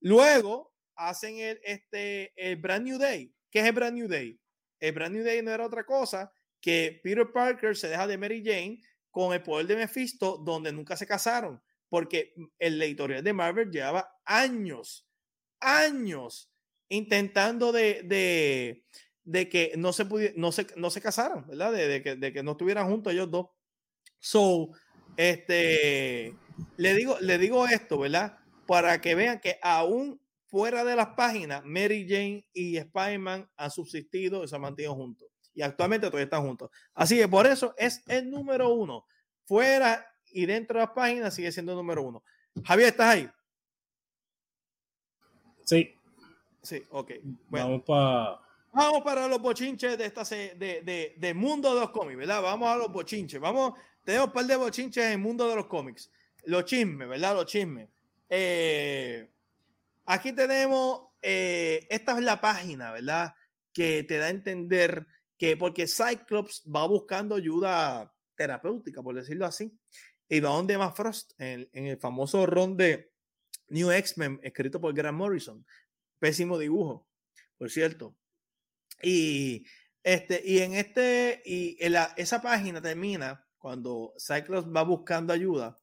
[0.00, 3.32] Luego, hacen el, este, el Brand New Day.
[3.50, 4.40] ¿Qué es el Brand New Day?
[4.78, 8.42] El Brand New Day no era otra cosa que Peter Parker se deja de Mary
[8.44, 8.80] Jane
[9.10, 14.10] con el poder de Mephisto, donde nunca se casaron, porque el editorial de Marvel llevaba
[14.24, 15.08] años,
[15.58, 16.50] años
[16.90, 18.84] intentando de, de,
[19.24, 20.04] de que no se,
[20.36, 21.72] no se, no se casaran, ¿verdad?
[21.72, 23.46] De, que, de que no estuvieran juntos ellos dos.
[24.18, 24.70] So,
[25.16, 26.36] este,
[26.76, 28.38] le digo, le digo esto, ¿verdad?
[28.66, 34.44] Para que vean que aún fuera de las páginas, Mary Jane y Spider-Man han subsistido
[34.44, 35.28] y se han mantenido juntos.
[35.54, 36.70] Y actualmente todavía están juntos.
[36.94, 39.06] Así que por eso es el número uno.
[39.44, 42.24] Fuera y dentro de las páginas sigue siendo el número uno.
[42.64, 43.30] Javier, ¿estás ahí?
[45.64, 45.94] Sí.
[46.62, 47.12] Sí, ok.
[47.48, 48.40] Vamos para...
[48.72, 52.40] Vamos para los bochinches de esta de, de, mundo de los cómics, ¿verdad?
[52.40, 53.40] Vamos a los bochinches.
[53.40, 53.72] Vamos,
[54.04, 56.08] tenemos un par de bochinches en el mundo de los cómics.
[56.44, 57.34] Los chismes, ¿verdad?
[57.34, 57.88] Los chismes.
[58.28, 59.28] Eh,
[60.12, 63.32] Aquí tenemos, eh, esta es la página, ¿verdad?
[63.72, 65.06] Que te da a entender
[65.38, 69.72] que porque Cyclops va buscando ayuda terapéutica, por decirlo así,
[70.28, 73.12] y va donde más Frost, en, el famoso ron de
[73.68, 75.64] New X-Men, escrito por Grant Morrison.
[76.20, 77.08] Pésimo dibujo,
[77.58, 78.14] por cierto.
[79.02, 79.66] Y,
[80.04, 85.76] este, y en este, y en la, esa página termina cuando Cyclops va buscando ayuda.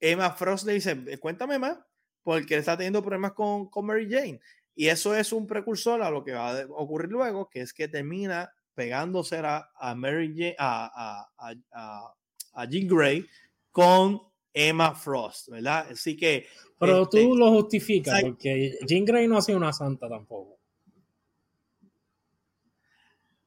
[0.00, 1.78] Emma Frost le dice, cuéntame más
[2.22, 4.40] porque está teniendo problemas con, con Mary Jane.
[4.74, 7.88] Y eso es un precursor a lo que va a ocurrir luego, que es que
[7.88, 12.14] termina pegándose a, a Mary Jane, a, a, a,
[12.54, 13.26] a Jean Grey
[13.70, 15.86] con Emma Frost, ¿verdad?
[15.90, 16.46] Así que.
[16.78, 20.58] Pero tú este, lo justificas, porque Jean Grey no ha sido una santa tampoco.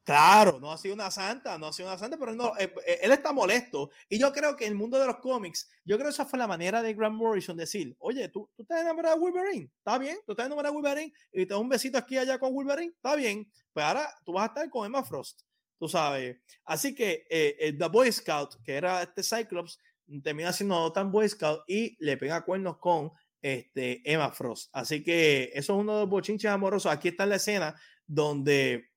[0.05, 2.99] Claro, no ha sido una santa, no ha sido una santa, pero no, eh, eh,
[3.01, 3.89] él está molesto.
[4.07, 6.37] Y yo creo que en el mundo de los cómics, yo creo que esa fue
[6.37, 10.19] la manera de Grant Morrison decir, oye, tú, tú estás enamorado de Wolverine, está bien,
[10.23, 12.93] tú estás enamorado de Wolverine y te das un besito aquí y allá con Wolverine,
[12.95, 15.41] está bien, pues ahora tú vas a estar con Emma Frost,
[15.79, 16.37] tú sabes.
[16.65, 19.79] Así que eh, The Boy Scout, que era este Cyclops,
[20.23, 23.11] termina siendo tan Boy Scout y le pega cuernos con
[23.41, 24.69] este, Emma Frost.
[24.73, 26.91] Así que eso es uno de los bochinches amorosos.
[26.91, 27.75] Aquí está la escena
[28.07, 28.89] donde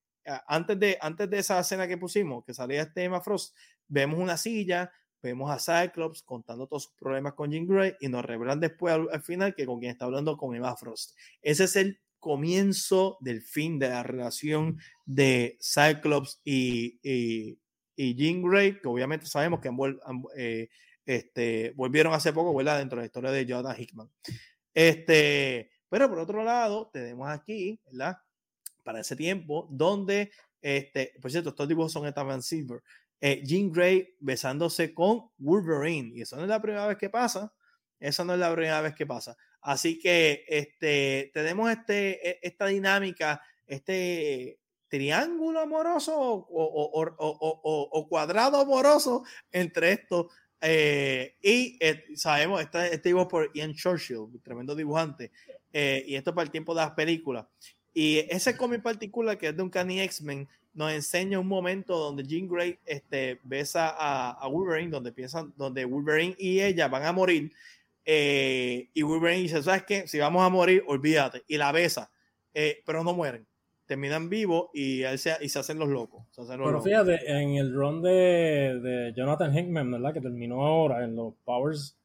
[0.46, 3.56] antes de, antes de esa escena que pusimos, que salía este Emma Frost,
[3.86, 8.24] vemos una silla, vemos a Cyclops contando todos sus problemas con Jean Grey y nos
[8.24, 11.16] revelan después al, final que con quien está hablando con Emma Frost.
[11.42, 17.58] Ese es el comienzo del fin de la relación de Cyclops y, y,
[17.96, 19.70] y Jean Grey, que obviamente sabemos que
[20.36, 20.68] eh,
[21.08, 22.78] este, volvieron hace poco, ¿verdad?
[22.78, 24.10] Dentro de la historia de Jonathan Hickman.
[24.74, 28.18] Este, pero por otro lado, tenemos aquí, ¿verdad?
[28.84, 30.30] Para ese tiempo, donde,
[30.60, 32.82] este, por cierto, estos dibujos son de Silver,
[33.22, 37.54] eh, Jean Grey besándose con Wolverine, y eso no es la primera vez que pasa,
[37.98, 39.34] esa no es la primera vez que pasa.
[39.62, 49.92] Así que este, tenemos este, e, esta dinámica, este triángulo amoroso o, cuadrado amoroso entre
[49.92, 50.26] estos.
[50.60, 55.30] Eh, y eh, sabemos, este, este dibujo por Ian Churchill, tremendo dibujante,
[55.72, 57.46] eh, y esto para el tiempo de las películas.
[57.94, 62.22] Y ese cómic particular, que es de un Canny X-Men, nos enseña un momento donde
[62.22, 67.52] Jean Grey este, besa a, Wolverine, donde piensan, donde Wolverine y ella van a morir
[68.10, 70.08] eh, y Wolverine dice, ¿sabes qué?
[70.08, 71.44] Si vamos a morir, olvídate.
[71.46, 72.10] Y la besa,
[72.54, 73.46] eh, pero no mueren.
[73.88, 76.22] Terminan vivos y, se, y se hacen los locos.
[76.46, 80.12] pero fíjate, en el run de, de, Jonathan Hickman, ¿verdad?
[80.12, 81.96] Que terminó ahora en los Powers,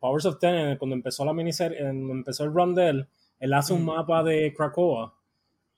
[0.00, 3.08] Powers of Ten, cuando empezó la miniserie, cuando empezó el run de él,
[3.38, 5.14] él hace un mapa de Krakoa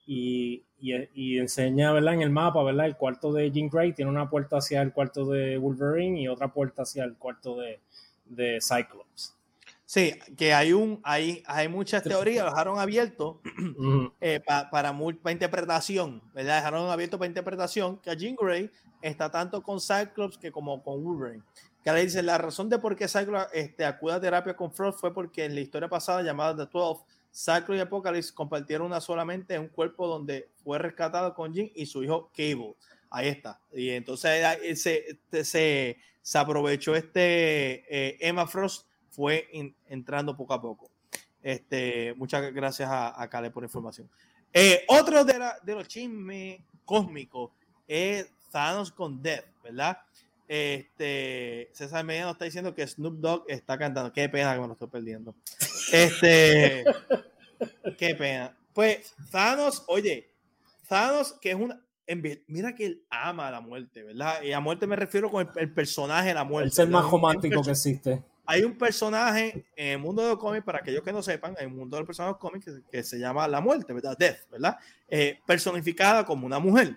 [0.07, 2.15] y, y, y, enseña, ¿verdad?
[2.15, 2.87] En el mapa, ¿verdad?
[2.87, 6.49] El cuarto de Jean Grey tiene una puerta hacia el cuarto de Wolverine y otra
[6.49, 7.79] puerta hacia el cuarto de,
[8.25, 9.37] de Cyclops.
[9.93, 13.43] Sí, que hay un, hay, hay muchas teorías, dejaron abierto
[14.23, 16.57] eh, para, para interpretación, ¿verdad?
[16.57, 18.71] Dejaron abierto para interpretación que Jean Grey
[19.03, 21.43] está tanto con Cyclops que como con Wolverine.
[21.85, 24.99] Que le dice, la razón de por qué Cyclops este, acude a terapia con Frost
[24.99, 29.57] fue porque en la historia pasada llamada The 12, Cyclops y Apocalypse compartieron una solamente
[29.57, 32.77] en un cuerpo donde fue rescatado con Jean y su hijo Cable.
[33.11, 33.61] Ahí está.
[33.71, 34.43] Y entonces
[34.81, 39.49] se, este, se, se aprovechó este eh, Emma Frost fue
[39.89, 40.91] entrando poco a poco.
[41.43, 44.09] Este, muchas gracias a, a Kale por la información.
[44.53, 47.51] Eh, otro de, de, los chismes cósmicos
[47.89, 49.99] es Thanos con Death, ¿verdad?
[50.47, 54.13] Este, César Medina está diciendo que Snoop Dogg está cantando.
[54.13, 55.35] Qué pena que me lo estoy perdiendo.
[55.91, 56.85] Este,
[57.99, 58.57] qué pena.
[58.73, 60.31] Pues Thanos, oye,
[60.89, 61.81] Thanos, que es una.
[62.47, 64.43] Mira que él ama la muerte, ¿verdad?
[64.43, 66.83] Y a muerte me refiero con el, personaje de la muerte.
[66.83, 70.79] El más romántico que existe hay un personaje en el mundo de los cómics, para
[70.79, 73.93] aquellos que no sepan, en el mundo de los cómics que, se llama la muerte,
[73.93, 74.17] ¿verdad?
[74.19, 74.77] Death, ¿verdad?
[75.09, 76.97] Eh, personificada como una mujer.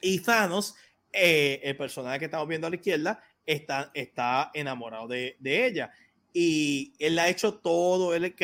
[0.00, 0.74] Y Thanos,
[1.12, 5.92] eh, el personaje que estamos viendo a la izquierda, está, enamorado de, ella.
[6.32, 8.34] Y él ha hecho todo, él,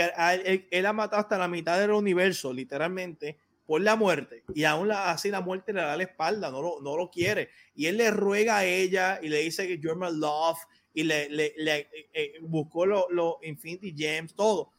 [0.70, 4.44] él, ha matado hasta la mitad del universo, literalmente, por la muerte.
[4.54, 7.50] Y aún así la muerte le da la espalda, no lo, no lo quiere.
[7.74, 10.58] Y él le ruega a ella y le dice que you're my love
[10.92, 14.72] y le, le, le eh, buscó los lo Infinity Gems, todo.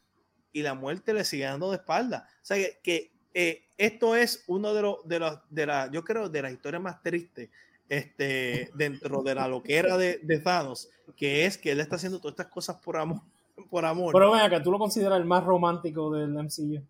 [0.53, 2.27] Y la muerte le sigue dando de espalda.
[2.41, 6.27] O sea que, eh, esto es uno de los, de los, de la, yo creo,
[6.27, 7.49] de las historias más tristes
[7.87, 12.33] este, dentro de la loquera de, de Thanos, que es que él está haciendo todas
[12.33, 13.21] estas cosas por amor.
[13.69, 14.11] Por amor.
[14.11, 16.83] Pero venga, que tú lo consideras el más romántico del MCU.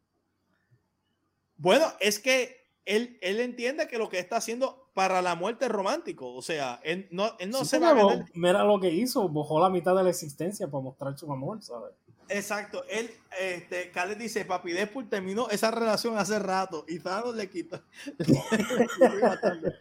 [1.57, 6.34] Bueno, es que él, él entiende que lo que está haciendo para la muerte romántico.
[6.34, 9.69] O sea, él no, él no se va a Mira lo que hizo, bojó la
[9.69, 11.91] mitad de la existencia para mostrar su amor, ¿sabes?
[12.30, 12.84] Exacto.
[12.89, 17.81] Él, este, Khaled dice, papi, Deadpool terminó esa relación hace rato y Thanos le quitó.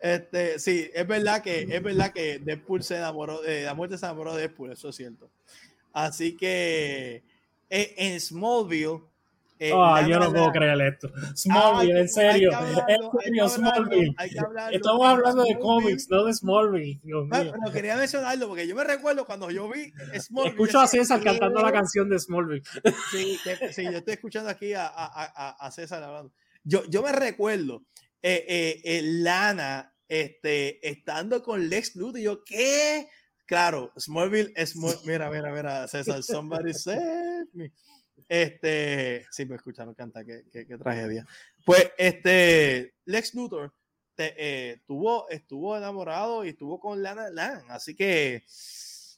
[0.00, 4.06] este, sí, es verdad que, es verdad que Deadpool se enamoró, de la muerte se
[4.06, 5.30] enamoró de Deadpool, eso es cierto.
[5.92, 7.24] Así que
[7.68, 9.00] eh, en Smallville,
[9.58, 11.10] eh, ah, yo no puedo creer esto.
[11.34, 12.50] Smallville, en serio.
[12.52, 14.14] en serio, Smallville.
[14.72, 17.00] Estamos hablando de cómics, no de Smallville.
[17.02, 17.52] Dios mío.
[17.52, 20.52] Pero, quería mencionarlo porque yo me recuerdo cuando yo vi Smallville.
[20.52, 22.62] Escucho a César cantando la canción de Smallville.
[23.10, 23.38] Sí,
[23.72, 26.32] sí, yo estoy escuchando aquí a, a, a César hablando.
[26.64, 27.84] Yo, yo me recuerdo
[28.22, 33.08] eh, eh, eh, Lana este, estando con Lex Luthor y yo, ¿qué?
[33.46, 34.74] Claro, Smallville es.
[35.04, 37.70] Mira, mira, mira, César, somebody save me.
[38.28, 41.26] Este, sí, me escucharon cantar, qué, qué, tragedia.
[41.64, 43.72] Pues, este, Lex Luthor
[44.18, 48.44] eh, tuvo, estuvo enamorado y estuvo con Lana Lang, así que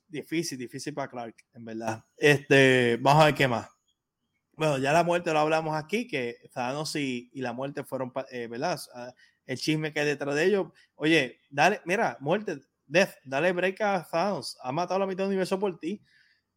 [0.09, 2.05] difícil, difícil para Clark, en verdad.
[2.17, 3.69] Este, vamos a ver qué más.
[4.53, 8.49] Bueno, ya la muerte lo hablamos aquí, que Thanos y, y la muerte fueron, eh,
[8.49, 8.81] ¿verdad?
[8.93, 9.15] Ah,
[9.47, 10.67] el chisme que hay detrás de ellos.
[10.97, 14.57] Oye, dale, mira, muerte, Death, dale break a Thanos.
[14.63, 16.03] Ha matado la mitad del universo por ti.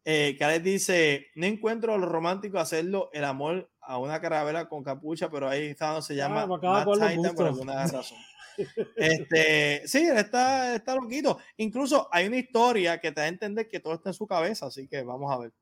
[0.04, 5.48] Eh, dice, no encuentro lo romántico hacerlo el amor a una caravela con capucha, pero
[5.48, 8.18] ahí está, no se llama ah, por alguna razón.
[8.96, 11.38] este, sí, está, está loquito.
[11.56, 14.66] Incluso hay una historia que te da a entender que todo está en su cabeza,
[14.66, 15.52] así que vamos a ver.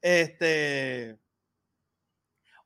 [0.00, 1.18] Este,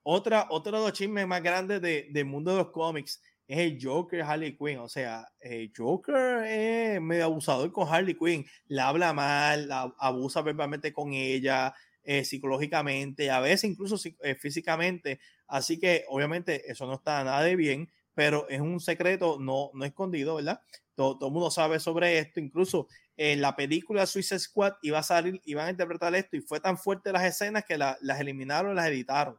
[0.02, 3.22] otra, otro de los chismes más grandes del mundo de los cómics
[3.52, 4.78] es el Joker Harley Quinn.
[4.78, 8.46] O sea, el Joker es medio abusador con Harley Quinn.
[8.66, 15.20] La habla mal, la abusa verbalmente con ella, eh, psicológicamente, a veces incluso eh, físicamente.
[15.46, 19.84] Así que obviamente eso no está nada de bien, pero es un secreto no, no
[19.84, 20.62] escondido, ¿verdad?
[20.94, 22.40] Todo, el mundo sabe sobre esto.
[22.40, 22.88] Incluso
[23.18, 26.78] en la película Suicide Squad iba a salir, iban a interpretar esto y fue tan
[26.78, 29.38] fuerte las escenas que las eliminaron, las editaron.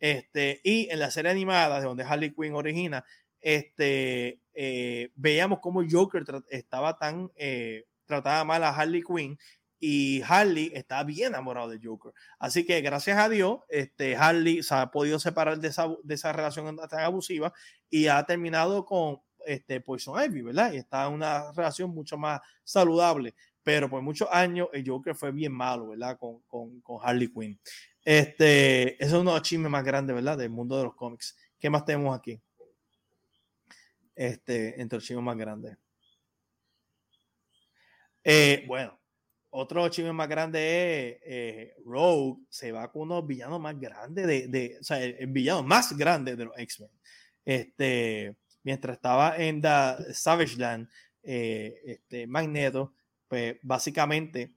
[0.00, 3.04] Este, y en la serie animada, de donde Harley Quinn origina,
[3.40, 9.38] este, eh, veíamos cómo Joker estaba tan eh, tratada mal a Harley Quinn
[9.78, 12.12] y Harley está bien enamorado de Joker.
[12.38, 16.32] Así que gracias a Dios, este, Harley se ha podido separar de esa, de esa
[16.32, 17.52] relación tan abusiva
[17.88, 20.74] y ha terminado con este, Poison Ivy, ¿verdad?
[20.74, 23.34] Y está en una relación mucho más saludable.
[23.62, 26.18] Pero por muchos años el Joker fue bien malo, ¿verdad?
[26.18, 27.58] Con, con, con Harley Quinn.
[28.04, 30.36] Este, eso es uno de los chismes más grandes, ¿verdad?
[30.36, 31.36] Del mundo de los cómics.
[31.58, 32.40] ¿Qué más tenemos aquí?
[34.20, 35.78] Este, entre los chismes más grandes.
[38.22, 39.00] Eh, bueno,
[39.48, 44.46] otro chisme más grande es eh, Rogue se va con unos villanos más grandes de,
[44.48, 46.90] de o sea, el, villano más grande de los X-Men.
[47.46, 50.90] Este, mientras estaba en The Savage Land,
[51.22, 52.92] eh, este, Magneto,
[53.26, 54.52] pues básicamente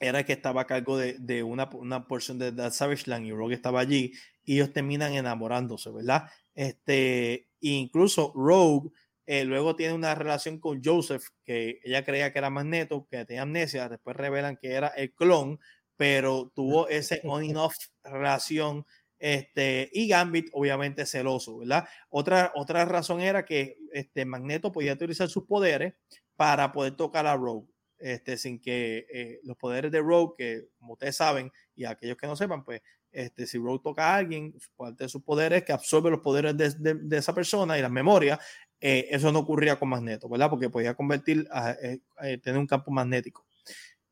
[0.00, 3.30] era que estaba a cargo de, de una, una, porción de The Savage Land y
[3.30, 4.14] Rogue estaba allí
[4.50, 6.28] y ellos terminan enamorándose, ¿verdad?
[6.56, 8.90] Este, incluso Rogue
[9.24, 13.42] eh, luego tiene una relación con Joseph, que ella creía que era Magneto, que tenía
[13.42, 15.60] amnesia, después revelan que era el clon,
[15.96, 18.84] pero tuvo ese on and off relación.
[19.20, 21.88] Este, y Gambit, obviamente, celoso, ¿verdad?
[22.08, 25.94] Otra, otra razón era que este, Magneto podía utilizar sus poderes
[26.34, 27.68] para poder tocar a Rogue,
[27.98, 32.26] este, sin que eh, los poderes de Rogue, que como ustedes saben, y aquellos que
[32.26, 36.10] no sepan, pues este, si Rogue toca a alguien, parte de sus poderes que absorbe
[36.10, 38.38] los poderes de, esa persona y las memorias,
[38.80, 40.48] eh, eso no ocurría con Magneto, ¿verdad?
[40.50, 43.44] Porque podía convertir a, eh, eh, tener un campo magnético.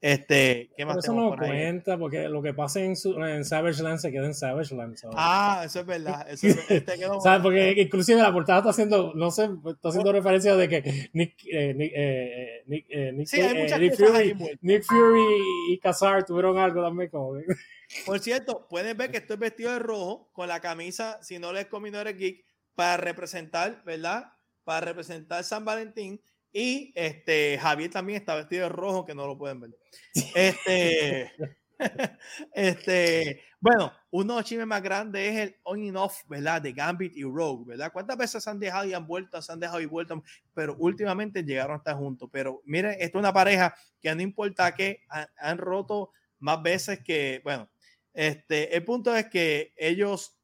[0.00, 4.12] Este, ¿qué más eso no cuenta, porque lo que pasa en, en, Savage Land se
[4.12, 4.96] queda en Savage Land.
[5.14, 6.30] Ah, eso es verdad.
[6.30, 6.84] Eso este
[7.22, 7.42] ¿Sabes?
[7.42, 11.42] Porque inclusive la portada está haciendo, no sé, está haciendo referencia de que Nick,
[11.74, 11.92] Nick,
[12.66, 17.32] Nick, sí, Nick, Fury, Nick, Fury, y Kazar tuvieron algo también como
[18.06, 21.66] Por cierto, pueden ver que estoy vestido de rojo con la camisa, si no les
[21.66, 22.44] combino eres geek,
[22.76, 24.32] para representar, ¿verdad?
[24.68, 26.20] para representar San Valentín.
[26.52, 29.70] Y este Javier también está vestido de rojo, que no lo pueden ver.
[30.34, 31.32] Este,
[32.54, 36.62] este, bueno, uno de los chismes más grandes es el on and off, ¿verdad?
[36.62, 37.92] De Gambit y Rogue, ¿verdad?
[37.92, 40.22] ¿Cuántas veces se han dejado y han vuelto, se han dejado y vuelto?
[40.54, 42.28] Pero últimamente llegaron a estar juntos.
[42.32, 45.02] Pero miren, esto es una pareja que no importa que
[45.36, 47.68] han, roto más veces que, bueno,
[48.14, 50.34] este, el punto es que ellos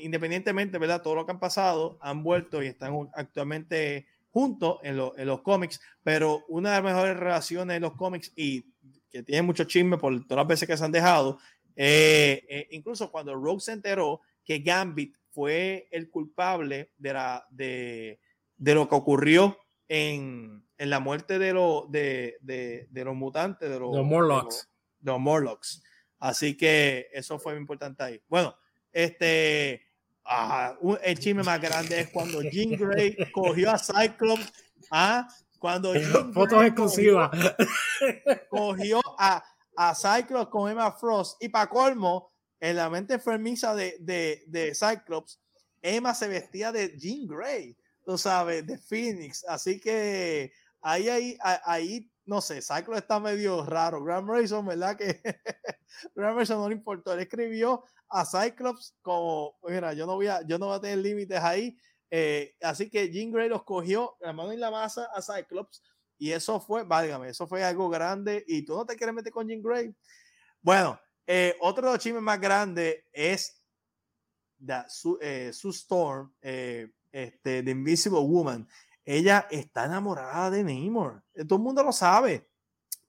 [0.00, 1.02] independientemente, ¿verdad?
[1.02, 5.80] Todo lo que han pasado, han vuelto y están actualmente juntos en, en, los cómics,
[6.02, 8.64] pero una de las mejores relaciones de los cómics y
[9.10, 11.38] que tiene mucho chisme por todas las veces que se han dejado,
[11.76, 18.20] eh, eh, incluso cuando Rogue se enteró que Gambit fue el culpable de, la, de,
[18.56, 19.58] de lo que ocurrió
[19.88, 24.68] en, en la muerte de, lo, de, de, de, los mutantes, de los, Morlocks.
[24.98, 25.82] De los Morlocks.
[26.18, 28.22] Así que eso fue muy importante ahí.
[28.28, 28.56] Bueno,
[28.92, 29.89] este,
[30.24, 34.52] ah, el chisme más grande es cuando Jean Grey cogió a Cyclops.
[34.90, 35.28] Ah,
[35.58, 37.30] cuando Jean fotos exclusivas.
[38.48, 39.42] Cogió a,
[39.76, 41.42] a Cyclops con Emma Frost.
[41.42, 45.40] Y para colmo, en la mente enfermiza de, de, de Cyclops,
[45.82, 49.44] Emma se vestía de Jean Grey, tú sabes, de Phoenix.
[49.48, 50.52] Así que
[50.82, 54.04] ahí, ahí, ahí no sé, Cyclops está medio raro.
[54.04, 54.96] Graham Morrison, ¿verdad?
[54.96, 55.20] Que
[56.14, 57.12] Graham Morrison no le importó.
[57.12, 60.98] Él escribió a Cyclops como, mira, yo no voy a, yo no voy a tener
[60.98, 61.76] límites ahí.
[62.10, 65.82] Eh, así que Jean Grey los cogió la mano en la masa a Cyclops
[66.18, 69.48] y eso fue, válgame, eso fue algo grande y tú no te quieres meter con
[69.48, 69.94] Jean Grey.
[70.60, 73.62] Bueno, eh, otro de los chismes más grandes es
[74.88, 78.68] su, eh, Storm, eh, este, The Invisible Woman.
[79.04, 81.24] Ella está enamorada de Namor.
[81.48, 82.49] Todo el mundo lo sabe.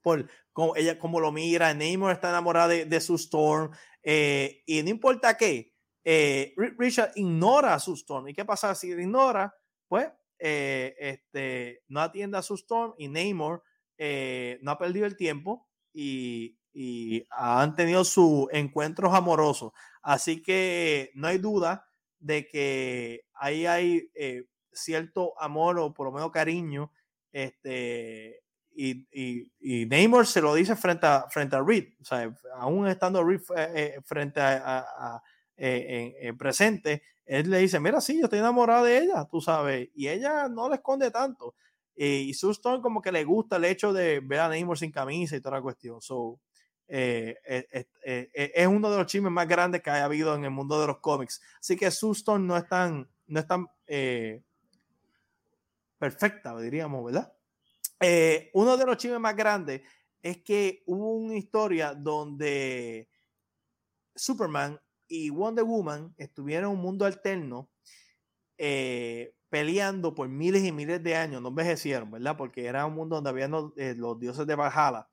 [0.01, 3.71] Por como ella como lo mira, Namor está enamorada de, de su Storm.
[4.03, 5.73] Eh, y no importa qué,
[6.03, 8.27] eh, Richard ignora a su Storm.
[8.27, 9.55] ¿Y qué pasa si ignora?
[9.87, 10.09] Pues
[10.39, 13.63] eh, este, no atiende a su Storm y Namor
[14.61, 19.73] no ha perdido el tiempo y, y han tenido sus encuentros amorosos.
[20.01, 21.87] Así que no hay duda
[22.17, 24.09] de que ahí hay
[24.71, 26.91] cierto amor o por lo menos cariño
[27.31, 28.43] este,
[28.83, 32.87] y, y, y, Neymar se lo dice frente a, frente a Reed, o sea, aún
[32.87, 35.21] estando Reed eh, eh, frente a,
[35.55, 39.89] eh, en, presente, él le dice, mira, sí, yo estoy enamorado de ella, tú sabes,
[39.93, 41.53] y ella no le esconde tanto.
[41.95, 45.35] y Sue Storm como que le gusta el hecho de ver a Namor sin camisa
[45.35, 46.01] y toda la cuestión.
[46.01, 46.39] So,
[46.87, 47.35] eh,
[48.33, 50.97] es uno de los chismes más grandes que haya habido en el mundo de los
[50.97, 51.39] cómics.
[51.59, 53.67] Así que Sue Storm no es tan, no es tan
[55.99, 57.31] perfecta, diríamos, ¿verdad?
[58.53, 59.81] Uno de los chismes más grandes
[60.21, 63.09] es que hubo una historia donde
[64.15, 67.69] Superman y Wonder Woman estuvieron en un mundo alterno
[68.57, 72.37] eh, peleando por miles y miles de años, no envejecieron, ¿verdad?
[72.37, 75.09] Porque era un mundo donde habían los, eh, dioses de Valhalla.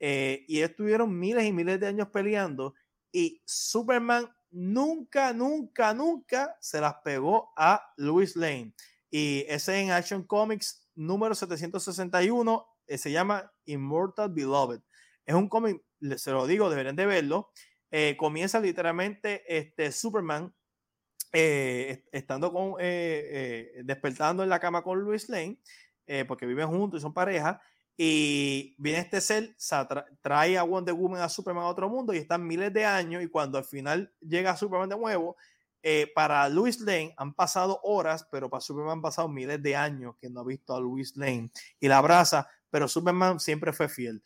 [0.00, 2.74] Eh, y estuvieron miles y miles de años peleando
[3.12, 8.74] y Superman nunca, nunca, nunca se las pegó a Louis Lane.
[9.10, 14.80] Y ese en Action Comics número 761 se llama Immortal Beloved.
[15.24, 15.82] Es un cómic,
[16.16, 17.50] se lo digo, deberían de verlo.
[17.90, 20.52] Eh, comienza literalmente este Superman
[21.32, 25.58] eh, estando con eh, despertando en la cama con Luis Lane
[26.28, 27.60] porque viven juntos y son pareja
[27.96, 29.56] y viene este ser
[30.20, 33.28] trae a Wonder Woman a Superman a otro mundo y están miles de años y
[33.28, 35.36] cuando al final llega Superman de nuevo
[36.14, 40.28] para Luis Lane han pasado horas pero para Superman han pasado miles de años que
[40.28, 44.22] no ha visto a Luis Lane y la abraza pero Superman siempre fue fiel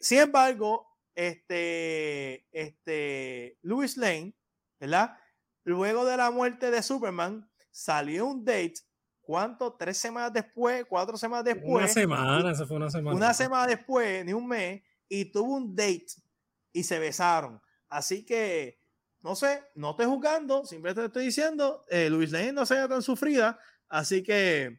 [0.00, 4.34] sin embargo este, este, Louis Lane,
[4.80, 5.16] ¿verdad?
[5.64, 8.74] Luego de la muerte de Superman, salió un date.
[9.20, 9.72] ¿Cuánto?
[9.74, 11.84] Tres semanas después, cuatro semanas después.
[11.84, 13.16] Una semana, esa fue una semana.
[13.16, 16.06] Una semana después, ni un mes, y tuvo un date
[16.72, 17.60] y se besaron.
[17.88, 18.82] Así que,
[19.24, 23.02] no sé, no estoy jugando, simplemente te estoy diciendo, eh, Luis Lane no sea tan
[23.02, 24.78] sufrida, así que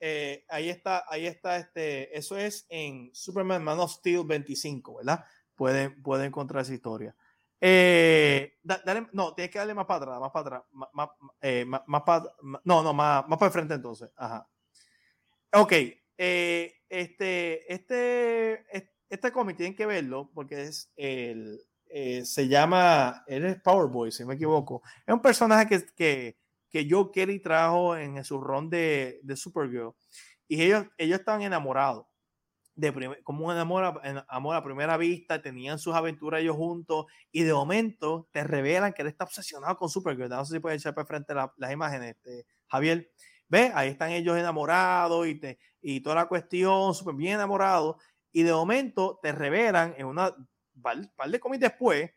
[0.00, 5.24] eh, ahí está, ahí está, este, eso es en Superman Man of Steel 25, ¿verdad?
[5.54, 7.14] pueden, pueden encontrar esa historia.
[7.60, 8.58] Eh,
[9.12, 11.08] no, tienes que darle más para atrás, más para atrás, más,
[11.40, 11.66] eh,
[12.04, 12.24] para,
[12.64, 14.10] no, no, más, más para el frente entonces.
[14.16, 14.48] Ajá.
[15.52, 15.72] Ok,
[16.18, 18.64] eh, este, este,
[19.08, 21.60] este cómic tienen que verlo porque es el,
[22.24, 24.82] se llama, él es Powerboy, si me equivoco.
[25.06, 26.38] Es un personaje que, que,
[26.70, 29.94] que Joe Kelly trajo en su ron de, de Supergirl
[30.48, 32.06] y ellos, ellos estaban enamorados
[32.74, 37.52] de como un amor a, amor primera vista, tenían sus aventuras ellos juntos y de
[37.52, 40.28] momento te revelan que él está obsesionado con Supergirl.
[40.28, 43.10] No sé si puedes echar para frente las imágenes, este, Javier.
[43.48, 47.96] Ve, ahí están ellos enamorados y, te, y toda la cuestión, súper bien enamorados.
[48.32, 50.34] Y de momento te revelan en una
[50.80, 52.10] par, de cómics después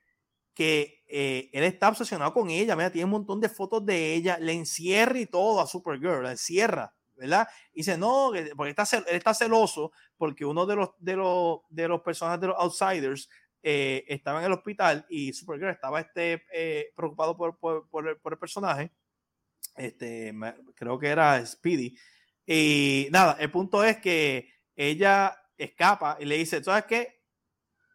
[0.53, 2.75] que eh, él está obsesionado con ella.
[2.75, 6.31] Mira, tiene un montón de fotos de ella, le encierra y todo a Supergirl, la
[6.31, 7.47] encierra ¿verdad?
[7.73, 11.87] Y dice, no, porque está, él está celoso porque uno de los, de los, de
[11.87, 13.29] los personajes de los outsiders
[13.63, 18.37] eh, estaba en el hospital y Supergirl estaba este, eh, preocupado por, por, por, el,
[18.37, 18.91] personaje.
[19.75, 20.33] Este,
[20.75, 21.97] creo que era Speedy.
[22.45, 27.14] Y nada, el punto es que ella escapa y le dice, ¿sabes qué?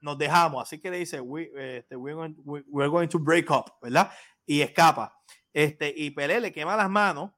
[0.01, 0.63] Nos dejamos.
[0.63, 4.11] Así que le dice, We, este, we're, going, we're going to break up, ¿verdad?
[4.47, 5.15] Y escapa.
[5.53, 7.33] Este, y Pelé le quema las manos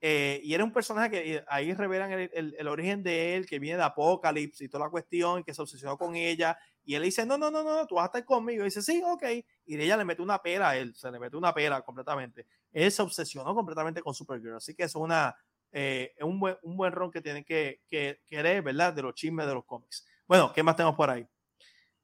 [0.00, 3.58] eh, y era un personaje que eh, ahí revelan el, el, origen de él, que
[3.58, 6.56] viene de Apocalipsis y toda la cuestión, que se obsesionó con ella.
[6.84, 8.62] Y él dice, no, no, no, no, tú vas a estar conmigo.
[8.62, 9.24] Y dice, sí, ok.
[9.66, 12.46] Y ella le mete una pera a él, se le mete una pera completamente.
[12.72, 14.56] Él se obsesionó completamente con Supergirl.
[14.56, 15.36] Así que es una,
[15.72, 18.92] eh, un, buen, un buen ron que tienen que, que querer, ¿verdad?
[18.92, 20.06] De los chismes de los cómics.
[20.26, 21.26] Bueno, ¿qué más tenemos por ahí?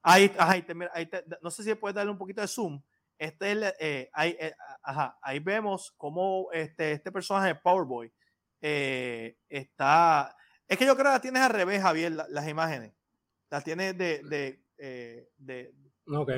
[0.07, 1.11] Ahí, ahí, ahí
[1.41, 2.81] no sé si puedes darle un poquito de zoom.
[3.19, 4.55] Este eh, ahí, eh,
[5.23, 8.13] ahí vemos cómo este, este personaje de Powerboy
[8.61, 10.37] eh, está.
[10.69, 12.93] Es que yo creo que la tienes al revés, Javier, las imágenes.
[13.49, 14.23] Las tienes de.
[14.77, 15.75] de, de,
[16.07, 16.33] ok.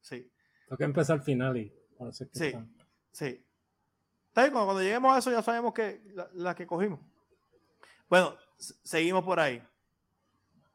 [0.00, 0.28] sí.
[0.66, 1.72] Tengo que empezar al final y.
[2.32, 2.52] sí,
[3.12, 3.46] sí.
[4.34, 6.02] Cuando, cuando lleguemos a eso ya sabemos que
[6.34, 6.98] la, que cogimos.
[8.08, 9.62] Bueno, seguimos por ahí.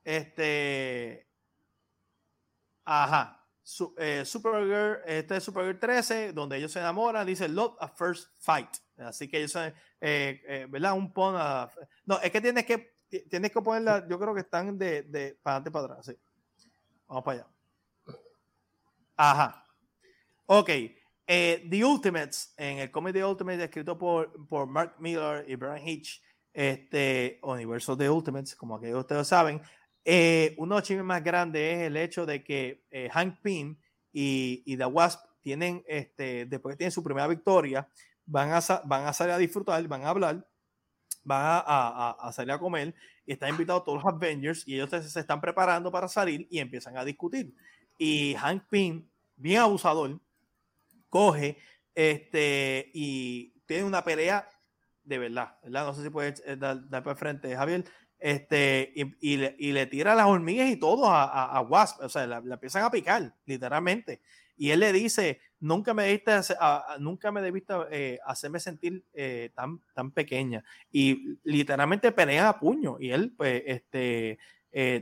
[0.06, 1.28] Este.
[2.86, 3.44] Ajá
[3.98, 8.70] eh, Supergirl, este es Supergirl 13, donde ellos se enamoran, dice Love a First Fight.
[8.98, 10.94] Así que ellos, eh, eh, ¿verdad?
[10.94, 11.36] Un pon
[12.06, 12.96] No, es que tienes que,
[13.30, 16.18] tienes que ponerla, yo creo que están de, de para adelante para atrás, sí.
[17.08, 17.48] Vamos para allá.
[19.16, 19.66] Ajá.
[20.46, 20.70] Ok.
[21.26, 26.22] The Ultimates, en el cómic The Ultimates, escrito por, por Mark Miller y Brian Hitch,
[26.52, 29.62] este universo de Ultimates, como que ustedes saben,
[30.06, 33.78] eh, uno de los chismes más grandes es el hecho de que eh, Hank Pym
[34.12, 37.88] y, y, The Wasp tienen, este, después que tienen su primera victoria,
[38.26, 40.48] van a, van a salir a disfrutar, van a hablar,
[41.24, 42.94] van a, salir a comer
[43.26, 46.98] y están invitados todos los Avengers y ellos se, están preparando para salir y empiezan
[46.98, 47.54] a discutir.
[47.98, 50.20] Y Hank Pym, bien abusador,
[51.10, 51.58] coge
[51.96, 54.50] este, y tiene una pelea
[55.04, 55.86] de verdad, ¿verdad?
[55.86, 57.84] No sé si puede eh, dar, dar para frente, Javier.
[58.24, 59.36] Este, y,
[59.74, 64.22] le, tira las hormigas y todo a, Wasp, o sea, la, empiezan a picar, literalmente.
[64.56, 66.32] Y él le dice, nunca me debiste,
[67.00, 70.64] nunca me debiste eh, hacerme sentir eh, tan, tan pequeña.
[70.90, 72.96] Y literalmente pelea a puño.
[72.98, 74.40] Y él, pues, este,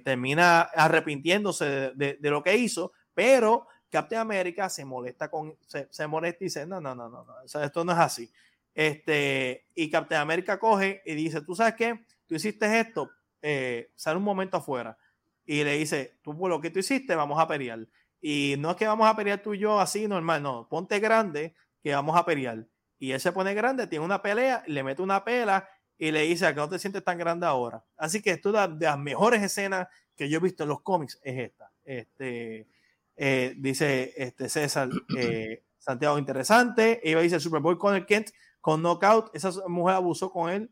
[0.03, 6.47] termina arrepintiéndose de, lo que hizo, pero Captain America se molesta con, se, molesta y
[6.47, 8.31] dice, no, no, no, no, no, esto no es así.
[8.73, 12.03] Este, y Captain America coge y dice, ¿tú sabes qué?
[12.31, 14.97] Tú hiciste esto, eh, sale un momento afuera
[15.43, 17.85] y le dice, tú por lo que tú hiciste, vamos a pelear.
[18.21, 21.53] Y no es que vamos a pelear tú y yo así normal, no, ponte grande
[21.83, 22.65] que vamos a pelear.
[22.97, 25.67] Y él se pone grande, tiene una pelea, le mete una pela
[25.97, 27.83] y le dice, ¿a no te sientes tan grande ahora?
[27.97, 31.37] Así que esto de, las mejores escenas que yo he visto en los cómics es
[31.37, 31.69] esta.
[31.83, 32.69] Este,
[33.17, 34.87] eh, dice este César
[35.17, 37.01] eh, Santiago, interesante.
[37.03, 38.29] Iba dice Super Bowl con el Kent
[38.61, 39.35] con knockout.
[39.35, 40.71] Esa mujer abusó con él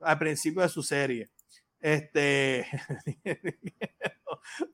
[0.00, 1.30] al principio de su serie.
[1.80, 2.66] Este,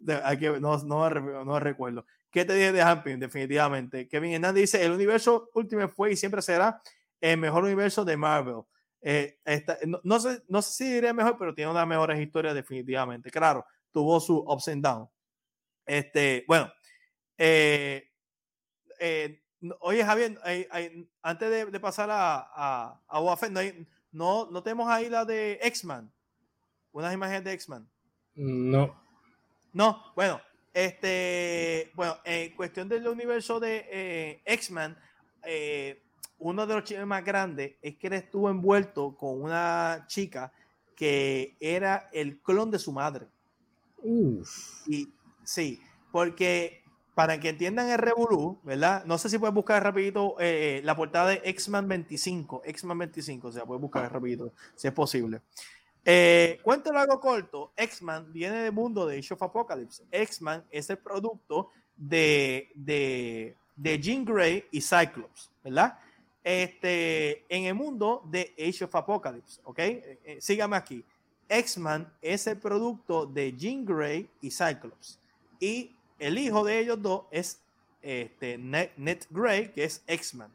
[0.00, 1.10] no, no,
[1.44, 2.06] no, recuerdo.
[2.30, 3.18] ¿Qué te dije de Hamping?
[3.18, 4.08] Definitivamente.
[4.08, 6.80] Kevin Hernández dice: el universo último fue y siempre será
[7.20, 8.62] el mejor universo de Marvel.
[9.02, 9.38] Eh,
[10.02, 13.30] no, sé, no sé si diré mejor, pero tiene unas mejores historias, definitivamente.
[13.30, 15.10] Claro, tuvo su ups and downs.
[15.84, 16.72] Este, bueno,
[17.36, 18.10] eh,
[18.98, 19.44] eh,
[19.80, 20.38] Oye, Javier,
[21.22, 23.60] antes de, pasar a, a, a no,
[24.14, 26.10] no, tenemos ahí la de X-Man.
[26.92, 27.88] Unas imágenes de X-Man.
[28.36, 28.94] No.
[29.72, 30.40] No, bueno,
[30.72, 34.96] este, bueno, en cuestión del universo de eh, X-Man,
[35.42, 36.00] eh,
[36.38, 40.52] uno de los chismes más grandes es que él estuvo envuelto con una chica
[40.94, 43.26] que era el clon de su madre.
[43.98, 44.86] Uf.
[44.86, 45.08] Y
[45.42, 45.80] sí,
[46.12, 46.83] porque
[47.14, 49.04] para que entiendan el Revolú, ¿verdad?
[49.04, 53.52] No sé si puedes buscar rapidito eh, la portada de X-Men 25, X-Men 25, o
[53.52, 55.40] sea, puedes buscar rapidito, si es posible.
[56.04, 60.02] Eh, cuento largo corto, X-Men viene del mundo de Age of Apocalypse.
[60.10, 65.98] X-Men es el producto de, de, de Jean Grey y Cyclops, ¿verdad?
[66.42, 69.78] Este, en el mundo de Age of Apocalypse, ¿ok?
[69.78, 71.04] Eh, sígame aquí.
[71.48, 75.20] X-Men es el producto de Jean Grey y Cyclops.
[75.60, 77.60] Y el hijo de ellos dos es
[78.02, 80.48] este, Ned, Grey, que es X-Men.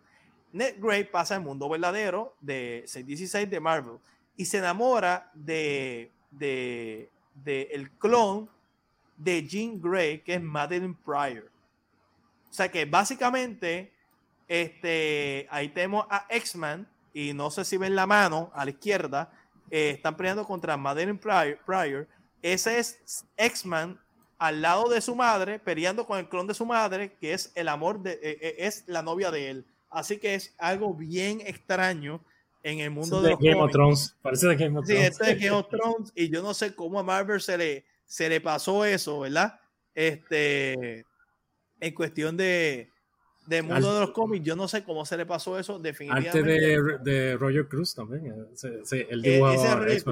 [0.51, 3.97] Ned Grey pasa al mundo verdadero de 616 de Marvel
[4.37, 7.09] y se enamora de, de,
[7.71, 8.49] el clon
[9.17, 11.49] de Jean Grey, que es Madeline Pryor.
[12.49, 13.91] O sea que básicamente
[14.47, 19.31] este, ahí tenemos a X-Men y no sé si ven la mano a la izquierda,
[19.69, 22.07] eh, están peleando contra Madeline Pryor.
[22.41, 23.99] Ese es X-Men
[24.39, 27.67] al lado de su madre, peleando con el clon de su madre, que es el
[27.67, 29.65] amor de, eh, eh, es la novia de él.
[29.89, 32.21] Así que es algo bien extraño
[32.63, 34.15] en el mundo de, Game of Thrones.
[34.21, 35.01] Parece de Game of Thrones.
[35.01, 36.11] Sí, este es Game of Thrones.
[36.15, 39.59] Y yo no sé cómo a Marvel se le, se le pasó eso, ¿verdad?
[39.93, 41.05] Este,
[41.81, 42.89] en cuestión de,
[43.45, 46.39] de mundo de los cómics, yo no sé cómo se le pasó eso definitivamente.
[46.39, 48.47] Antes de, de Roger Cruz también.
[48.63, 50.03] Eh, el e,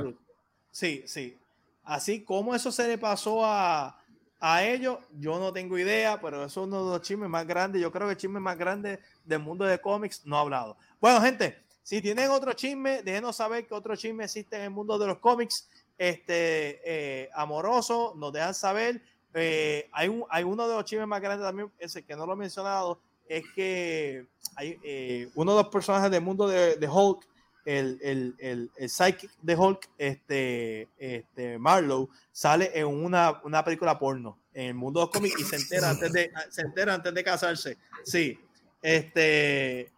[0.72, 1.38] Sí, sí.
[1.84, 3.98] Así como eso se le pasó a,
[4.40, 7.82] a ellos, yo no tengo idea, pero eso es uno de los chismes más grandes.
[7.82, 10.78] Yo creo que el chisme más grande del mundo de cómics no ha hablado.
[11.00, 15.00] Bueno, gente, si tienen otro chisme, déjenos saber que otro chisme existe en el mundo
[15.00, 18.14] de los cómics este, eh, amoroso.
[18.16, 19.02] Nos dejan saber.
[19.34, 22.34] Eh, hay, un, hay uno de los chismes más grandes también, ese que no lo
[22.34, 27.28] he mencionado, es que hay eh, uno de los personajes del mundo de, de Hulk
[27.68, 34.00] el, el, el, el psychic de Hulk, este, este Marlowe, sale en una, una película
[34.00, 37.14] porno en el mundo de los cómics y se entera antes de, se entera antes
[37.14, 37.78] de casarse.
[38.06, 38.40] Sí.
[38.82, 39.92] Este.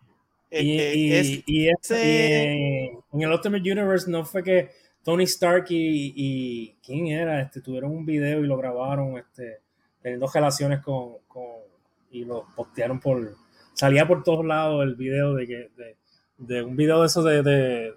[0.50, 0.80] y,
[1.14, 4.72] este, y, en el Ultimate Universe no fue que
[5.04, 9.60] Tony Stark y, y, quién era este tuvieron un video y lo grabaron este
[10.02, 11.46] teniendo relaciones con, con
[12.10, 13.36] y lo postearon por
[13.74, 15.99] salía por todos lados el video de que de,
[16.40, 17.94] de un video de eso de, de,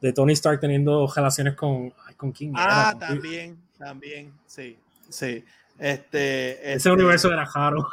[0.00, 2.52] de, Tony Stark teniendo relaciones con, con King.
[2.54, 4.78] Ah, también, también, sí,
[5.08, 5.44] sí.
[5.78, 7.88] Este, ese universo era raro.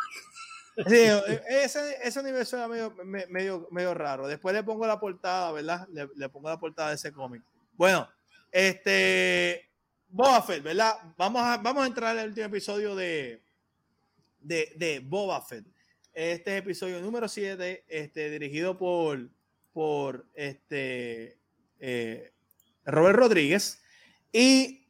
[0.88, 1.02] Sí,
[1.50, 2.94] ese, ese universo era medio,
[3.30, 4.28] medio, medio raro.
[4.28, 5.88] Después le pongo la portada, ¿verdad?
[5.91, 7.41] Le, le pongo la portada de ese cómic.
[7.76, 8.08] Bueno,
[8.52, 9.70] este.
[10.12, 10.96] Boba Fett, ¿verdad?
[11.18, 13.44] Vamos a, vamos a entrar al último episodio de,
[14.41, 15.66] de, de Boba Fett.
[16.14, 19.30] Este es episodio número 7, este, dirigido por
[19.74, 21.38] por este
[21.80, 22.32] eh,
[22.86, 23.82] Robert Rodríguez.
[24.32, 24.86] ¿Y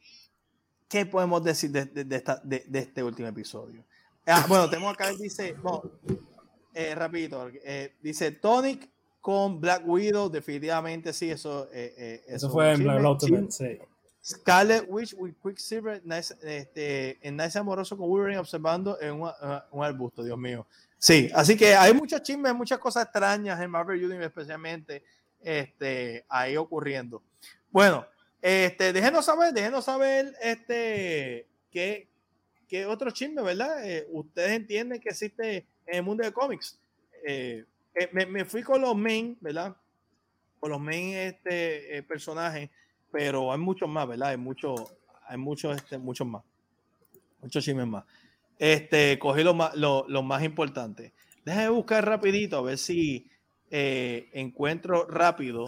[0.87, 3.83] qué podemos decir de, de, este último episodio?
[4.25, 5.55] Ah, bueno, tenemos acá, dice,
[6.73, 8.89] eh, rapidito, eh, dice Tonic
[9.21, 11.67] con Black Widow, definitivamente sí, eso.
[11.71, 13.79] Eh, eh eso, fue en Black Ultimate, sí.
[14.21, 19.31] Scarlet Witch with Quicksilver nice, este, en Nice Amoroso con Wolverine observando en un,
[19.71, 20.67] un arbusto, Dios mío.
[20.99, 25.01] Sí, así que hay muchas chismes, muchas cosas extrañas en Marvel Universe especialmente
[25.39, 27.23] este, ahí ocurriendo.
[27.71, 28.05] Bueno,
[28.41, 32.09] este, déjenos saber, déjenos saber este, qué,
[32.67, 33.87] qué otro chisme, ¿verdad?
[33.89, 36.77] Eh, ustedes entienden que existe en el mundo de cómics.
[37.25, 37.63] Eh,
[37.95, 39.73] eh, me, me, fui con los main, ¿verdad?
[40.59, 42.69] Con los main este, personajes,
[43.09, 44.29] pero hay muchos más, ¿verdad?
[44.29, 44.93] Hay muchos,
[45.25, 46.43] hay muchos, este, muchos más.
[47.41, 48.03] Muchos chismes más.
[48.59, 51.11] Este, cogí los más, lo, más importantes.
[51.45, 53.27] Déjame buscar rapidito a ver si
[53.71, 55.65] encuentro rápido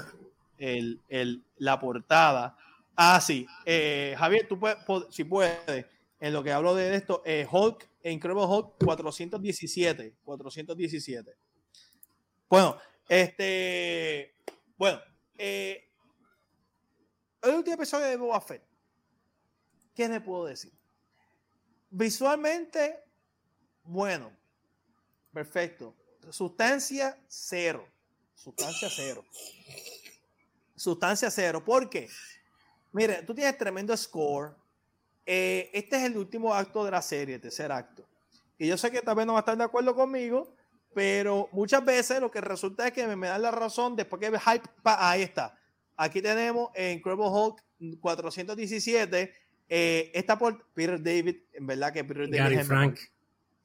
[0.59, 2.55] el, el, la portada.
[2.95, 3.47] Ah, sí.
[3.65, 4.77] Javier, tú puedes,
[5.09, 5.85] si puedes,
[6.21, 10.13] en lo que hablo de esto, eh, Hulk, Incredible Hulk 417.
[10.23, 11.35] 417.
[12.47, 12.77] Bueno,
[13.09, 14.35] este.
[14.77, 14.99] Bueno,
[15.37, 15.89] eh,
[17.41, 18.63] el último episodio de Boba Fett.
[19.95, 20.71] ¿Qué le puedo decir?
[21.91, 22.99] Visualmente,
[23.83, 24.31] bueno,
[25.31, 25.93] perfecto.
[26.29, 27.87] Sustancia cero.
[28.33, 29.23] Sustancia cero.
[30.75, 31.63] Sustancia cero.
[31.63, 32.09] ¿Por qué?
[32.91, 34.55] Mire, tú tienes tremendo score
[35.25, 38.05] eh, este es el último acto de la serie, el tercer acto.
[38.57, 40.53] Y yo sé que tal vez no va a estar de acuerdo conmigo,
[40.93, 44.69] pero muchas veces lo que resulta es que me, dan la razón después que hype,
[44.83, 45.57] ahí está.
[45.95, 47.63] Aquí tenemos en Incredible Hulk
[47.99, 49.33] 417,
[49.73, 52.37] eh, esta por Peter David, en verdad que Peter David.
[52.37, 52.99] Gary Frank.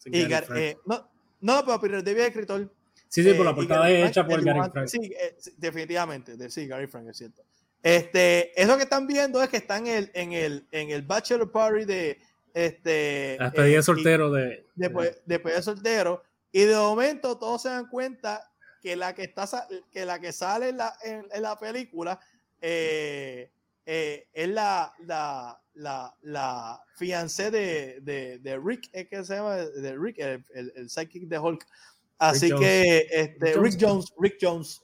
[0.05, 1.11] Y eh, no,
[1.41, 2.73] no, pero Peter David es escritor.
[3.09, 4.87] Sí, sí, por la portada es hecha por Gary Frank.
[4.87, 5.13] Sí,
[5.57, 7.43] definitivamente, sí, Gary Frank es cierto.
[7.83, 11.51] Este, eso que están viendo es que están en el, en el, en el bachelor
[11.51, 12.21] party de
[12.55, 13.37] este.
[13.41, 14.65] Hasta día eh, soltero de.
[14.77, 16.23] Después, después de soltero.
[16.53, 18.49] Y de momento todos se dan cuenta
[18.81, 19.49] que la que está
[19.91, 22.21] que la que sale en la, en, la película
[22.61, 23.51] eh,
[23.85, 29.57] eh, es la, la, la, la fiancé de, de, de, Rick, es que se llama
[29.57, 31.67] de Rick, el, el, el psychic de Hulk.
[32.19, 34.83] Así que este, Rick Jones, Rick Jones.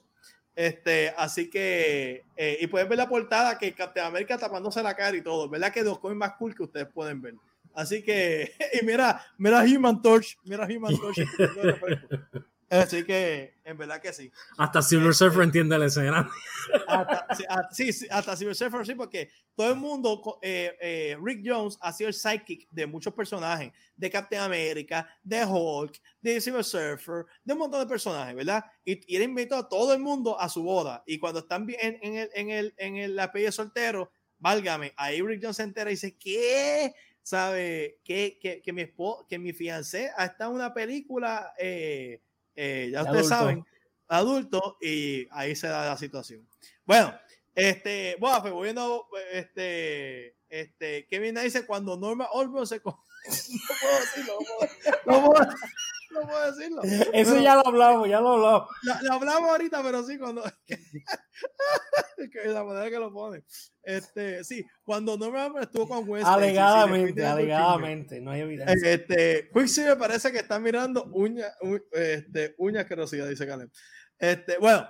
[0.54, 5.16] Este, así que, eh, y pueden ver la portada que Captain América tapándose la cara
[5.16, 5.72] y todo, ¿verdad?
[5.72, 7.34] Que dos cómics más cool que ustedes pueden ver.
[7.74, 11.18] Así que, y mira, mira Human Torch, mira Human Torch.
[12.72, 14.32] Así que, en verdad que sí.
[14.56, 16.30] Hasta Silver Surfer entiende la escena.
[17.70, 22.08] sí, hasta Silver Surfer sí, porque todo el mundo, eh, eh, Rick Jones ha sido
[22.08, 27.58] el sidekick de muchos personajes, de Captain America, de Hulk, de Silver Surfer, de un
[27.58, 28.64] montón de personajes, ¿verdad?
[28.86, 31.02] Y, y él invitó a todo el mundo a su boda.
[31.06, 35.40] Y cuando están en, en, el, en, el, en el, de soltero, válgame, ahí Rick
[35.42, 36.94] Jones se entera y dice, ¿qué?
[37.22, 38.00] ¿Sabe?
[38.02, 38.86] Que, que, que mi,
[39.28, 41.52] que mi fiancé ha estado en una película...
[41.58, 42.22] Eh,
[42.54, 43.64] eh, ya ustedes saben,
[44.08, 46.46] adulto, y ahí se da la situación.
[46.84, 47.14] Bueno,
[47.54, 52.92] este, bueno, pues volviendo, este, este, Kevin dice cuando Norma Osborn se no
[53.80, 54.70] puedo decirlo, no puedo,
[55.06, 55.48] no puedo,
[56.20, 56.82] decirlo.
[57.12, 58.68] Eso ya lo hablamos, ya lo hablamos.
[59.02, 60.42] Lo, hablamos ahorita, pero sí, cuando.
[62.44, 63.44] la manera que lo pone.
[63.82, 66.26] Este, sí, cuando Norman estuvo con West.
[66.26, 68.92] Alegadamente, alegadamente, no hay evidencia.
[68.92, 71.52] Este, me parece que está mirando uñas,
[71.92, 73.70] este, uñas asquerosidad, dice Caleb.
[74.18, 74.88] Este, bueno.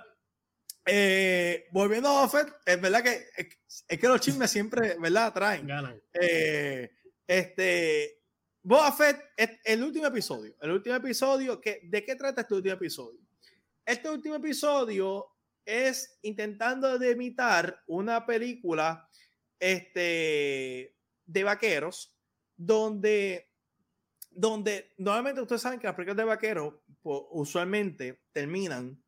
[0.85, 5.33] Eh, volviendo a Buffett, es verdad que es, que los chismes siempre, ¿verdad?
[5.33, 5.65] Traen.
[5.65, 6.01] Ganan.
[6.13, 6.91] Eh,
[7.25, 8.22] este,
[8.65, 9.19] Boba Fett,
[9.65, 13.19] el último episodio, el último episodio, que, ¿de qué trata este último episodio?
[13.85, 15.27] Este último episodio
[15.65, 19.09] es intentando de imitar una película
[19.59, 20.95] este,
[21.25, 22.15] de vaqueros,
[22.55, 23.51] donde,
[24.31, 29.03] donde normalmente ustedes saben que las películas de vaqueros pues, usualmente terminan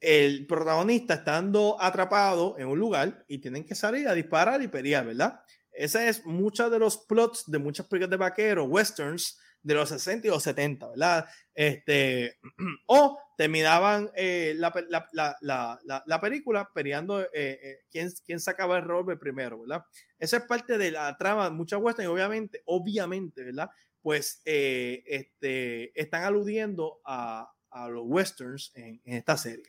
[0.00, 5.04] el protagonista estando atrapado en un lugar y tienen que salir a disparar y pelear,
[5.04, 5.40] ¿verdad?
[5.76, 10.28] Ese es muchos de los plots de muchas películas de vaqueros, westerns de los 60
[10.28, 11.26] y los 70, ¿verdad?
[11.52, 12.38] Este,
[12.86, 14.72] o terminaban eh, la,
[15.12, 19.84] la, la, la, película peleando eh, eh, quién, quién sacaba el rol primero, ¿verdad?
[20.20, 23.68] Esa es parte de la trama de muchas westerns y obviamente, obviamente, ¿verdad?
[24.00, 29.66] Pues este, están aludiendo a, a los westerns en, en esta serie.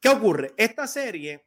[0.00, 0.54] ¿Qué ocurre?
[0.56, 1.44] Esta serie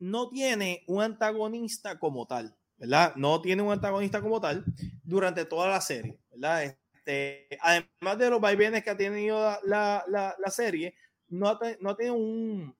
[0.00, 2.57] no tiene un antagonista como tal.
[2.78, 4.64] No tiene un antagonista como tal
[5.02, 6.64] durante toda la serie, ¿verdad?
[6.64, 10.04] Este, además de los vaivenes que ha tenido la,
[10.50, 10.94] serie,
[11.28, 12.76] no, no tiene un,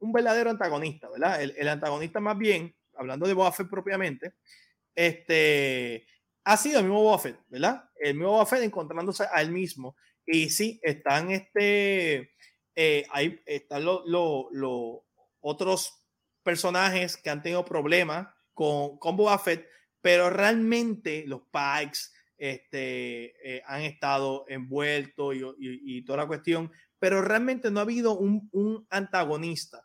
[0.00, 1.42] verdadero antagonista, ¿verdad?
[1.42, 4.34] El, antagonista más bien, hablando de Boba propiamente,
[4.94, 6.06] este,
[6.44, 7.90] ha sido el mismo Boba ¿verdad?
[7.96, 9.96] El mismo Boba encontrándose a él mismo
[10.26, 12.34] Y sí, están este,
[12.76, 13.06] eh,
[13.74, 15.02] los
[15.40, 15.98] otros
[16.42, 18.28] personajes que han tenido problemas
[18.62, 19.66] con, con Boba Fett,
[20.00, 21.98] pero realmente los Pikes
[22.38, 28.86] este, eh, han estado envueltos y, toda la cuestión, pero realmente no ha habido un,
[28.90, 29.84] antagonista.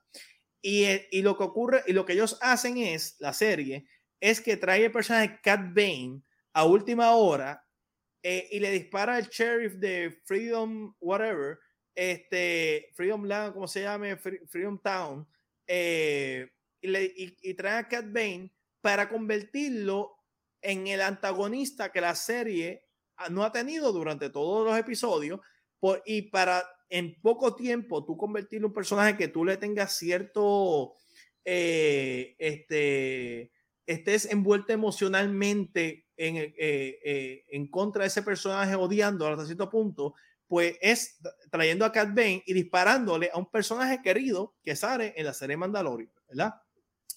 [0.61, 3.87] Y, eh, y, lo que ocurre y lo que ellos hacen es, la serie,
[4.19, 6.21] es que trae el personaje Cat Bane
[6.53, 7.63] a última hora
[8.23, 11.59] eh, y le dispara al sheriff de Freedom, whatever,
[11.95, 15.27] este, Freedom Land, como se llame, Freedom Town,
[15.67, 16.47] y,
[16.81, 18.51] y, trae a Cat Bane
[18.87, 20.15] para convertirlo
[20.61, 22.87] en el antagonista que la serie
[23.29, 25.41] no ha tenido durante todos los episodios
[26.05, 30.93] y para en poco tiempo tú convertirlo en un personaje que tú le tengas cierto
[31.43, 33.51] eh, este
[33.85, 40.15] estés envuelto emocionalmente en, eh, eh, en contra de ese personaje odiando hasta cierto punto
[40.47, 41.19] pues es
[41.51, 45.57] trayendo a Cat Bane y disparándole a un personaje querido que sale en la serie
[45.57, 46.53] Mandalorian, ¿verdad?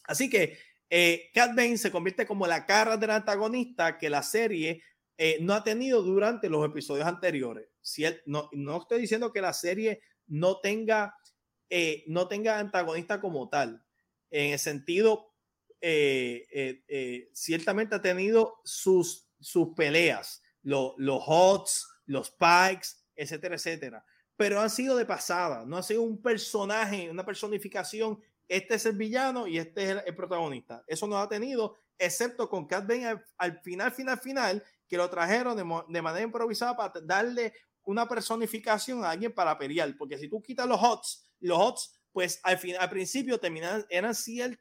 [0.03, 0.59] Así que
[0.91, 4.83] eh, Cat Bane se convierte como la cara del antagonista que la serie
[5.17, 7.69] eh, no ha tenido durante los episodios anteriores.
[7.81, 11.15] Si no, no estoy diciendo que la serie no tenga,
[11.69, 13.85] eh, no tenga antagonista como tal.
[14.31, 15.33] En el sentido,
[15.81, 24.05] eh, ciertamente ha tenido sus, sus peleas, los HOTS, los Pikes, etcétera, etcétera.
[24.37, 28.19] Pero han sido de pasada, no ha sido un personaje, una personificación
[28.51, 30.83] este es el villano y este es el, protagonista.
[30.89, 33.07] Eso no ha tenido, excepto con Cat Bane
[33.39, 37.55] al, final, final, final, que lo trajeron de, manera improvisada para darle
[37.85, 39.95] una personificación a alguien para pelear.
[39.97, 44.15] Porque si tú quitas los HOTS, los HOTS, pues al, al principio terminan, eran,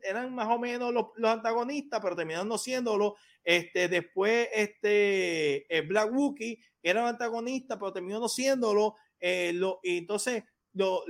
[0.04, 3.16] eran más o menos los, antagonistas, pero terminaron no siéndolo.
[3.44, 8.98] Este, después, este, el Black Wookie era un antagonista, pero terminó no siéndolo.
[9.20, 10.44] Eh, lo, entonces,
[10.74, 11.04] lo,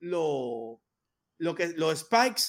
[0.00, 0.80] lo
[1.38, 2.42] lo que los Spikes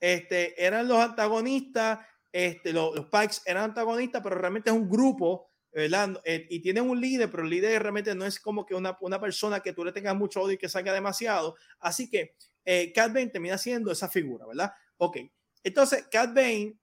[0.00, 2.00] este, eran los antagonistas,
[2.32, 6.20] este, los, los Spikes eran antagonistas, pero realmente es un grupo, ¿verdad?
[6.24, 9.20] Eh, y tienen un líder, pero el líder realmente no es como que una, una
[9.20, 11.56] persona que tú le tengas mucho odio y que salga demasiado.
[11.80, 14.72] Así que eh, Cat Bane termina siendo esa figura, ¿verdad?
[14.98, 15.18] Ok,
[15.62, 16.78] entonces Cat Bane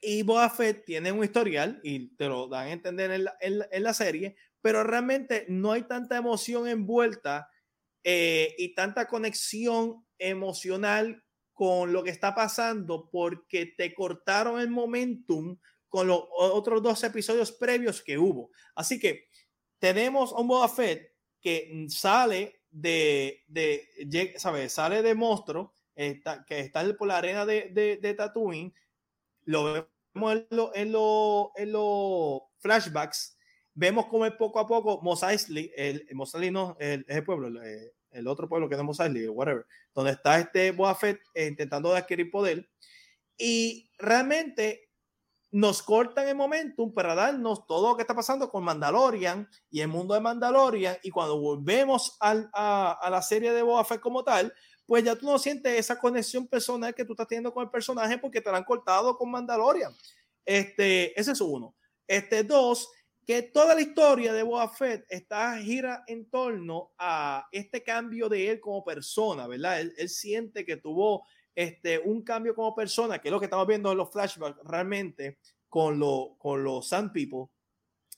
[0.00, 3.82] y Boba Fett tienen un historial y te lo dan a entender en la, en
[3.82, 7.48] la serie, pero realmente no hay tanta emoción envuelta
[8.08, 15.58] eh, y tanta conexión emocional con lo que está pasando porque te cortaron el momentum
[15.88, 18.52] con los otros dos episodios previos que hubo.
[18.76, 19.26] Así que
[19.80, 20.72] tenemos a un Boba
[21.40, 24.74] que sale de, de ¿sabes?
[24.74, 28.72] Sale de monstruo, está, que está por la arena de, de, Tatooine,
[29.46, 29.64] lo
[30.14, 30.46] vemos
[30.76, 33.36] en los en lo flashbacks,
[33.74, 38.68] vemos como poco a poco Mos el, Mos el, el pueblo, el, el otro pueblo
[38.68, 42.68] que no Eisley, whatever, donde está este Boba Fett eh, intentando adquirir poder.
[43.38, 44.86] Y realmente
[45.50, 49.88] nos cortan el momentum para darnos todo lo que está pasando con Mandalorian y el
[49.88, 50.96] mundo de Mandalorian.
[51.02, 54.52] Y cuando volvemos al, a, la serie de Boba Fett como tal,
[54.86, 58.18] pues ya tú no sientes esa conexión personal que tú estás teniendo con el personaje
[58.18, 59.92] porque te lo han cortado con Mandalorian.
[60.44, 61.74] Este, ese es uno.
[62.06, 62.88] Este, dos,
[63.26, 68.50] que toda la historia de Boba Fett está gira en torno a este cambio de
[68.50, 69.80] él como persona, ¿verdad?
[69.80, 73.90] Él, siente que tuvo este, un cambio como persona, que es lo que estamos viendo
[73.90, 75.38] en los flashbacks realmente
[75.68, 76.00] con,
[76.38, 77.46] con los Sand People,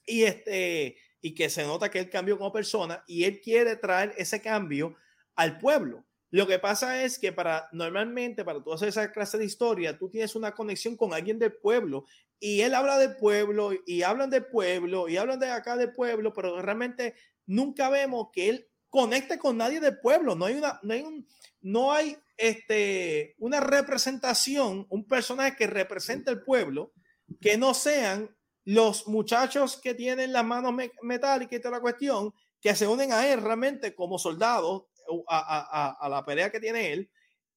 [0.05, 4.15] y, este, y que se nota que él cambió como persona y él quiere traer
[4.19, 4.95] ese cambio
[5.35, 6.05] al pueblo.
[6.31, 10.35] Lo que pasa es que para normalmente para toda esa clase de historia, tú tienes
[10.35, 12.05] una conexión con alguien del pueblo
[12.39, 16.33] y él habla del pueblo y hablan del pueblo y hablan de acá del pueblo,
[16.33, 17.15] pero realmente
[17.47, 20.35] nunca vemos que él conecte con nadie del pueblo.
[20.35, 21.27] No hay una, no hay
[21.61, 26.93] no hay este, una representación, un personaje que represente el pueblo
[27.41, 28.35] que no sean
[28.65, 33.27] los muchachos que tienen las manos metálicas y toda la cuestión, que se unen a
[33.27, 34.85] él realmente como soldados
[35.29, 37.11] a, a, la pelea que tiene él,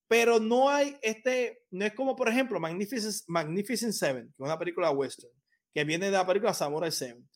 [0.07, 4.59] pero no hay este, no es como por ejemplo Magnificent, Magnificent Seven, que es una
[4.59, 5.31] película western,
[5.73, 7.27] que viene de la película Samurai Seven.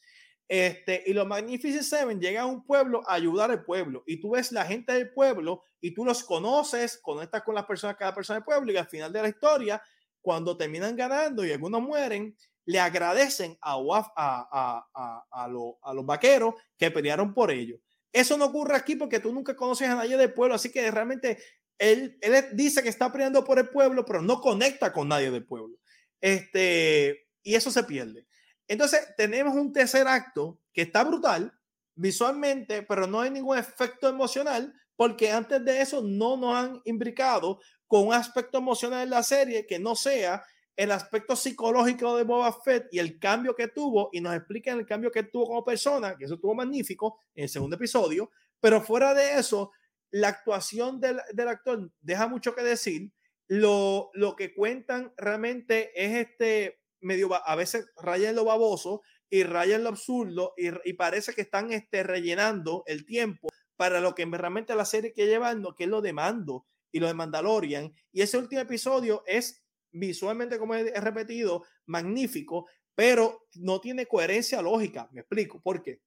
[0.47, 4.03] Este, y los Magnificent Seven llegan a un pueblo a ayudar al pueblo.
[4.05, 7.95] Y tú ves la gente del pueblo y tú los conoces, conectas con las personas,
[7.95, 8.71] cada persona del pueblo.
[8.71, 9.81] Y al final de la historia,
[10.21, 12.35] cuando terminan ganando y algunos mueren,
[12.65, 15.47] le agradecen a, a, a, a, a,
[15.81, 17.79] a los vaqueros que pelearon por ellos.
[18.15, 21.37] Eso no ocurre aquí porque tú nunca conoces a nadie del pueblo, así que realmente
[21.77, 25.45] él, él dice que está peleando por el pueblo, pero no conecta con nadie del
[25.45, 25.75] pueblo.
[26.21, 28.25] Este, y eso se pierde.
[28.69, 31.59] Entonces, tenemos un tercer acto que está brutal,
[31.93, 37.59] visualmente, pero no hay ningún efecto emocional porque antes de eso no nos han imbricado
[37.85, 40.41] con un aspecto emocional en la serie que no sea
[40.75, 44.85] el aspecto psicológico de Boba Fett y el cambio que tuvo y nos explican el
[44.85, 49.13] cambio que tuvo como persona, que eso estuvo magnífico en el segundo episodio, pero fuera
[49.13, 49.71] de eso,
[50.11, 53.11] la actuación del, del actor deja mucho que decir.
[53.47, 59.43] Lo, lo que cuentan realmente es este medio, a veces raya en lo baboso y
[59.43, 64.15] raya en lo absurdo y, y parece que están este, rellenando el tiempo para lo
[64.15, 67.93] que realmente la serie que llevan, que es lo de Mando y lo de Mandalorian.
[68.11, 69.64] Y ese último episodio es
[69.95, 75.09] visualmente, como he repetido, magnífico, pero no tiene coherencia lógica.
[75.11, 76.01] Me explico por qué.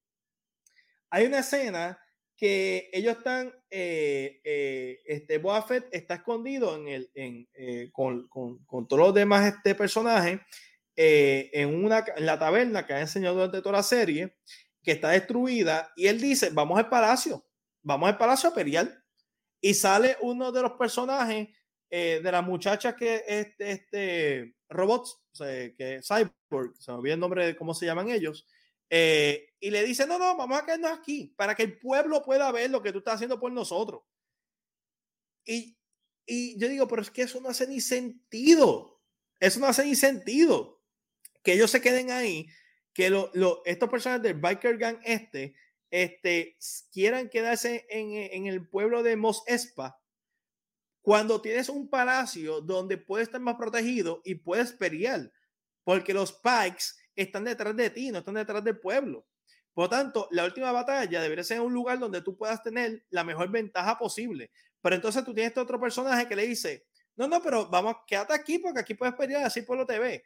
[1.09, 1.99] Hay una escena
[2.35, 8.63] que ellos están, eh, eh, este Boba está escondido en el, en, eh, con, con,
[8.65, 10.39] con, todos los demás este personaje
[10.95, 14.37] en, una, en la taberna que ha enseñado durante toda la serie,
[14.83, 17.45] que está destruida, y él dice, vamos al palacio,
[17.81, 19.03] vamos al palacio a pelear.
[19.61, 21.49] Y sale uno de los personajes
[21.89, 27.45] eh, de las muchachas que este, este robots, que Cyborg, se me olvidó el nombre
[27.45, 28.45] de cómo se llaman ellos,
[28.89, 32.51] eh, y le dice, no, no, vamos a quedarnos aquí para que el pueblo pueda
[32.51, 34.01] ver lo que tú estás haciendo por nosotros.
[35.45, 35.77] Y,
[36.25, 39.01] y yo digo, pero es que eso no hace ni sentido.
[39.39, 40.81] Eso no hace ni sentido.
[41.43, 42.47] Que ellos se queden ahí,
[42.93, 45.55] que lo, lo, estos personajes del Biker Gang este,
[45.89, 46.57] este,
[46.91, 49.98] quieran quedarse en, en el pueblo de Mos Espa
[51.01, 55.31] cuando tienes un palacio donde puedes estar más protegido y puedes pelear,
[55.83, 56.85] porque los Pikes
[57.15, 59.25] están detrás de ti, no están detrás del pueblo.
[59.73, 63.23] Por lo tanto, la última batalla debería ser un lugar donde tú puedas tener la
[63.23, 64.51] mejor ventaja posible.
[64.81, 66.85] Pero entonces tú tienes este otro personaje que le dice,
[67.15, 70.23] no, no, pero vamos, quédate aquí porque aquí puedes pelear, así por lo TV.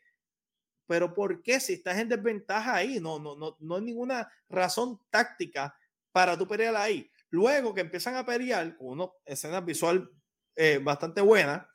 [0.87, 2.99] Pero ¿por qué si estás en desventaja ahí?
[2.99, 5.75] No, no, no, no hay ninguna razón táctica
[6.11, 7.09] para tú pelear ahí.
[7.29, 10.09] Luego que empiezan a pelear con una escena visual
[10.55, 11.69] eh, bastante buena.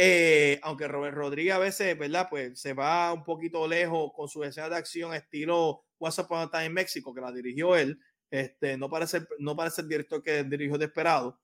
[0.00, 2.28] Eh, aunque Robert Rodríguez a veces, ¿verdad?
[2.30, 6.48] Pues se va un poquito lejos con su escena de acción estilo What's Up on
[6.62, 7.98] en México, que la dirigió él.
[8.30, 11.40] Este, no parece, no parece el director que dirigió Desperado.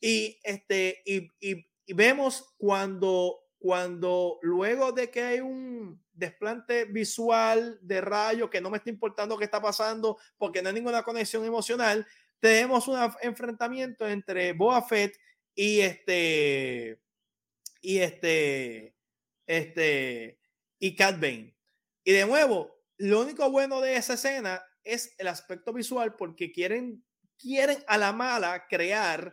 [0.00, 7.78] Y, este, y, y, y, vemos cuando, cuando luego de que hay un desplante visual
[7.80, 11.44] de rayo que no me está importando qué está pasando porque no hay ninguna conexión
[11.44, 12.06] emocional,
[12.38, 15.16] tenemos un enfrentamiento entre Boa Fett
[15.54, 17.00] y este,
[17.80, 18.96] y este,
[19.46, 20.40] este,
[20.78, 21.56] y Cat Bane.
[22.04, 27.04] Y de nuevo, lo único bueno de esa escena es el aspecto visual porque quieren,
[27.38, 29.32] quieren a la mala crear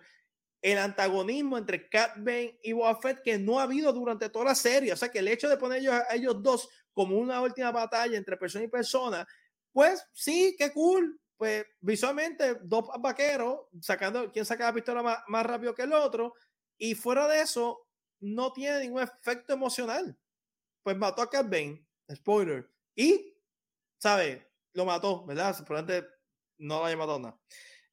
[0.62, 4.94] el antagonismo entre Cat Bane y Boba que no ha habido durante toda la serie.
[4.94, 8.18] O sea que el hecho de poner ellos, a ellos dos como una última batalla
[8.18, 9.28] entre persona y persona,
[9.72, 15.44] pues sí, qué cool pues visualmente dos vaqueros sacando quién saca la pistola más, más,
[15.44, 16.36] rápido que el otro
[16.78, 17.88] y fuera de eso
[18.20, 20.16] no tiene ningún efecto emocional.
[20.84, 23.36] Pues mató a Cat Bane, spoiler, y,
[23.98, 24.52] ¿sabe?
[24.74, 25.56] Lo mató, ¿verdad?
[25.66, 26.08] Probablemente
[26.60, 27.42] no lo haya matado nada.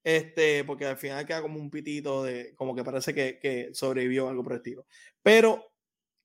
[0.05, 4.29] Este, porque al final queda como un pitito de, como que parece que, que sobrevivió
[4.29, 4.87] algo por estilo.
[5.23, 5.73] Pero,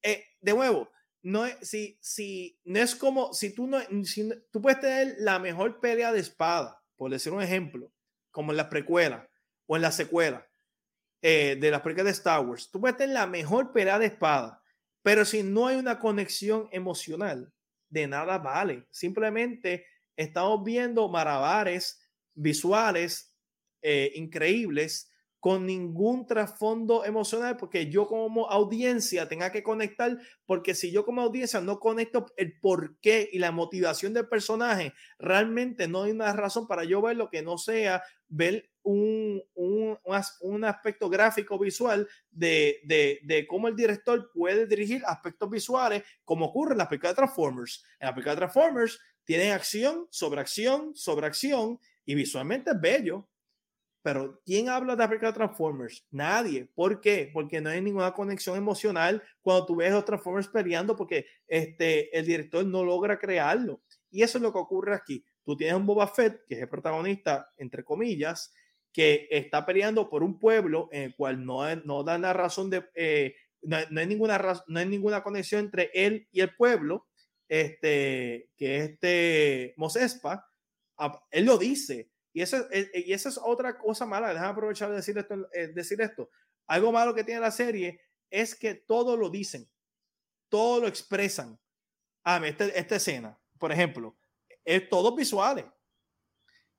[0.02, 0.92] eh, de nuevo,
[1.22, 5.40] no es, si, si, no es como, si tú no, si, tú puedes tener la
[5.40, 7.92] mejor pelea de espada, por decir un ejemplo,
[8.32, 9.30] como en la precuela
[9.66, 10.48] o en la secuela
[11.22, 14.64] eh, de las películas de Star Wars, tú puedes tener la mejor pelea de espada,
[15.02, 17.52] pero si no hay una conexión emocional,
[17.90, 18.88] de nada vale.
[18.90, 19.86] Simplemente
[20.16, 23.36] estamos viendo marabares visuales
[23.82, 25.12] eh, increíbles
[25.44, 31.22] con ningún trasfondo emocional, porque yo como audiencia tenga que conectar, porque si yo como
[31.22, 36.66] audiencia no conecto el porqué y la motivación del personaje, realmente no hay una razón
[36.66, 39.98] para yo ver lo que no sea ver un, un,
[40.40, 46.46] un aspecto gráfico visual de, de, de, cómo el director puede dirigir aspectos visuales, como
[46.46, 47.84] ocurre en la película Transformers.
[48.00, 53.28] En la película Transformers tienen acción sobre acción sobre acción y visualmente es bello
[54.04, 56.06] pero ¿quién habla de Africa Transformers?
[56.12, 56.68] Nadie.
[56.76, 57.32] ¿Por qué?
[57.34, 62.16] Porque no hay ninguna conexión emocional cuando tú ves a los Transformers peleando porque este,
[62.16, 63.82] el director no logra crearlo.
[64.12, 65.24] Y eso es lo que ocurre aquí.
[65.46, 68.54] Tú tienes un Boba Fett, que es el protagonista, entre comillas,
[68.92, 72.84] que está peleando por un pueblo en el cual no, no da la razón de...
[72.96, 77.08] Eh, no, hay ninguna, no hay ninguna conexión entre él y el pueblo,
[77.48, 80.46] este, que este Mosespa,
[81.32, 84.34] él lo dice, y eso, eh, y esa es otra cosa mala.
[84.34, 86.30] Déjame aprovechar de decir esto, eh, decir esto.
[86.68, 89.70] Algo malo que tiene la serie es que todo lo dicen,
[90.50, 91.60] todo lo expresan.
[92.24, 94.18] Ah, este, esta escena, por ejemplo,
[94.66, 95.66] es todo visuales.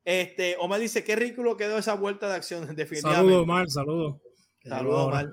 [0.04, 3.16] Este, Omar dice, qué ridículo quedó esa vuelta de acción, definitivamente.
[3.16, 4.20] Saludos, Omar, saludos.
[4.62, 5.30] Saludos, Omar.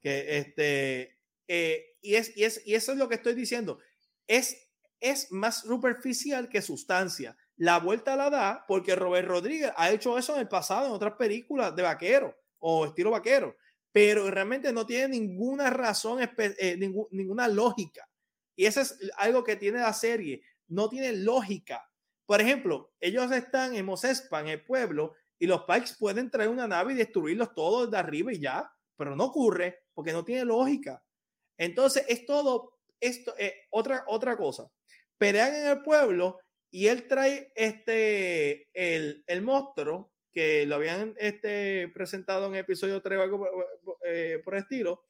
[0.00, 1.18] Que este,
[1.48, 3.78] eh, y, es, y, es, y eso es lo que estoy diciendo.
[4.26, 4.70] Es,
[5.00, 7.36] es más superficial que sustancia.
[7.62, 11.12] La vuelta la da porque Robert Rodríguez ha hecho eso en el pasado en otras
[11.12, 13.54] películas de vaquero o estilo vaquero,
[13.92, 16.76] pero realmente no tiene ninguna razón, eh,
[17.12, 18.08] ninguna lógica.
[18.56, 20.42] Y eso es algo que tiene la serie.
[20.66, 21.88] No tiene lógica.
[22.26, 26.66] Por ejemplo, ellos están en Mosespa, en el pueblo, y los Pikes pueden traer una
[26.66, 31.00] nave y destruirlos todos de arriba y ya, pero no ocurre porque no tiene lógica.
[31.56, 34.68] Entonces es todo esto, eh, otra, otra cosa.
[35.16, 36.40] Pelean en el pueblo
[36.72, 43.20] y él trae este, el, el monstruo que lo habían este, presentado en episodio 3
[43.20, 43.46] algo
[44.06, 45.04] eh, por, estilo,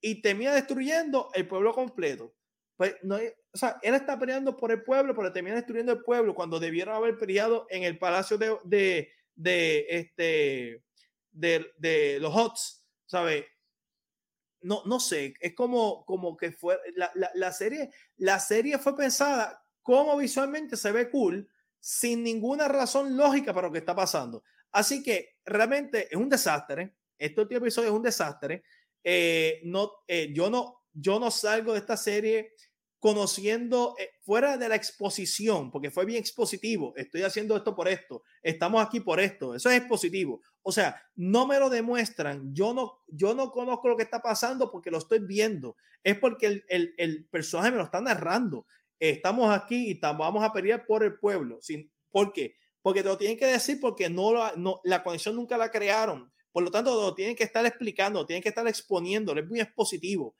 [0.00, 2.32] y termina destruyendo el pueblo completo.
[2.76, 6.32] Pues no, o sea, él está peleando por el pueblo, pero termina destruyendo el pueblo
[6.32, 10.84] cuando debieron haber peleado en el palacio de, de, de este,
[11.32, 13.44] de, de los Hots, ¿sabes?
[14.60, 18.96] No, no sé, es como, como que fue la, la, la, serie, la serie fue
[18.96, 21.48] pensada como visualmente se ve cool,
[21.78, 24.42] sin ninguna razón lógica para lo que está pasando.
[24.72, 26.94] Así que realmente es un desastre.
[27.18, 28.64] Este último episodio es un desastre.
[29.04, 32.54] Eh, no, eh, yo, no, yo no salgo de esta serie
[32.98, 36.94] conociendo eh, fuera de la exposición, porque fue bien expositivo.
[36.96, 38.22] Estoy haciendo esto por esto.
[38.42, 39.54] Estamos aquí por esto.
[39.54, 40.40] Eso es expositivo.
[40.62, 42.54] O sea, no me lo demuestran.
[42.54, 45.76] Yo no, yo no conozco lo que está pasando porque lo estoy viendo.
[46.02, 48.66] Es porque el, el personaje me lo está narrando
[49.10, 51.58] estamos aquí y vamos a pelear por el pueblo.
[51.60, 52.56] Sin, ¿Por qué?
[52.80, 56.32] Porque te lo tienen que decir porque no, no la conexión nunca la crearon.
[56.52, 60.36] Por lo tanto, lo tienen que estar explicando, tienen que estar exponiendo, es muy expositivo.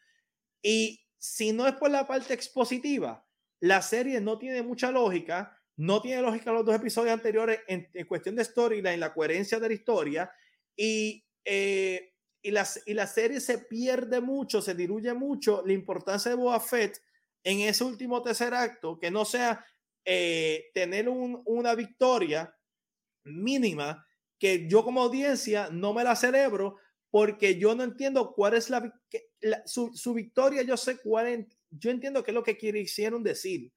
[0.63, 3.27] Y si no es por la parte expositiva,
[3.59, 8.37] la serie no tiene mucha lógica, no tiene lógica los dos episodios anteriores en, cuestión
[8.37, 10.31] de storyline, la coherencia de la historia,
[10.77, 16.31] y, eh, y, la, y la serie se pierde mucho, se diluye mucho la importancia
[16.31, 17.01] de Boa Fett
[17.45, 19.65] en ese último tercer acto, que no sea
[20.05, 22.55] eh, tener una victoria
[23.25, 24.07] mínima
[24.39, 26.77] que yo como audiencia no me la celebro
[27.11, 28.93] porque yo no entiendo cuál es la,
[29.67, 33.73] su, victoria, yo sé cuál, yo entiendo qué es lo que quisieron decir,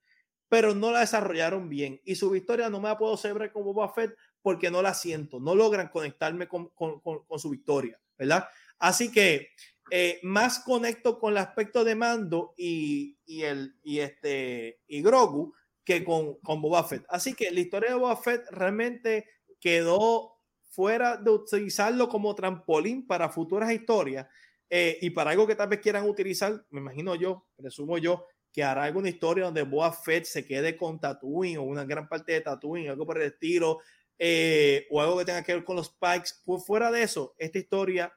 [0.49, 3.93] pero no la desarrollaron bien y su victoria no me la puedo celebrar como Boba
[3.93, 8.47] Fett porque no la siento, no logran conectarme con, con, con su victoria, ¿verdad?
[8.79, 9.49] Así que
[9.89, 15.53] eh, más conecto con el aspecto de mando y, y, el, y, este, y Grogu
[15.85, 17.05] que con, con Boba Fett.
[17.07, 19.25] Así que la historia de Boba Fett realmente
[19.61, 20.33] quedó
[20.69, 24.27] fuera de utilizarlo como trampolín para futuras historias
[24.69, 28.63] eh, y para algo que tal vez quieran utilizar, me imagino yo, presumo yo, que
[28.63, 32.41] hará alguna historia donde Boba Fett se quede con Tatooine o una gran parte de
[32.41, 33.79] Tatooine, algo por el estilo,
[34.19, 36.31] eh, o algo que tenga que ver con los Pikes.
[36.43, 38.13] Pues fuera de eso, esta historia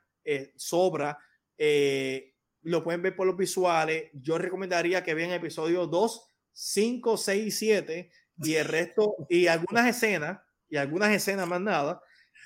[0.57, 1.19] sobra
[1.63, 2.33] eh,
[2.63, 4.11] lo pueden ver por los visuales.
[4.15, 9.87] Yo recomendaría que vean episodio 2, 5, 6 y 7 y el resto y algunas
[9.87, 12.03] escenas y algunas escenas más nada.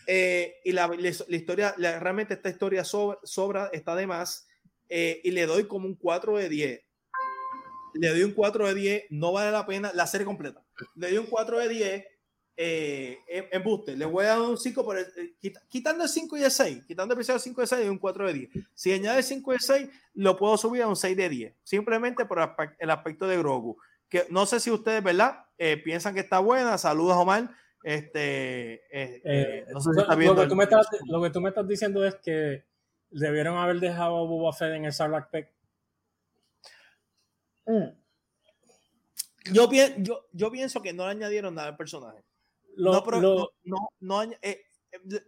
[0.08, 4.48] Eh, y la, la historia, realmente esta historia sobra, está de más
[4.88, 6.82] eh, y le doy como un 4 de 10.
[7.94, 10.64] Le doy un 4 de 10, no vale la pena la serie completa.
[10.96, 12.04] Le doy un 4 de 10
[12.56, 13.96] eh, en booster.
[13.98, 15.34] Le voy a dar un 5 por el, eh,
[15.68, 17.98] quitando el 5 y el 6, quitando el episodio 5 y el 6 y un
[17.98, 18.50] 4 de 10.
[18.74, 22.24] Si añade 5 y el 6, lo puedo subir a un 6 de 10, simplemente
[22.24, 22.38] por
[22.78, 23.76] el aspecto de Grogu.
[24.08, 25.46] Que no sé si ustedes, ¿verdad?
[25.58, 26.78] Eh, piensan que está buena.
[26.78, 27.50] Saludos, Omar.
[27.82, 31.30] Este, eh, eh no sé si está viendo lo, que tú me estás, lo que
[31.30, 32.64] tú me estás diciendo es que
[33.10, 35.52] debieron haber dejado a Boba Fett en el Sarlacc Pack.
[37.66, 37.88] Mm.
[39.52, 39.68] Yo,
[39.98, 42.22] yo, yo pienso que no le añadieron nada al personaje
[42.76, 45.20] no, no, no, eh, eh,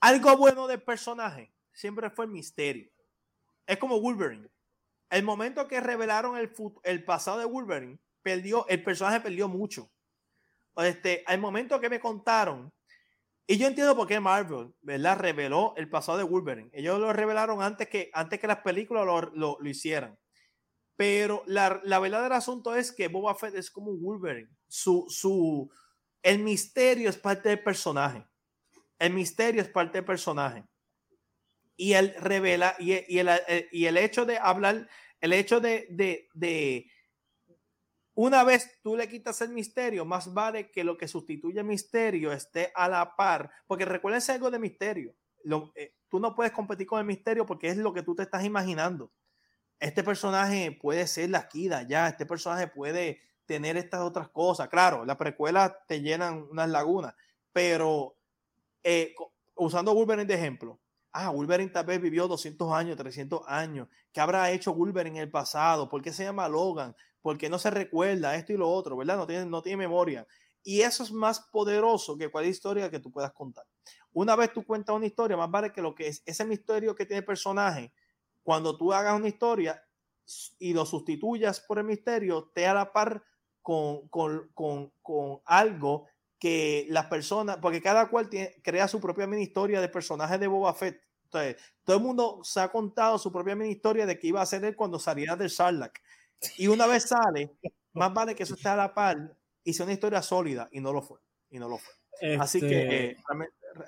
[0.00, 2.90] algo bueno del personaje siempre fue el misterio.
[3.66, 4.48] Es como Wolverine.
[5.10, 6.52] El momento que revelaron el,
[6.82, 9.90] el pasado de Wolverine, perdió, el personaje perdió mucho.
[10.76, 12.72] Este, al momento que me contaron,
[13.46, 15.18] y yo entiendo por qué Marvel, ¿verdad?
[15.18, 16.70] Reveló el pasado de Wolverine.
[16.74, 20.18] Ellos lo revelaron antes que, antes que las películas lo, lo, lo hicieran.
[20.96, 24.50] Pero la, la, verdad del asunto es que Boba Fett es como un Wolverine.
[24.66, 25.70] Su, su,
[26.28, 28.22] el misterio es parte del personaje.
[28.98, 30.62] El misterio es parte del personaje.
[31.74, 34.86] Y él revela, y, el, eh, y el, hecho de hablar,
[35.22, 35.86] el hecho de,
[36.34, 36.90] de,
[38.12, 42.30] una vez tú le quitas el misterio, más vale que lo que sustituye el misterio
[42.30, 45.14] esté a la par, porque recuerden algo de misterio.
[45.76, 48.44] Eh, tú no puedes competir con el misterio porque es lo que tú te estás
[48.44, 49.14] imaginando.
[49.80, 54.68] Este personaje puede ser la Kida, ya, este personaje puede tener estas otras cosas.
[54.68, 57.14] Claro, las precuelas te llenan unas lagunas,
[57.50, 58.14] pero
[58.84, 59.14] eh,
[59.56, 60.78] usando Wolverine de ejemplo,
[61.12, 65.30] ah, Wolverine tal vez vivió 200 años, 300 años, ¿qué habrá hecho Wolverine en el
[65.30, 65.88] pasado?
[65.88, 66.94] ¿Por qué se llama Logan?
[67.22, 69.16] ¿Por qué no se recuerda esto y lo otro, verdad?
[69.16, 70.26] No tiene, no tiene memoria.
[70.62, 73.64] Y eso es más poderoso que cualquier historia que tú puedas contar.
[74.12, 77.06] Una vez tú cuentas una historia, más vale que lo que es ese misterio que
[77.06, 77.92] tiene el personaje,
[78.42, 79.82] cuando tú hagas una historia
[80.58, 83.22] y lo sustituyas por el misterio, te a la par
[83.68, 86.06] con, con, con, con algo
[86.38, 90.46] que las personas, porque cada cual tiene, crea su propia mini historia de personajes de
[90.46, 91.02] Boba Fett.
[91.24, 94.46] Entonces, todo el mundo se ha contado su propia mini historia de que iba a
[94.46, 96.00] ser él cuando saliera del Sarlacc.
[96.56, 97.58] Y una vez sale,
[97.92, 100.90] más vale que eso esté a la par y sea una historia sólida, y no
[100.90, 101.20] lo fue.
[101.50, 101.92] Y no lo fue.
[102.38, 103.16] Así que este eh,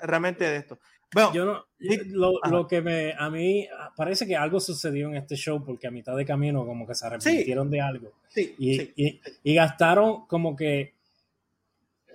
[0.03, 0.79] realmente, de esto.
[1.13, 1.65] Bueno, yo no,
[2.13, 3.67] lo, lo, que me, a mí
[3.97, 7.07] parece que algo sucedió en este show porque a mitad de camino como que se
[7.07, 8.13] arrepintieron de algo.
[8.29, 10.95] Sí, y, y, y, gastaron como que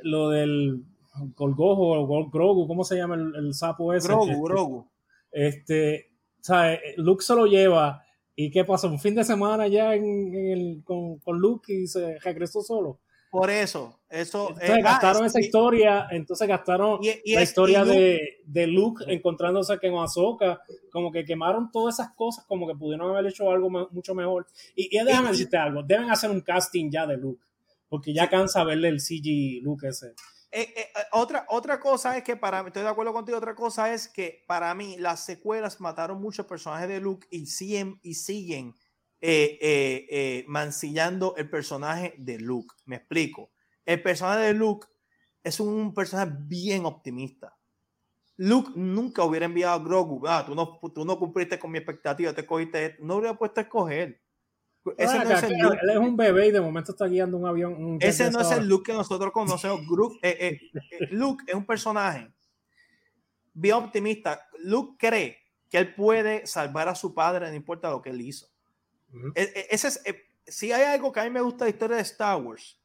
[0.01, 0.85] lo del
[1.35, 4.07] Golgojo o Grogu, ¿cómo se llama el, sapo ese?
[4.07, 4.87] Grogu, este, Grogu.
[5.31, 6.79] Este, ¿sabes?
[6.97, 8.03] Luke se lo lleva
[8.35, 8.87] y ¿qué pasó?
[8.87, 12.99] Un fin de semana ya en, el, con, con, Luke y se regresó solo.
[13.39, 14.49] Por eso, eso.
[14.49, 21.11] Entonces gastaron esa historia, entonces gastaron la historia de, de, Luke encontrándose con Ahsoka, como
[21.11, 24.47] que quemaron todas esas cosas, como que pudieron haber hecho algo mucho mejor.
[24.75, 27.45] Y, y déjame decirte algo, deben hacer un casting ya de Luke
[27.89, 30.07] porque ya cansa verle el CG look ese.
[30.51, 33.55] Eh, eh, eh, otra, otra cosa es que para mí, estoy de acuerdo contigo, otra
[33.55, 38.15] cosa es que para mí las secuelas mataron muchos personajes de Luke y siguen, y
[38.15, 38.73] siguen
[40.47, 42.75] mancillando el personaje de Luke.
[42.85, 43.51] Me explico.
[43.85, 44.87] El personaje de Luke
[45.43, 47.55] es un personaje bien optimista.
[48.37, 50.27] Luke nunca hubiera enviado a Grogu.
[50.27, 52.97] Ah, tú no, tú no cumpliste con mi expectativa, te cogiste.
[52.99, 54.21] No hubiera puesto a escoger.
[54.97, 57.97] Ese no es el Él es un bebé y de momento está guiando un avión.
[58.01, 59.81] ese no es el Luke que nosotros conocemos.
[60.21, 62.31] Eh, eh, eh, Luke es un personaje
[63.53, 64.47] bien optimista.
[64.59, 65.37] Luke cree
[65.69, 68.47] que él puede salvar a su padre, no importa lo que él hizo.
[69.35, 70.01] E, e, ese es,
[70.45, 72.79] si hay algo que a mí me gusta la historia de Star Wars,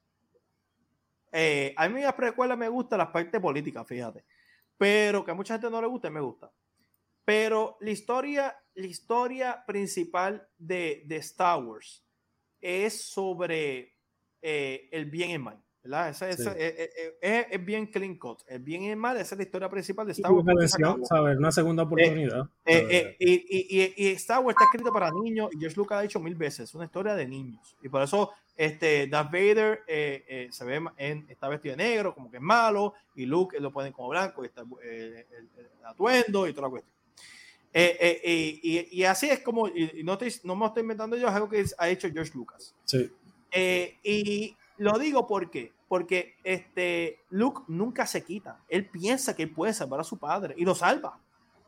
[1.77, 4.25] a mí la precuela me gusta la parte política, fíjate.
[4.77, 6.51] Pero que a mucha gente no le gusta, me gusta.
[7.25, 12.03] Pero la historia, la historia principal de, de Star Wars
[12.61, 13.97] es sobre
[14.43, 15.63] eh, el bien y el mal.
[15.83, 16.11] ¿Verdad?
[16.11, 16.91] Esa, esa, eh,
[17.21, 18.41] eh, es, bien clean cut.
[18.47, 20.77] El bien y el mal, esa es la historia principal de Star Wars.
[20.79, 22.49] Una, una segunda oportunidad.
[22.67, 22.77] y,
[23.19, 26.69] y, y, Star Wars está escrito para niños y George Lucas ha dicho mil veces,
[26.69, 27.77] es una historia de niños.
[27.83, 29.81] Y por eso este, Darth Vader
[30.51, 33.93] se ve en, está vestido de negro, como que es malo, y Luke lo ponen
[33.93, 35.27] como blanco, y está el,
[35.85, 37.01] atuendo y toda la cuestión.
[37.73, 41.35] Eh, eh, y, y, así es como, y no, no me estoy inventando yo, es
[41.35, 42.75] algo que ha hecho George Lucas.
[42.85, 43.11] Sí.
[43.53, 48.61] Eh, y lo digo porque, porque este, Luke nunca se quita.
[48.67, 51.19] Él piensa que puede salvar a su padre y lo salva.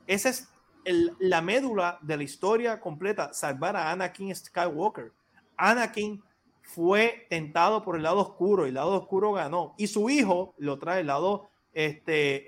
[0.06, 0.48] Esa es
[0.86, 5.12] el, la médula de la historia completa, salvar a Anakin Skywalker.
[5.58, 6.22] Anakin
[6.62, 9.74] fue tentado por el lado oscuro y el lado oscuro ganó.
[9.76, 12.44] Y su hijo lo trae el lado este,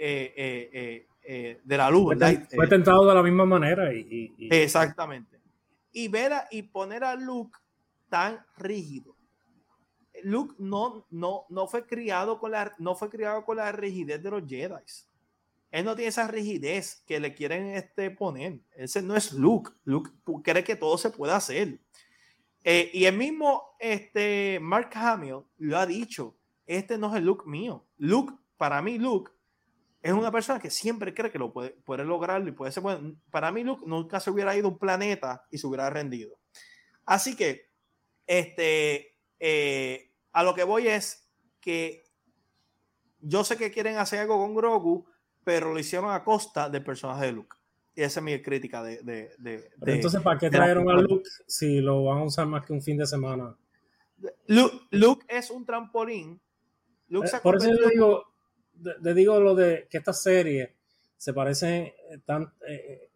[1.27, 2.17] eh, de la luz.
[2.55, 3.93] Fue, tentado de la misma manera.
[3.93, 5.39] Y, Exactamente.
[5.93, 7.59] Y ver y poner a Luke
[8.09, 9.14] tan rígido.
[10.25, 14.31] Luke no, no, no, fue criado con la, no fue criado con la rigidez de
[14.31, 14.75] los Jedi.
[15.71, 18.61] Él no tiene esa rigidez que le quieren este, poner.
[18.77, 19.73] Ese no es Luke.
[19.85, 20.11] Luke
[20.43, 21.81] cree que todo se puede hacer.
[22.63, 26.37] Eh, y el mismo este, Mark Hamill lo ha dicho.
[26.67, 27.85] Este no es el Luke mío.
[27.99, 29.33] Luke, para mí, Luke
[30.01, 33.17] es una persona que siempre cree que lo puede, puede lograrlo y puede ser bueno.
[33.31, 36.39] Para mí, Luke nunca se hubiera ido a un planeta y se hubiera rendido.
[37.05, 37.69] Así que,
[38.27, 41.27] este, eh, a lo que voy es
[41.61, 42.05] que
[43.21, 45.07] yo sé que quieren hacer algo con Grogu,
[45.45, 47.57] pero lo hicieron a costa del personaje de Luke.
[47.95, 49.03] Y esa es mi crítica de.
[49.39, 52.83] de, entonces, ¿para qué trajeron a Luke si lo van a usar más que un
[52.83, 53.57] fin de semana?
[54.49, 56.41] Luke, es un trampolín.
[57.09, 58.25] Luke eh, por eso yo digo,
[59.01, 60.71] le digo lo de que estas series
[61.17, 61.93] se parecen
[62.27, 63.11] tan, eh,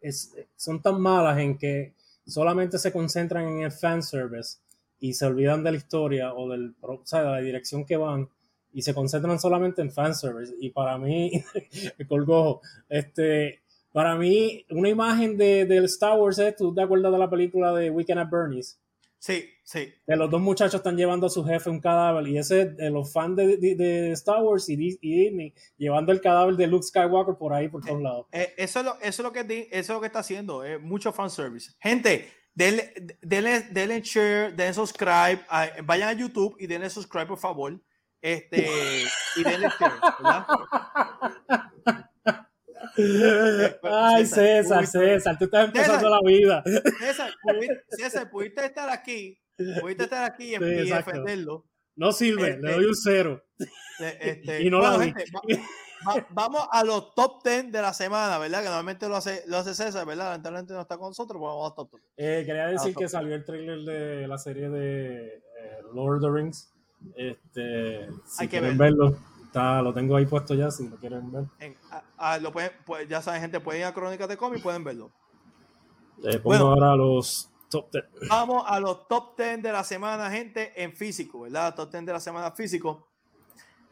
[0.55, 1.93] son tan malas en que
[2.25, 4.59] solamente se concentran en el fanservice
[4.99, 8.29] y se olvidan de la historia o, del, o sea, de la dirección que van
[8.71, 10.53] y se concentran solamente en fanservice.
[10.59, 11.31] Y para mí,
[12.07, 13.61] colgojo, este,
[13.91, 17.73] para mí, una imagen de, del Star Wars es, ¿tú te acuerdas de la película
[17.73, 18.79] de Weekend at Bernie's?
[19.19, 19.93] Sí, sí.
[20.07, 23.11] Que los dos muchachos están llevando a su jefe un cadáver y ese de los
[23.11, 27.83] fans de, Star Wars y, Disney llevando el cadáver de Luke Skywalker por ahí por
[27.83, 28.27] todos lados.
[28.31, 30.77] Eh, eso, es lo, eso, es lo que, eso es lo que está haciendo, eh,
[30.77, 31.73] mucho fanservice.
[31.79, 35.45] Gente, denle, denle, denle share, denle subscribe,
[35.83, 37.79] vayan a YouTube y denle subscribe por favor.
[38.21, 38.67] Este,
[39.37, 40.45] y denle share, ¿verdad?
[43.83, 46.63] Ay, César, César, tú estás empezando la vida.
[46.99, 47.31] César,
[47.89, 49.39] César, pudiste estar aquí,
[49.81, 51.65] pudiste estar aquí y, defenderlo.
[51.95, 53.45] No sirve, le doy un este, cero.
[53.99, 55.25] Este, y no la gente,
[56.31, 58.59] vamos a los top 10 de la semana, ¿verdad?
[58.59, 60.25] Que normalmente lo hace, lo hace César, ¿verdad?
[60.25, 62.03] Lamentablemente no está con nosotros, pues vamos a top 10.
[62.17, 66.29] Eh, quería decir que salió el trailer de la serie de eh, Lord of the
[66.29, 66.73] Rings.
[67.15, 69.17] Este, si Hay que verlo.
[69.45, 71.45] Está, lo tengo ahí puesto ya, si lo quieren ver.
[72.41, 75.11] lo pueden, pues, ya saben, gente, pueden ir a Crónicas de Cómic pueden verlo.
[76.23, 78.05] Eh, pongo bueno, ahora los top 10.
[78.29, 81.73] Vamos a los top 10 de la semana, gente, en físico, ¿verdad?
[81.73, 83.08] Top 10 de la semana físico.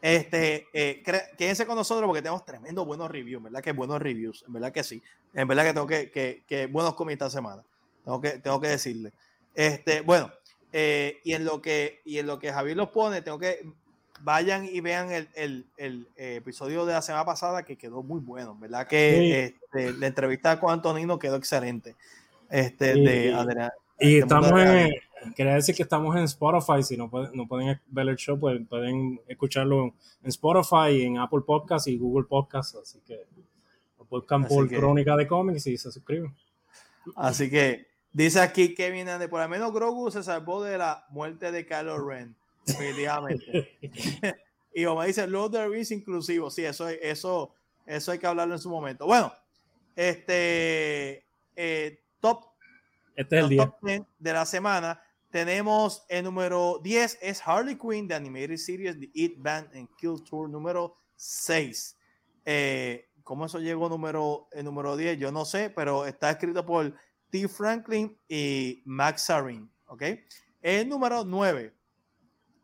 [0.00, 1.02] Este, eh,
[1.36, 3.62] quédense con nosotros porque tenemos tremendo buenos reviews, ¿verdad?
[3.62, 5.02] Que buenos reviews, en verdad que sí.
[5.34, 7.62] En verdad que tengo que, que, que buenos cómics esta semana.
[8.04, 9.12] Tengo que, tengo que decirle.
[9.54, 10.32] Este, bueno,
[10.72, 13.66] eh, y en lo que y en lo que Javier los pone, tengo que
[14.20, 18.20] vayan y vean el, el, el eh, episodio de la semana pasada que quedó muy
[18.20, 18.86] bueno, ¿verdad?
[18.86, 21.96] Que este, la entrevista con Antonino quedó excelente.
[22.50, 23.70] Este, de,
[24.00, 24.92] y estamos en,
[25.34, 28.60] quería decir que estamos en Spotify, si no pueden, no pueden ver el show, pues
[28.68, 33.26] pueden escucharlo en Spotify, en Apple Podcasts y Google Podcasts, así que
[34.08, 36.34] buscan por Crónica de Cómics y se suscriben.
[37.16, 41.52] Así que dice aquí Kevin Ande, por lo menos Grogu se salvó de la muerte
[41.52, 42.34] de Kylo Ren,
[42.66, 43.76] definitivamente.
[44.74, 47.54] y como dice, Lord of the inclusivo, sí, eso, eso,
[47.86, 49.06] eso hay que hablarlo en su momento.
[49.06, 49.32] Bueno,
[49.94, 51.24] este
[51.56, 52.44] eh, top
[53.18, 53.74] este es el día.
[54.20, 55.02] de la semana.
[55.30, 60.24] Tenemos el número 10 es Harley Quinn de Animated Series The Eat Band and Kill
[60.24, 61.98] Tour número 6.
[62.46, 65.18] Eh, ¿Cómo eso llegó número, el número 10?
[65.18, 66.94] Yo no sé, pero está escrito por
[67.28, 67.46] T.
[67.46, 69.70] Franklin y Max Sarin.
[69.88, 70.02] ¿Ok?
[70.62, 71.74] El número 9,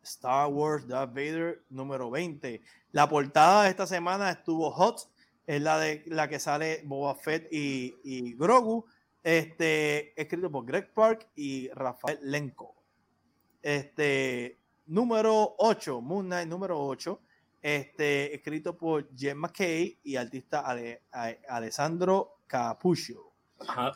[0.01, 2.63] Star Wars Darth Vader número 20.
[2.93, 5.07] La portada de esta semana estuvo hot.
[5.45, 8.87] Es la de la que sale Boba Fett y, y Grogu
[9.25, 12.75] este, escrito por Greg Park y Rafael Lenko.
[13.59, 17.19] Este, número 8, Moon Knight número 8,
[17.59, 20.63] este, escrito por Jen McKay y artista
[21.49, 23.33] Alessandro Capuccio.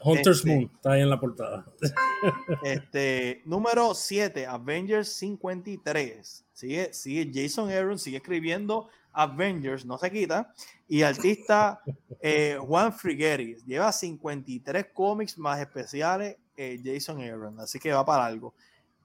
[0.03, 1.64] Hunter's este, Moon, está ahí en la portada.
[2.64, 6.45] Este, número 7, Avengers 53.
[6.53, 10.53] Sigue, sigue Jason Aaron, sigue escribiendo Avengers, no se quita.
[10.88, 11.81] Y artista
[12.22, 18.26] eh, Juan Frigeri, lleva 53 cómics más especiales eh, Jason Aaron, así que va para
[18.26, 18.53] algo.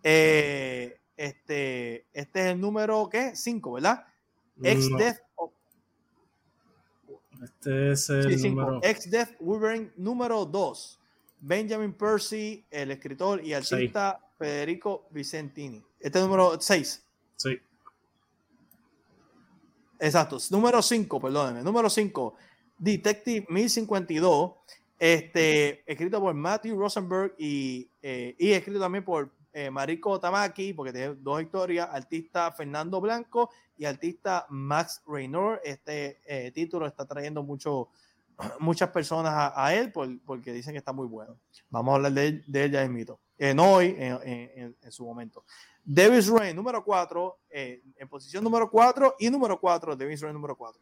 [0.02, 3.36] Eh, este, este es el número, ¿qué?
[3.36, 4.04] 5, ¿verdad?
[4.62, 5.18] Ex-Death.
[7.42, 8.80] Este es el número...
[8.82, 11.00] Ex-Death Wolverine número 2.
[11.40, 15.82] Benjamin Percy, el escritor y artista Federico Vicentini.
[16.00, 17.04] Este es el número 6.
[17.36, 17.60] Sí.
[20.04, 20.36] Exacto.
[20.50, 21.62] Número 5, perdónenme.
[21.62, 22.34] Número 5,
[22.76, 24.52] Detective 1052,
[24.98, 30.92] este, escrito por Matthew Rosenberg y, eh, y escrito también por eh, Mariko Tamaki, porque
[30.92, 33.48] tiene dos historias, artista Fernando Blanco
[33.78, 35.62] y artista Max Raynor.
[35.64, 37.88] Este eh, título está trayendo mucho,
[38.60, 41.38] muchas personas a, él porque dicen que está muy bueno.
[41.70, 43.20] Vamos a hablar de, él, de ya en mito.
[43.54, 45.46] no hoy, en, en su momento.
[45.84, 50.56] Davis Rain, número 4, eh, en posición número 4 y número 4, Davis Rain número
[50.56, 50.80] 4.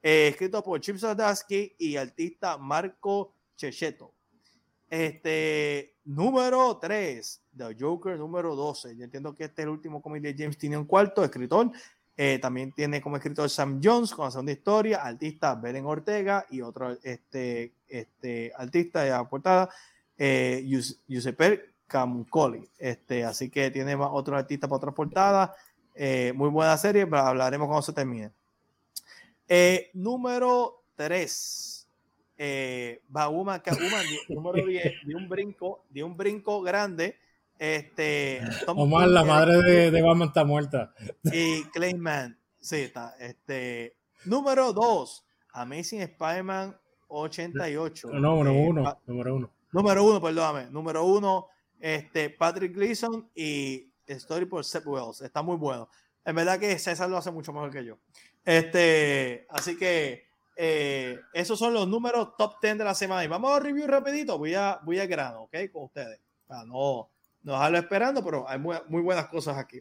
[0.00, 4.12] Eh, escrito por Chip Zdarsky y artista Marco Checheto.
[4.88, 8.96] Este, número 3, The Joker número 12.
[8.96, 11.72] Yo entiendo que este es el último cómic de James tiene un cuarto, escritor.
[12.16, 16.60] Eh, también tiene como escritor Sam Jones con la segunda historia, artista Belen Ortega y
[16.60, 19.68] otro este, este, artista de la portada,
[20.16, 20.64] eh,
[21.08, 22.68] Giuseppe Camcoli.
[22.78, 25.54] Este, así que tiene otro artista para otra portada.
[25.94, 28.32] Eh, muy buena serie, pero hablaremos cuando se termine.
[29.48, 31.88] Eh, número 3.
[32.36, 33.62] Eh, Bauma
[34.28, 37.16] número 10, de un brinco, de un brinco grande.
[37.56, 40.92] Este, Omar, la madre de, de Batman está muerta.
[41.24, 43.14] Y Clayman, sí, está.
[43.20, 46.76] Este, número 2, Amazing Spider-Man
[47.08, 48.08] 88.
[48.14, 48.98] No, número 1.
[49.06, 49.50] número 1.
[49.72, 50.70] Número 1, perdóname.
[50.70, 51.46] Número 1,
[51.84, 55.20] este, Patrick Gleason y Story por Seth Wells.
[55.20, 55.90] Está muy bueno.
[56.24, 57.98] En verdad que César lo hace mucho mejor que yo.
[58.42, 60.24] Este, así que
[60.56, 63.22] eh, esos son los números top 10 de la semana.
[63.22, 64.38] Y vamos a review rapidito.
[64.38, 65.56] Voy a, voy a grano, ¿ok?
[65.70, 66.18] Con ustedes.
[66.46, 67.10] Para no,
[67.42, 69.78] no dejarlo esperando, pero hay muy, muy buenas cosas aquí.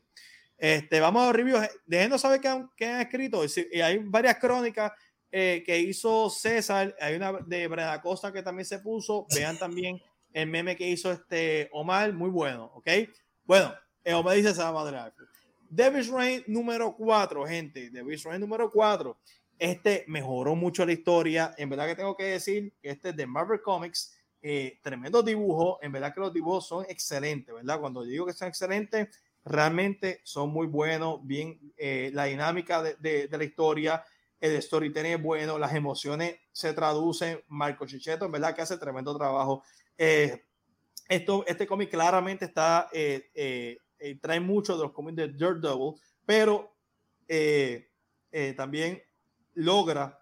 [0.57, 1.57] Este, vamos a review.
[1.85, 3.43] Déjenos saber qué han, qué han escrito.
[3.71, 4.91] Y hay varias crónicas
[5.31, 6.93] eh, que hizo César.
[6.99, 9.25] Hay una de Brenda Costa que también se puso.
[9.34, 10.01] Vean también
[10.34, 12.88] el meme que hizo este Omar, muy bueno, ¿ok?
[13.45, 13.73] Bueno,
[14.03, 14.97] eh, Omar dice esa madre.
[15.69, 17.89] Davis Rain número 4, gente.
[17.89, 19.18] Davis Rain número 4.
[19.57, 21.53] Este mejoró mucho la historia.
[21.57, 24.15] En verdad que tengo que decir que este es de Marvel Comics.
[24.41, 25.80] Eh, tremendo dibujo.
[25.81, 27.80] En verdad que los dibujos son excelentes, ¿verdad?
[27.80, 29.07] Cuando digo que son excelentes,
[29.45, 31.26] realmente son muy buenos.
[31.26, 32.95] Bien, eh, la dinámica de,
[33.27, 34.03] de, la historia,
[34.41, 37.41] el storytelling es bueno, las emociones se traducen.
[37.47, 39.64] Marco Chicheto, en verdad que hace tremendo trabajo.
[39.98, 40.44] Eh,
[41.10, 42.90] esto, este cómic claramente está,
[44.22, 45.94] trae mucho de los cómics de Daredevil,
[46.26, 46.74] pero
[48.56, 49.02] también
[49.56, 50.20] logra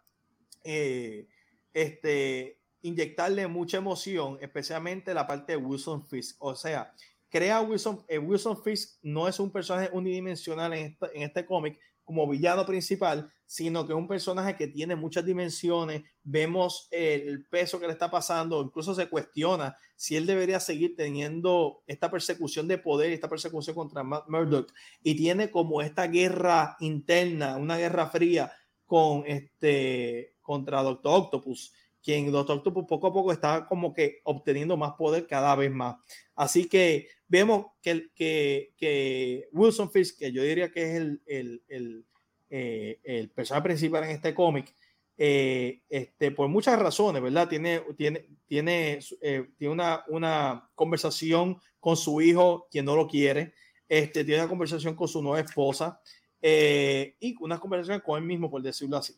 [0.64, 1.28] eh,
[1.74, 6.36] este, inyectarle mucha emoción, especialmente la parte de Wilson Fisk.
[6.40, 6.94] O sea,
[7.30, 12.28] crea Wilson, eh, Wilson Fisk no es un personaje unidimensional en, en este cómic como
[12.28, 16.04] villano principal, sino que es un personaje que tiene muchas dimensiones.
[16.24, 21.84] Vemos el peso que le está pasando, incluso se cuestiona si él debería seguir teniendo
[21.86, 24.72] esta persecución de poder, esta persecución contra Murdoch,
[25.04, 28.52] y tiene como esta guerra interna, una guerra fría
[28.86, 31.74] con este contra Doctor Octopus,
[32.04, 35.96] quien Doctor Octopus poco a poco está como que obteniendo más poder cada vez más.
[36.36, 41.64] Así que vemos que, que, que Wilson Fisk, que yo diría que es el, el,
[41.68, 42.06] el,
[42.50, 44.76] eh, el personaje principal en este cómic,
[45.18, 47.48] eh, este, por muchas razones, ¿verdad?
[47.48, 53.54] Tiene, tiene, tiene, eh, tiene una, una conversación con su hijo, quien no lo quiere,
[53.88, 56.02] este, tiene una conversación con su nueva esposa,
[56.42, 59.14] eh, y una conversación con él mismo, por decirlo así.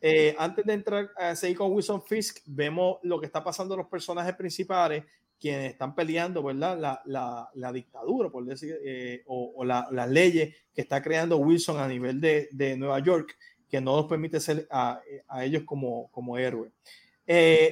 [0.00, 3.88] Eh, antes de entrar a seguir con Wilson Fisk, vemos lo que está pasando los
[3.88, 5.04] personajes principales,
[5.40, 6.78] quienes están peleando, ¿verdad?
[6.78, 11.78] La, la, la dictadura, por decir, eh, o, o las leyes que está creando Wilson
[11.78, 13.36] a nivel de, de Nueva York,
[13.68, 16.72] que no nos permite ser a, a ellos como, como héroes.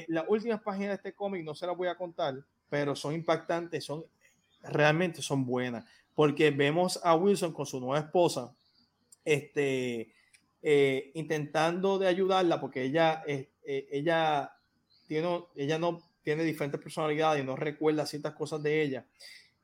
[0.08, 2.34] las últimas páginas de este cómic no se las voy a contar,
[2.68, 4.04] pero son impactantes, son
[4.62, 5.84] realmente son buenas,
[6.14, 8.54] porque vemos a Wilson con su nueva esposa,
[9.24, 10.12] este,
[10.62, 14.52] eh, intentando de ayudarla porque ella, eh, ella,
[15.06, 19.06] tiene, ella no tiene diferentes personalidades y no recuerda ciertas cosas de ella.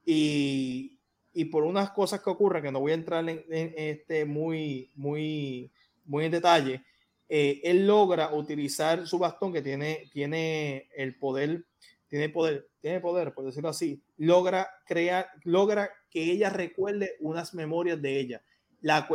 [0.04, 0.98] Y,
[1.34, 3.44] y por unas cosas que ocurren, que no voy a entrar en,
[3.76, 5.70] este muy, muy,
[6.04, 6.84] muy en detalle,
[7.28, 11.64] eh, él logra utilizar su bastón que tiene, tiene el poder,
[12.08, 18.00] tiene poder, tiene poder, por decirlo así, logra crear, logra que ella recuerde unas memorias
[18.02, 18.42] de ella.
[18.82, 19.08] La,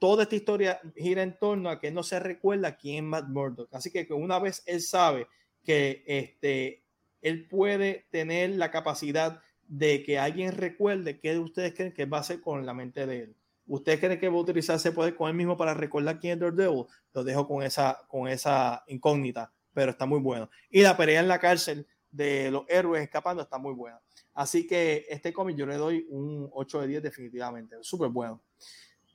[0.00, 3.72] toda esta historia gira en torno a que no se recuerda quién es Matt Murdock.
[3.72, 5.28] Así que una vez él sabe
[5.62, 6.82] que este,
[7.20, 12.20] él puede tener la capacidad de que alguien recuerde qué ustedes creen que va a
[12.22, 13.36] hacer con la mente de él.
[13.66, 16.40] ¿Ustedes creen que va a utilizar ese poder con él mismo para recordar quién es
[16.40, 16.86] Daredevil?
[17.12, 20.50] Lo dejo con esa, con esa incógnita, pero está muy bueno.
[20.70, 24.00] Y la pelea en la cárcel de los héroes escapando está muy buena.
[24.34, 27.76] Así que este cómic yo le doy un 8 de 10 definitivamente.
[27.82, 28.42] Súper bueno.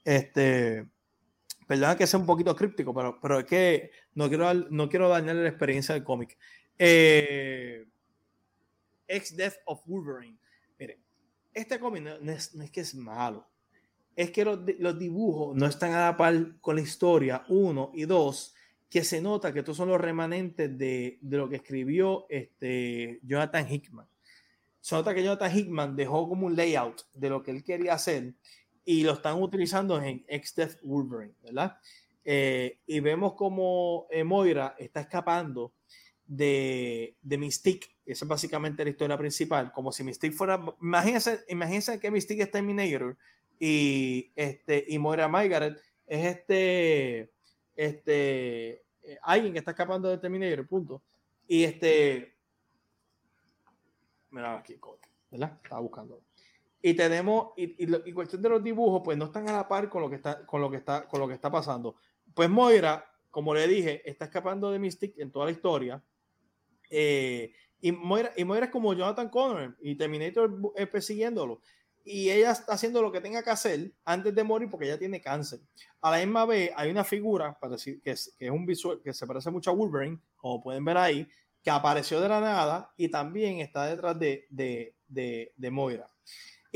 [0.06, 0.86] Este,
[1.66, 5.34] perdona que sea un poquito críptico, pero, pero es que no quiero, no quiero dañar
[5.34, 6.38] la experiencia del cómic.
[6.78, 7.84] Eh,
[9.08, 10.38] X-Death of Wolverine.
[10.78, 11.02] Miren,
[11.52, 13.48] este cómic no, es, que es malo.
[14.14, 18.04] Es que los, los, dibujos no están a la par con la historia, uno, y
[18.04, 18.54] dos,
[18.88, 23.68] que se nota que estos son los remanentes de, de lo que escribió este, Jonathan
[23.68, 24.06] Hickman.
[24.80, 28.34] Se nota que Jonathan Hickman dejó como un layout de lo que él quería hacer
[28.86, 31.76] y lo están utilizando en X-Death Wolverine, ¿verdad?
[32.24, 35.74] Eh, y vemos como eh, Moira está escapando
[36.26, 42.00] de, de Mystique, esa es básicamente la historia principal, como si Mystique fuera, imagínense, imagínense
[42.00, 43.16] que Mystique es Terminator
[43.58, 47.32] y, este, y Moira Margaret es este,
[47.74, 51.02] este, eh, alguien que está escapando de Terminator, punto.
[51.48, 52.36] Y este,
[54.30, 54.78] mira aquí,
[55.30, 55.58] ¿verdad?
[55.62, 56.22] Estaba buscando.
[56.86, 60.02] Y tenemos, y, y, cuestión de los dibujos, pues no están a la par con
[60.02, 61.96] lo que está, con lo que está, con lo que está pasando.
[62.32, 66.00] Pues Moira, como le dije, está escapando de Mystic en toda la historia.
[66.88, 70.48] Eh, y, Moira, y Moira es como Jonathan Connor y Terminator
[70.88, 71.60] persiguiéndolo.
[72.04, 75.20] Y ella está haciendo lo que tenga que hacer antes de morir porque ella tiene
[75.20, 75.58] cáncer.
[76.02, 79.00] A la misma vez, hay una figura para decir, que, es, que es un visual
[79.02, 81.26] que se parece mucho a Wolverine, como pueden ver ahí,
[81.64, 86.08] que apareció de la nada y también está detrás de, de, de, de Moira.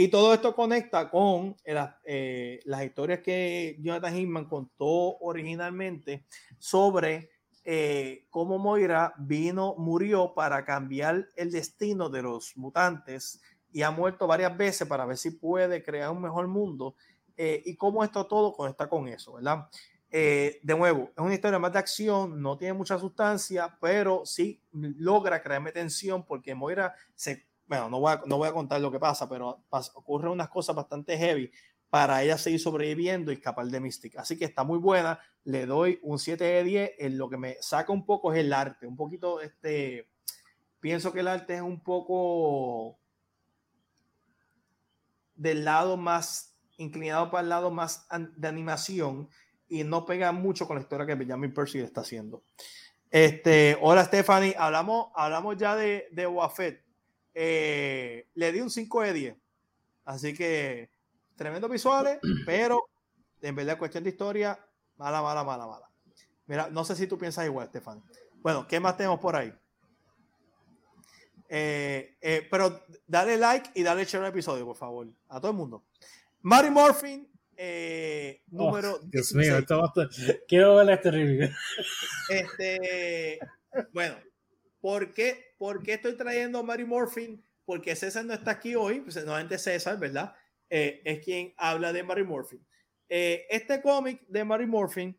[0.01, 6.25] Y todo esto conecta con eh, las historias que Jonathan Hickman contó originalmente
[6.59, 7.29] sobre
[7.67, 14.27] eh, cómo Moira vino, murió para cambiar el destino de los mutantes y ha muerto
[14.27, 16.95] varias veces para ver si puede crear un mejor mundo
[17.37, 19.69] eh, y cómo esto todo conecta con eso, ¿verdad?
[20.11, 25.41] de nuevo, es una historia más de acción, no tiene mucha sustancia, pero sí logra
[25.41, 28.99] crearme tensión porque Moira se bueno, no voy, a, no voy a contar lo que
[28.99, 29.63] pasa, pero
[29.95, 31.53] ocurren unas cosas bastante heavy
[31.89, 34.17] para ella seguir sobreviviendo y escapar de Mystic.
[34.17, 35.21] Así que está muy buena.
[35.45, 36.93] Le doy un 7 de 10.
[36.99, 38.89] En lo que me saca un poco es el arte.
[38.89, 40.09] Un poquito, este,
[40.81, 42.99] pienso que el arte es un poco
[45.37, 49.29] del lado más inclinado para el lado más de animación
[49.69, 52.43] y no pega mucho con la historia que Benjamin Percy está haciendo.
[53.13, 56.90] Este, hola Stephanie, hablamos, hablamos ya de, de Wafet.
[57.34, 59.36] Eh, le di un 5 de 10.
[60.05, 60.91] Así que
[61.36, 62.84] tremendos visuales, pero
[63.41, 64.59] en verdad cuestión de historia,
[64.97, 65.91] mala, mala, mala, mala.
[66.47, 68.02] Mira, no sé si tú piensas igual, Stephanie.
[68.42, 69.52] Bueno, ¿qué más tenemos por ahí?
[71.49, 75.09] Eh, eh, pero dale like y dale share al episodio, por favor.
[75.28, 75.84] A todo el mundo.
[76.42, 78.99] Mary Morphin, eh, oh, número.
[79.05, 79.92] Dios mío, esto
[80.49, 81.50] quiero ver este review.
[82.28, 83.39] Este,
[83.92, 84.17] bueno,
[84.81, 87.44] ¿por qué, ¿por qué estoy trayendo a Mary Morphin?
[87.65, 90.34] Porque César no está aquí hoy, pues nuevamente César, ¿verdad?
[90.68, 92.65] es quien habla de Mary Morphin.
[93.09, 95.17] este cómic de Mary Morphin,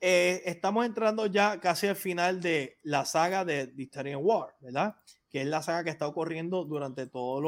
[0.00, 4.94] estamos entrando ya casi al final de la saga de The War, ¿verdad?
[5.32, 7.42] que es la saga que está ocurriendo durante todos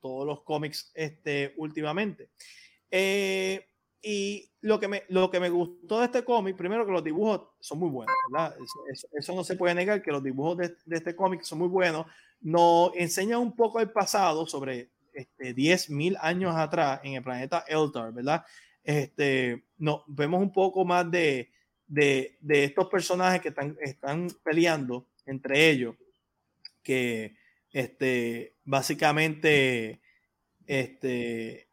[0.00, 2.30] los cómics este, últimamente.
[2.90, 3.67] Eh,
[4.02, 7.48] y lo que, me, lo que me gustó de este cómic, primero que los dibujos
[7.60, 8.56] son muy buenos, ¿verdad?
[9.12, 12.06] Eso, no se puede negar, que los dibujos de, este cómic son muy buenos.
[12.40, 18.12] Nos enseña un poco el pasado sobre este, 10.000 años atrás en el planeta Eltar,
[18.12, 18.44] ¿verdad?
[18.84, 21.50] Este, no, vemos un poco más de,
[21.86, 25.94] de, de estos personajes que están, están peleando entre ellos
[26.82, 27.36] que
[27.70, 30.00] este, básicamente
[30.66, 31.68] este,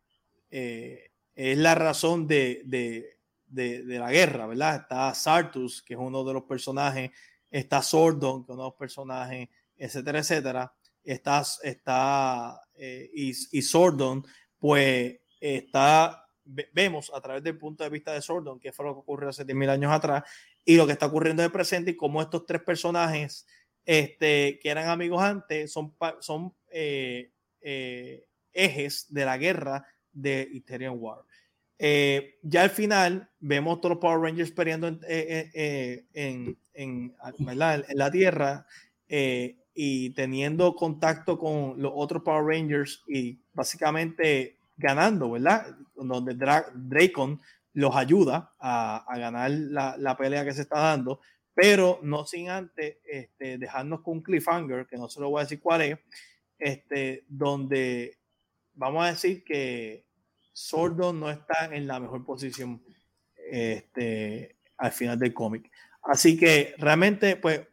[0.52, 4.76] eh, es la razón de, de, de, la guerra, ¿verdad?
[4.78, 7.12] Está Sartus, que es uno de los personajes,
[7.52, 10.74] está Sordon, que es uno de los personajes, etcétera, etcétera.
[11.04, 14.26] Está, está eh, y, y, Sordon,
[14.58, 19.00] pues está, vemos a través del punto de vista de Sordon, que fue lo que
[19.02, 20.24] ocurrió hace 10.000 años atrás,
[20.64, 23.46] y lo que está ocurriendo en el presente, y cómo estos tres personajes
[23.86, 27.32] este, que eran amigos antes, son, son eh,
[27.62, 29.86] eh, ejes de la guerra
[30.16, 31.20] de Ethereum War.
[31.78, 35.00] Eh, ya al final vemos todos los Power Rangers peleando en,
[36.14, 37.16] en, en,
[37.94, 38.66] la Tierra
[39.08, 45.76] y teniendo contacto con los otros Power Rangers y básicamente ganando, ¿verdad?
[45.96, 47.40] Donde Dracon
[47.74, 51.20] los ayuda a, a ganar la, la, pelea que se está dando
[51.56, 55.44] pero no sin antes este, dejarnos con un cliffhanger, que no se lo voy a
[55.44, 56.00] decir cuál es,
[56.60, 58.20] este, donde
[58.74, 60.05] vamos a decir que
[60.56, 62.82] Sordo no está en la mejor posición
[63.36, 65.70] este, al final del cómic.
[66.02, 67.68] Así que realmente, pues,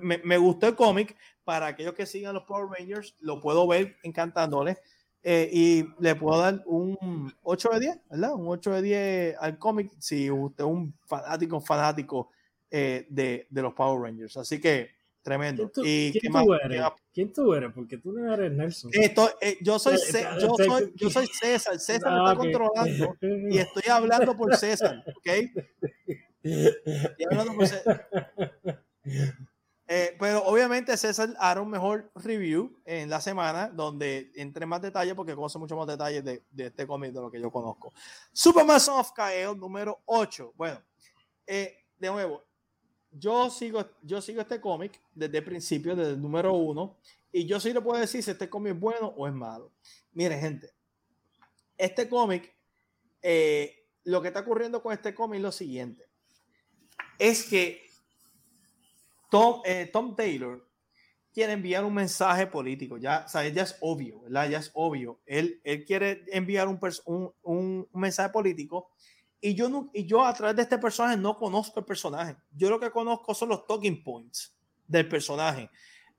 [0.00, 1.16] me, me, gustó el cómic.
[1.42, 4.78] Para aquellos que sigan los Power Rangers, lo puedo ver encantándoles.
[5.24, 8.34] Eh, y le puedo dar un 8 de 10, ¿verdad?
[8.34, 9.90] Un 8 de 10 al cómic.
[9.98, 12.30] Si usted es un fanático, fanático
[12.70, 14.36] eh, de, de, los Power Rangers.
[14.36, 15.70] Así que tremendo.
[15.70, 16.82] ¿Quién tú, ¿Y ¿quién tú eres?
[17.12, 17.72] ¿Quién tú eres?
[17.72, 18.90] Porque tú no eres Nelson.
[18.94, 19.96] Esto, eh, yo, soy
[20.40, 21.78] yo, soy, yo soy César.
[21.78, 23.16] César me está controlando
[23.50, 25.04] y estoy hablando por César.
[25.16, 25.28] ¿Ok?
[26.42, 28.08] Estoy hablando por César.
[29.92, 35.14] Eh, pero obviamente César hará un mejor review en la semana donde entre más detalles
[35.14, 37.92] porque conoce mucho más detalles de, de este cómic de lo que yo conozco.
[38.32, 40.52] Superman of Kyle número 8.
[40.56, 40.80] Bueno,
[41.44, 42.44] eh, de nuevo,
[43.12, 46.96] yo sigo, yo sigo este cómic desde el principio, desde el número uno,
[47.32, 49.72] y yo sí le puedo decir si este cómic es bueno o es malo.
[50.12, 50.72] Mire, gente,
[51.76, 52.52] este cómic,
[53.22, 56.08] eh, lo que está ocurriendo con este cómic es lo siguiente:
[57.18, 57.86] es que
[59.30, 60.66] Tom, eh, Tom Taylor
[61.32, 63.54] quiere enviar un mensaje político, ya, ¿sabes?
[63.54, 64.50] ya es obvio, ¿verdad?
[64.50, 65.20] Ya es obvio.
[65.26, 68.90] Él, él quiere enviar un, un, un mensaje político
[69.40, 72.36] y yo, no, y yo a través de este personaje no conozco el personaje.
[72.52, 74.54] Yo lo que conozco son los talking points
[74.86, 75.70] del personaje.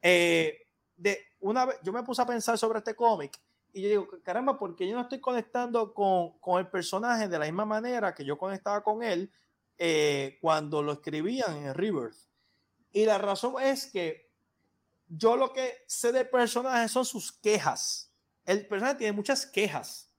[0.01, 0.67] Eh,
[0.98, 3.40] de una vez, yo me puse a pensar sobre este cómic
[3.74, 7.45] y yo digo, caramba, porque yo no estoy conectando con, con, el personaje de la
[7.45, 9.32] misma manera que yo conectaba con él
[9.77, 12.17] eh, cuando lo escribían en Rebirth.
[12.91, 14.30] Y la razón es que
[15.08, 18.11] yo lo que sé del personaje son sus quejas.
[18.45, 20.11] El personaje tiene muchas quejas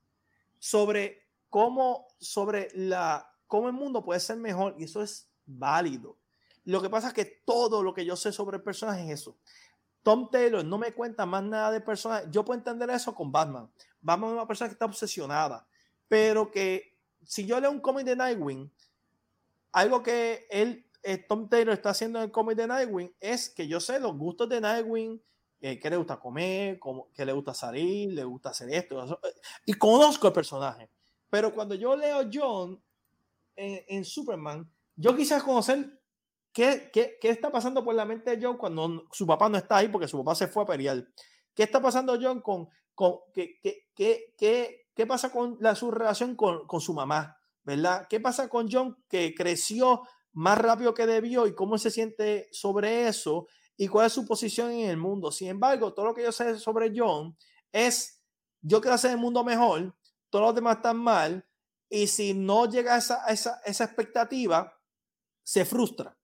[0.57, 1.22] sobre
[1.53, 6.17] cómo sobre la cómo el mundo puede ser mejor y eso es válido.
[6.63, 9.37] Lo que pasa es que todo lo que yo sé sobre el personaje es eso.
[10.01, 12.25] Tom Taylor no me cuenta más nada de personaje.
[12.31, 13.71] Yo puedo entender eso con Batman.
[14.01, 15.67] Batman es una persona que está obsesionada,
[16.07, 18.71] pero que si yo leo un cómic de Nightwing,
[19.73, 23.67] algo que él, eh, Tom Taylor está haciendo en el cómic de Nightwing es que
[23.67, 25.21] yo sé los gustos de Nightwing,
[25.61, 29.21] eh, qué le gusta comer, cómo, qué le gusta salir, le gusta hacer esto,
[29.67, 30.89] y conozco el personaje.
[31.33, 32.79] Pero cuando yo leo John
[33.55, 35.99] en, Superman, yo quise conocer
[36.51, 39.77] qué, qué, qué, está pasando por la mente de John cuando su papá no está
[39.77, 41.03] ahí porque su papá se fue a pelear.
[41.55, 43.59] ¿Qué está pasando John con, con qué,
[43.95, 47.35] qué, qué, pasa con la, su relación con, con su mamá?
[47.63, 48.05] ¿Verdad?
[48.07, 50.03] ¿Qué pasa con John que creció
[50.33, 54.69] más rápido que debió y cómo se siente sobre eso y cuál es su posición
[54.69, 55.31] en el mundo.
[55.31, 57.35] Sin embargo, todo lo que yo sé sobre John
[57.71, 58.21] es,
[58.61, 59.95] yo quiero hacer el mundo mejor,
[60.33, 61.47] todos los demás están mal
[61.87, 64.75] y si no llega a esa, esa, esa expectativa,
[65.43, 66.17] se frustra.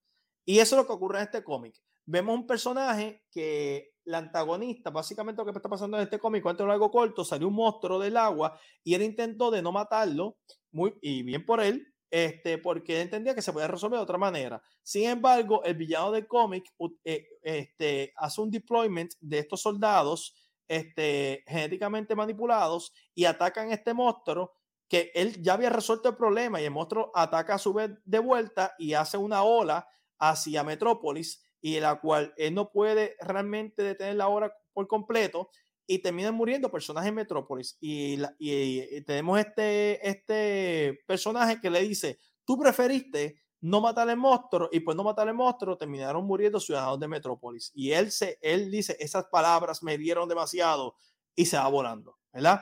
[0.43, 1.75] Y eso es lo que ocurre en este cómic.
[2.07, 6.63] Vemos un personaje que la antagonista, básicamente lo que está pasando en este cómic, cuento
[6.63, 10.39] algo corto, salió un monstruo del agua y él intentó de no matarlo,
[10.71, 14.17] muy, y bien por él, este, porque él entendía que se podía resolver de otra
[14.17, 14.59] manera.
[14.81, 16.65] Sin embargo, el villano del cómic
[17.03, 20.33] eh, este, hace un deployment de estos soldados
[20.69, 24.53] este, genéticamente manipulados y atacan este monstruo
[24.88, 28.19] que él ya había resuelto el problema y el monstruo ataca a su vez de
[28.19, 34.15] vuelta y hace una ola hacia Metrópolis y la cual él no puede realmente detener
[34.15, 35.49] la ola por completo
[35.85, 37.77] y terminan muriendo personajes en Metrópolis.
[37.81, 44.69] Y, y, tenemos este, este personaje que le dice, tú preferiste no matar al monstruo
[44.71, 47.71] y pues no matar al monstruo terminaron muriendo ciudadanos de Metrópolis.
[47.73, 50.95] Y él, se, él dice, esas palabras me dieron demasiado
[51.35, 52.61] y se va volando, ¿verdad?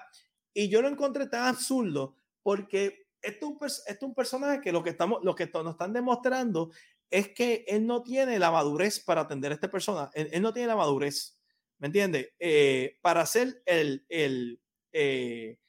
[0.53, 4.91] Y yo lo encontré tan absurdo porque esto es un, un personaje que lo que,
[4.91, 6.71] estamos, lo que nos están demostrando
[7.09, 10.11] es que él no tiene la madurez para atender a este personaje.
[10.35, 11.37] él no tiene la madurez
[11.79, 12.29] ¿Me entiendes?
[12.39, 14.61] Eh, para ser el, el
[14.91, 15.59] eh,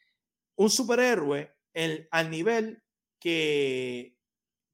[0.56, 2.82] un superhéroe el, al nivel
[3.20, 4.16] que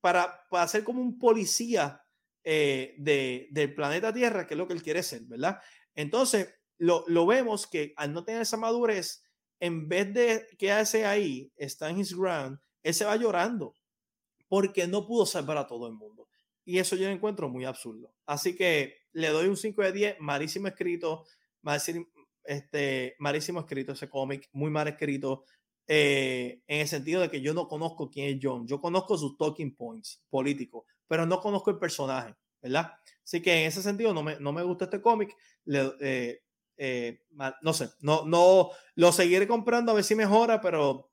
[0.04, 2.04] para, para ser como un policía
[2.42, 5.58] eh, de, del planeta Tierra, que es lo que él quiere ser, ¿verdad?
[5.94, 9.24] Entonces, lo, lo, vemos que al no tener esa madurez,
[9.60, 13.72] en vez de quedarse ahí, está en his ground, él se va llorando
[14.46, 16.28] porque no pudo salvar a todo el mundo.
[16.66, 18.14] Y eso yo lo encuentro muy absurdo.
[18.26, 21.24] Así que le doy un 5 de 10, malísimo escrito,
[22.44, 25.46] este, malísimo escrito ese cómic, muy mal escrito,
[25.86, 29.36] eh, en el sentido de que yo no conozco quién es John, yo conozco sus
[29.36, 32.92] talking points políticos, pero no conozco el personaje, ¿verdad?
[33.22, 35.34] Así que en ese sentido no me, no me gusta este cómic,
[35.66, 36.40] eh,
[36.76, 37.20] eh,
[37.62, 41.10] no sé, no, no, lo seguiré comprando a ver si mejora, pero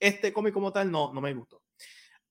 [0.00, 1.62] este cómic como tal no, no me gustó.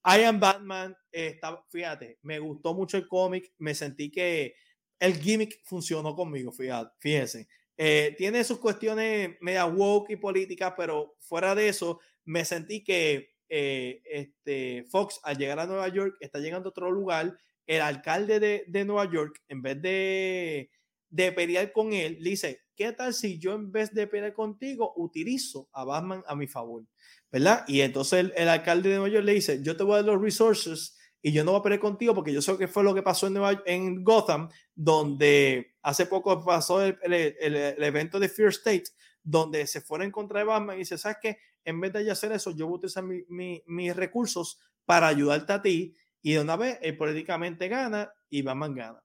[0.03, 4.55] I am Batman, está, fíjate, me gustó mucho el cómic, me sentí que
[4.99, 6.51] el gimmick funcionó conmigo,
[6.99, 7.47] fíjense.
[7.83, 13.33] Eh, tiene sus cuestiones media woke y políticas, pero fuera de eso, me sentí que
[13.49, 17.35] eh, este, Fox al llegar a Nueva York está llegando a otro lugar.
[17.65, 20.69] El alcalde de, de Nueva York, en vez de,
[21.09, 24.93] de pelear con él, le dice, ¿qué tal si yo en vez de pelear contigo
[24.95, 26.85] utilizo a Batman a mi favor?
[27.31, 27.65] ¿Verdad?
[27.67, 30.21] Y entonces el, alcalde de Nueva York le dice, yo te voy a dar los
[30.21, 33.03] resources y yo no voy a pelear contigo porque yo sé que fue lo que
[33.03, 38.85] pasó en, Nueva, en Gotham, donde hace poco pasó el, el, evento de Fear State,
[39.23, 41.37] donde se fueron en contra de Batman y dice, ¿sabes qué?
[41.63, 45.95] En vez de hacer eso, yo voy a utilizar mis recursos para ayudarte a ti
[46.23, 49.03] y de una vez él políticamente gana y Batman gana.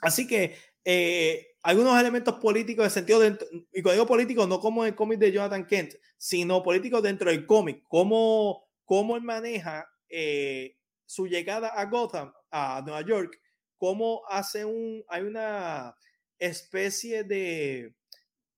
[0.00, 4.94] Así que eh, algunos elementos políticos de sentido, y cuando digo político, no como el
[4.94, 10.76] cómic de Jonathan Kent, sino políticos dentro del cómic, cómo, cómo él maneja eh,
[11.12, 13.38] su llegada a Gotham, a Nueva York,
[13.76, 15.94] cómo hace un, hay una
[16.38, 17.94] especie de,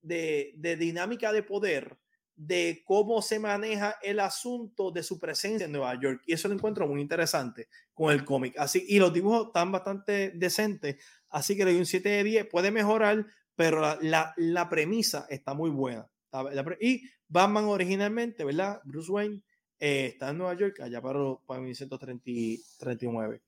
[0.01, 1.99] de, de dinámica de poder
[2.33, 6.21] de cómo se maneja el asunto de su presencia en Nueva York.
[6.25, 8.57] Y eso lo encuentro muy interesante con el cómic.
[8.57, 10.95] Así, y los dibujos están bastante decentes.
[11.29, 12.47] Así que le doy un 7 de 10.
[12.47, 13.25] Puede mejorar,
[13.55, 16.09] pero la, la, la premisa está muy buena.
[16.79, 18.79] Y Batman originalmente, ¿verdad?
[18.85, 19.41] Bruce Wayne
[19.79, 23.41] eh, está en Nueva York, allá para, para 1939.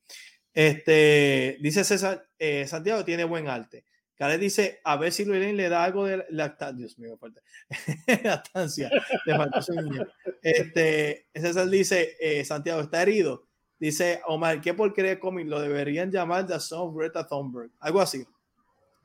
[0.53, 3.85] Este, dice César, eh, Santiago tiene buen arte.
[4.17, 6.75] Karen dice, a ver si Luis le da algo de lactancia.
[6.75, 7.19] Dios mío,
[8.23, 8.89] lactancia.
[10.41, 13.47] Este, César dice, eh, Santiago está herido.
[13.79, 15.47] Dice Omar, ¿qué por creer cómic?
[15.47, 17.69] Lo deberían llamar The Son of Greta Thunberg.
[17.79, 18.25] Algo así.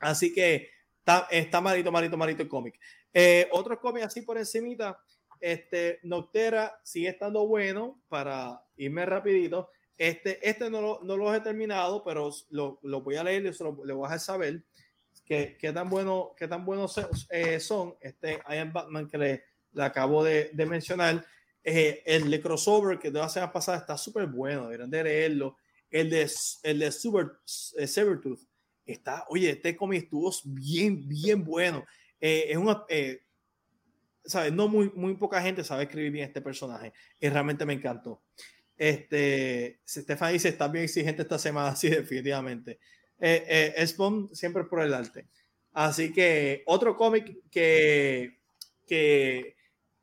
[0.01, 2.78] Así que está, está malito, malito, malito el cómic.
[3.12, 4.99] Eh, otro cómic así por encimita.
[5.43, 9.71] Este, Noctera sigue estando bueno para irme rapidito.
[9.99, 13.53] Este, este no lo, no lo he terminado, pero lo, lo voy a leer y
[13.59, 14.62] lo, le voy a saber
[15.25, 16.95] qué, qué tan bueno, qué tan buenos
[17.29, 17.97] eh, son.
[18.01, 21.27] Este I Am Batman que le, le acabo de, de mencionar.
[21.65, 25.57] Eh, el de crossover que de la semana pasada está súper bueno, deberían de leerlo.
[25.91, 26.31] El de,
[26.62, 27.33] el de Super,
[27.77, 28.41] eh, Sabertooth
[28.87, 31.85] está, oye, este cómic estuvo bien, bien bueno.
[32.21, 32.85] es una,
[34.25, 34.52] ¿sabes?
[34.52, 38.23] No muy, muy poca gente sabe escribir bien este personaje y realmente me encantó.
[38.76, 42.78] Este, Stefan dice, está bien exigente esta semana, sí, definitivamente.
[43.20, 43.86] Eh, eh,
[44.33, 45.28] siempre por el arte.
[45.73, 48.41] Así que otro cómic que,
[48.86, 49.57] que,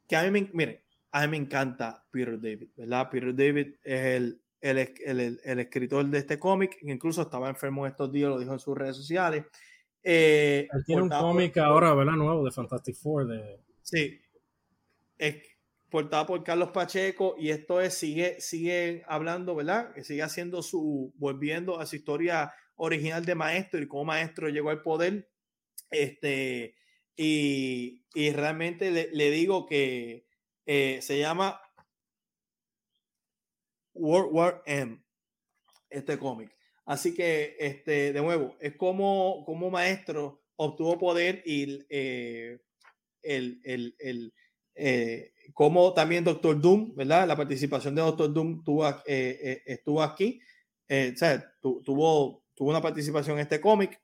[0.07, 3.09] que a mí me, mire, a mí me encanta Peter David, ¿verdad?
[3.09, 8.11] Peter David es el, el, el, el escritor de este cómic, incluso estaba enfermo estos
[8.11, 9.45] días, lo dijo en sus redes sociales.
[10.03, 12.13] Eh, tiene un cómic ahora, ¿verdad?
[12.13, 13.27] Nuevo de Fantastic Four.
[13.27, 13.59] De...
[13.89, 14.21] Sí.
[15.17, 15.35] Es
[15.89, 19.93] portado por Carlos Pacheco y esto es, sigue, sigue hablando, ¿verdad?
[19.93, 24.69] Que sigue haciendo su, volviendo a su historia original de maestro y cómo maestro llegó
[24.69, 25.29] al poder.
[25.89, 26.75] Este,
[27.15, 30.27] y, y realmente le, le, digo que
[30.67, 31.59] eh, se llama
[33.95, 35.03] World War M,
[35.89, 36.55] este cómic.
[36.85, 42.59] Así que, este, de nuevo, es como, como maestro obtuvo poder y eh,
[43.23, 44.33] el, el, el
[44.75, 47.27] eh, como también Doctor Doom, ¿verdad?
[47.27, 50.39] La participación de Doctor Doom tuvo, eh, estuvo aquí,
[50.89, 53.99] o sea, tuvo, tuvo una participación en este cómic.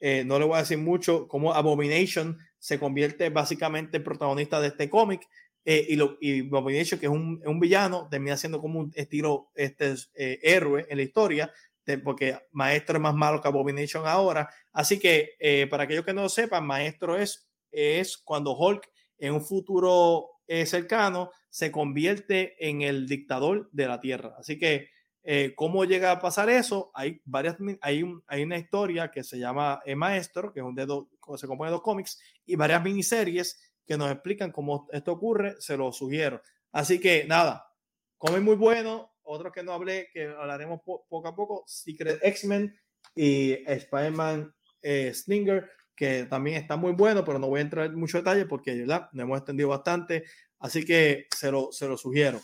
[0.00, 4.90] no le voy a decir mucho, como Abomination se convierte básicamente en protagonista de este
[4.90, 5.26] cómic.
[5.64, 9.94] y, lo, y Abomination, que es un, un, villano, termina siendo como un estilo este,
[10.42, 11.52] héroe en la historia,
[11.96, 14.50] porque Maestro es más malo que Abomination ahora.
[14.72, 17.47] Así que eh, para aquellos que no lo sepan, Maestro es,
[17.78, 24.00] es cuando Hulk en un futuro eh, cercano se convierte en el dictador de la
[24.00, 24.34] Tierra.
[24.38, 24.88] Así que,
[25.22, 26.90] eh, ¿cómo llega a pasar eso?
[26.94, 30.86] Hay varias, hay, hay una historia que se llama Maestro, que es un de
[31.36, 35.76] se compone de dos cómics, y varias miniseries que nos explican cómo esto ocurre, se
[35.76, 36.42] lo sugiero.
[36.72, 37.66] Así que nada,
[38.18, 42.74] come muy bueno, otros que no hablé, que hablaremos poco a poco, Secret X-Men
[43.14, 47.96] y Spider-Man eh, Slinger, que también está muy bueno, pero no voy a entrar en
[47.96, 49.08] mucho detalle porque ¿verdad?
[49.12, 50.22] nos hemos extendido bastante,
[50.60, 52.40] así que se lo, se lo sugiero.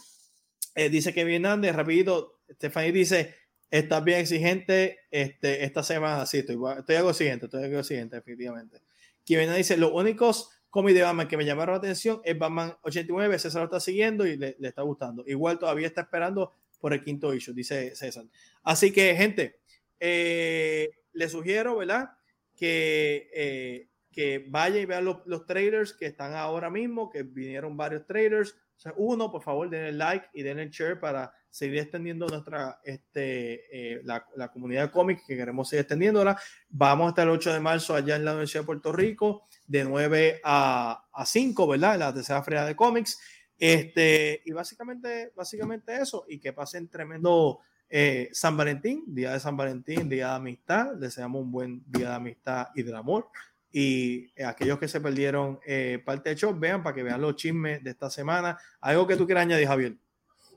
[0.75, 3.33] Eh, dice que Hernández, rapidito, Stephanie dice,
[3.71, 8.83] estás bien exigente este, esta semana, sí, estoy, estoy algo siguiente, estoy algo siguiente, definitivamente.
[9.25, 13.39] Kevin dice, los únicos cómic de Batman que me llamaron la atención es Batman 89,
[13.39, 15.23] César lo está siguiendo y le, le, está gustando.
[15.29, 18.25] Igual todavía está esperando por el quinto issue, dice César.
[18.65, 19.61] Así que, gente,
[20.01, 20.91] eh,
[21.29, 22.11] sugiero, ¿verdad?
[22.57, 28.07] Que, eh, que vayan y vean los, trailers que están ahora mismo, que vinieron varios
[28.07, 28.57] trailers.
[28.97, 34.27] uno, por favor, denle like y denle share para seguir extendiendo nuestra, este, eh, la,
[34.37, 36.39] la, comunidad de cómics, que queremos seguir extendiéndola.
[36.69, 40.41] Vamos hasta el 8 de marzo allá en la Universidad de Puerto Rico, de 9
[40.45, 41.95] a, a 5, ¿verdad?
[41.95, 43.19] En la tercera feria de cómics.
[43.59, 49.57] Este, y básicamente, básicamente eso, y que pasen tremendo eh, San Valentín, día de San
[49.57, 53.29] Valentín, día de amistad, deseamos un buen día de amistad y del amor.
[53.71, 57.37] Y eh, aquellos que se perdieron eh, parte de show, vean para que vean los
[57.37, 58.59] chismes de esta semana.
[58.81, 59.97] ¿Algo que tú quieras añadir, Javier?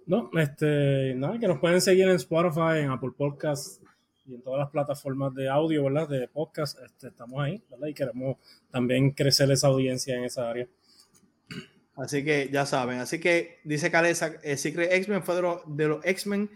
[0.06, 3.81] No, este, nada, que nos pueden seguir en Spotify, en Apple Podcasts
[4.25, 6.07] y en todas las plataformas de audio, ¿verdad?
[6.07, 7.88] De podcast, este, estamos ahí, ¿verdad?
[7.88, 8.38] Y queremos
[8.72, 10.67] también crecer esa audiencia en esa área.
[11.97, 12.99] Así que ya saben.
[12.99, 16.49] Así que dice Calesa, eh, Secret X-Men fue de, los X-Men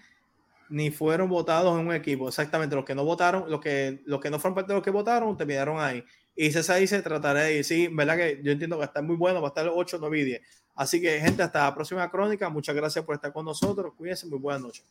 [0.72, 2.28] ni fueron votados en un equipo.
[2.28, 4.92] Exactamente, los que no votaron, los que, los que no fueron parte de los que
[4.92, 6.04] votaron, terminaron ahí.
[6.36, 7.64] Y César dice, trataré de.
[7.64, 10.20] Sí, verdad que yo entiendo que está muy bueno, va a estar el 8, 9
[10.20, 10.42] y 10.
[10.76, 12.50] Así que, gente, hasta la próxima crónica.
[12.50, 13.94] Muchas gracias por estar con nosotros.
[13.98, 14.86] Cuídense, muy buenas noches.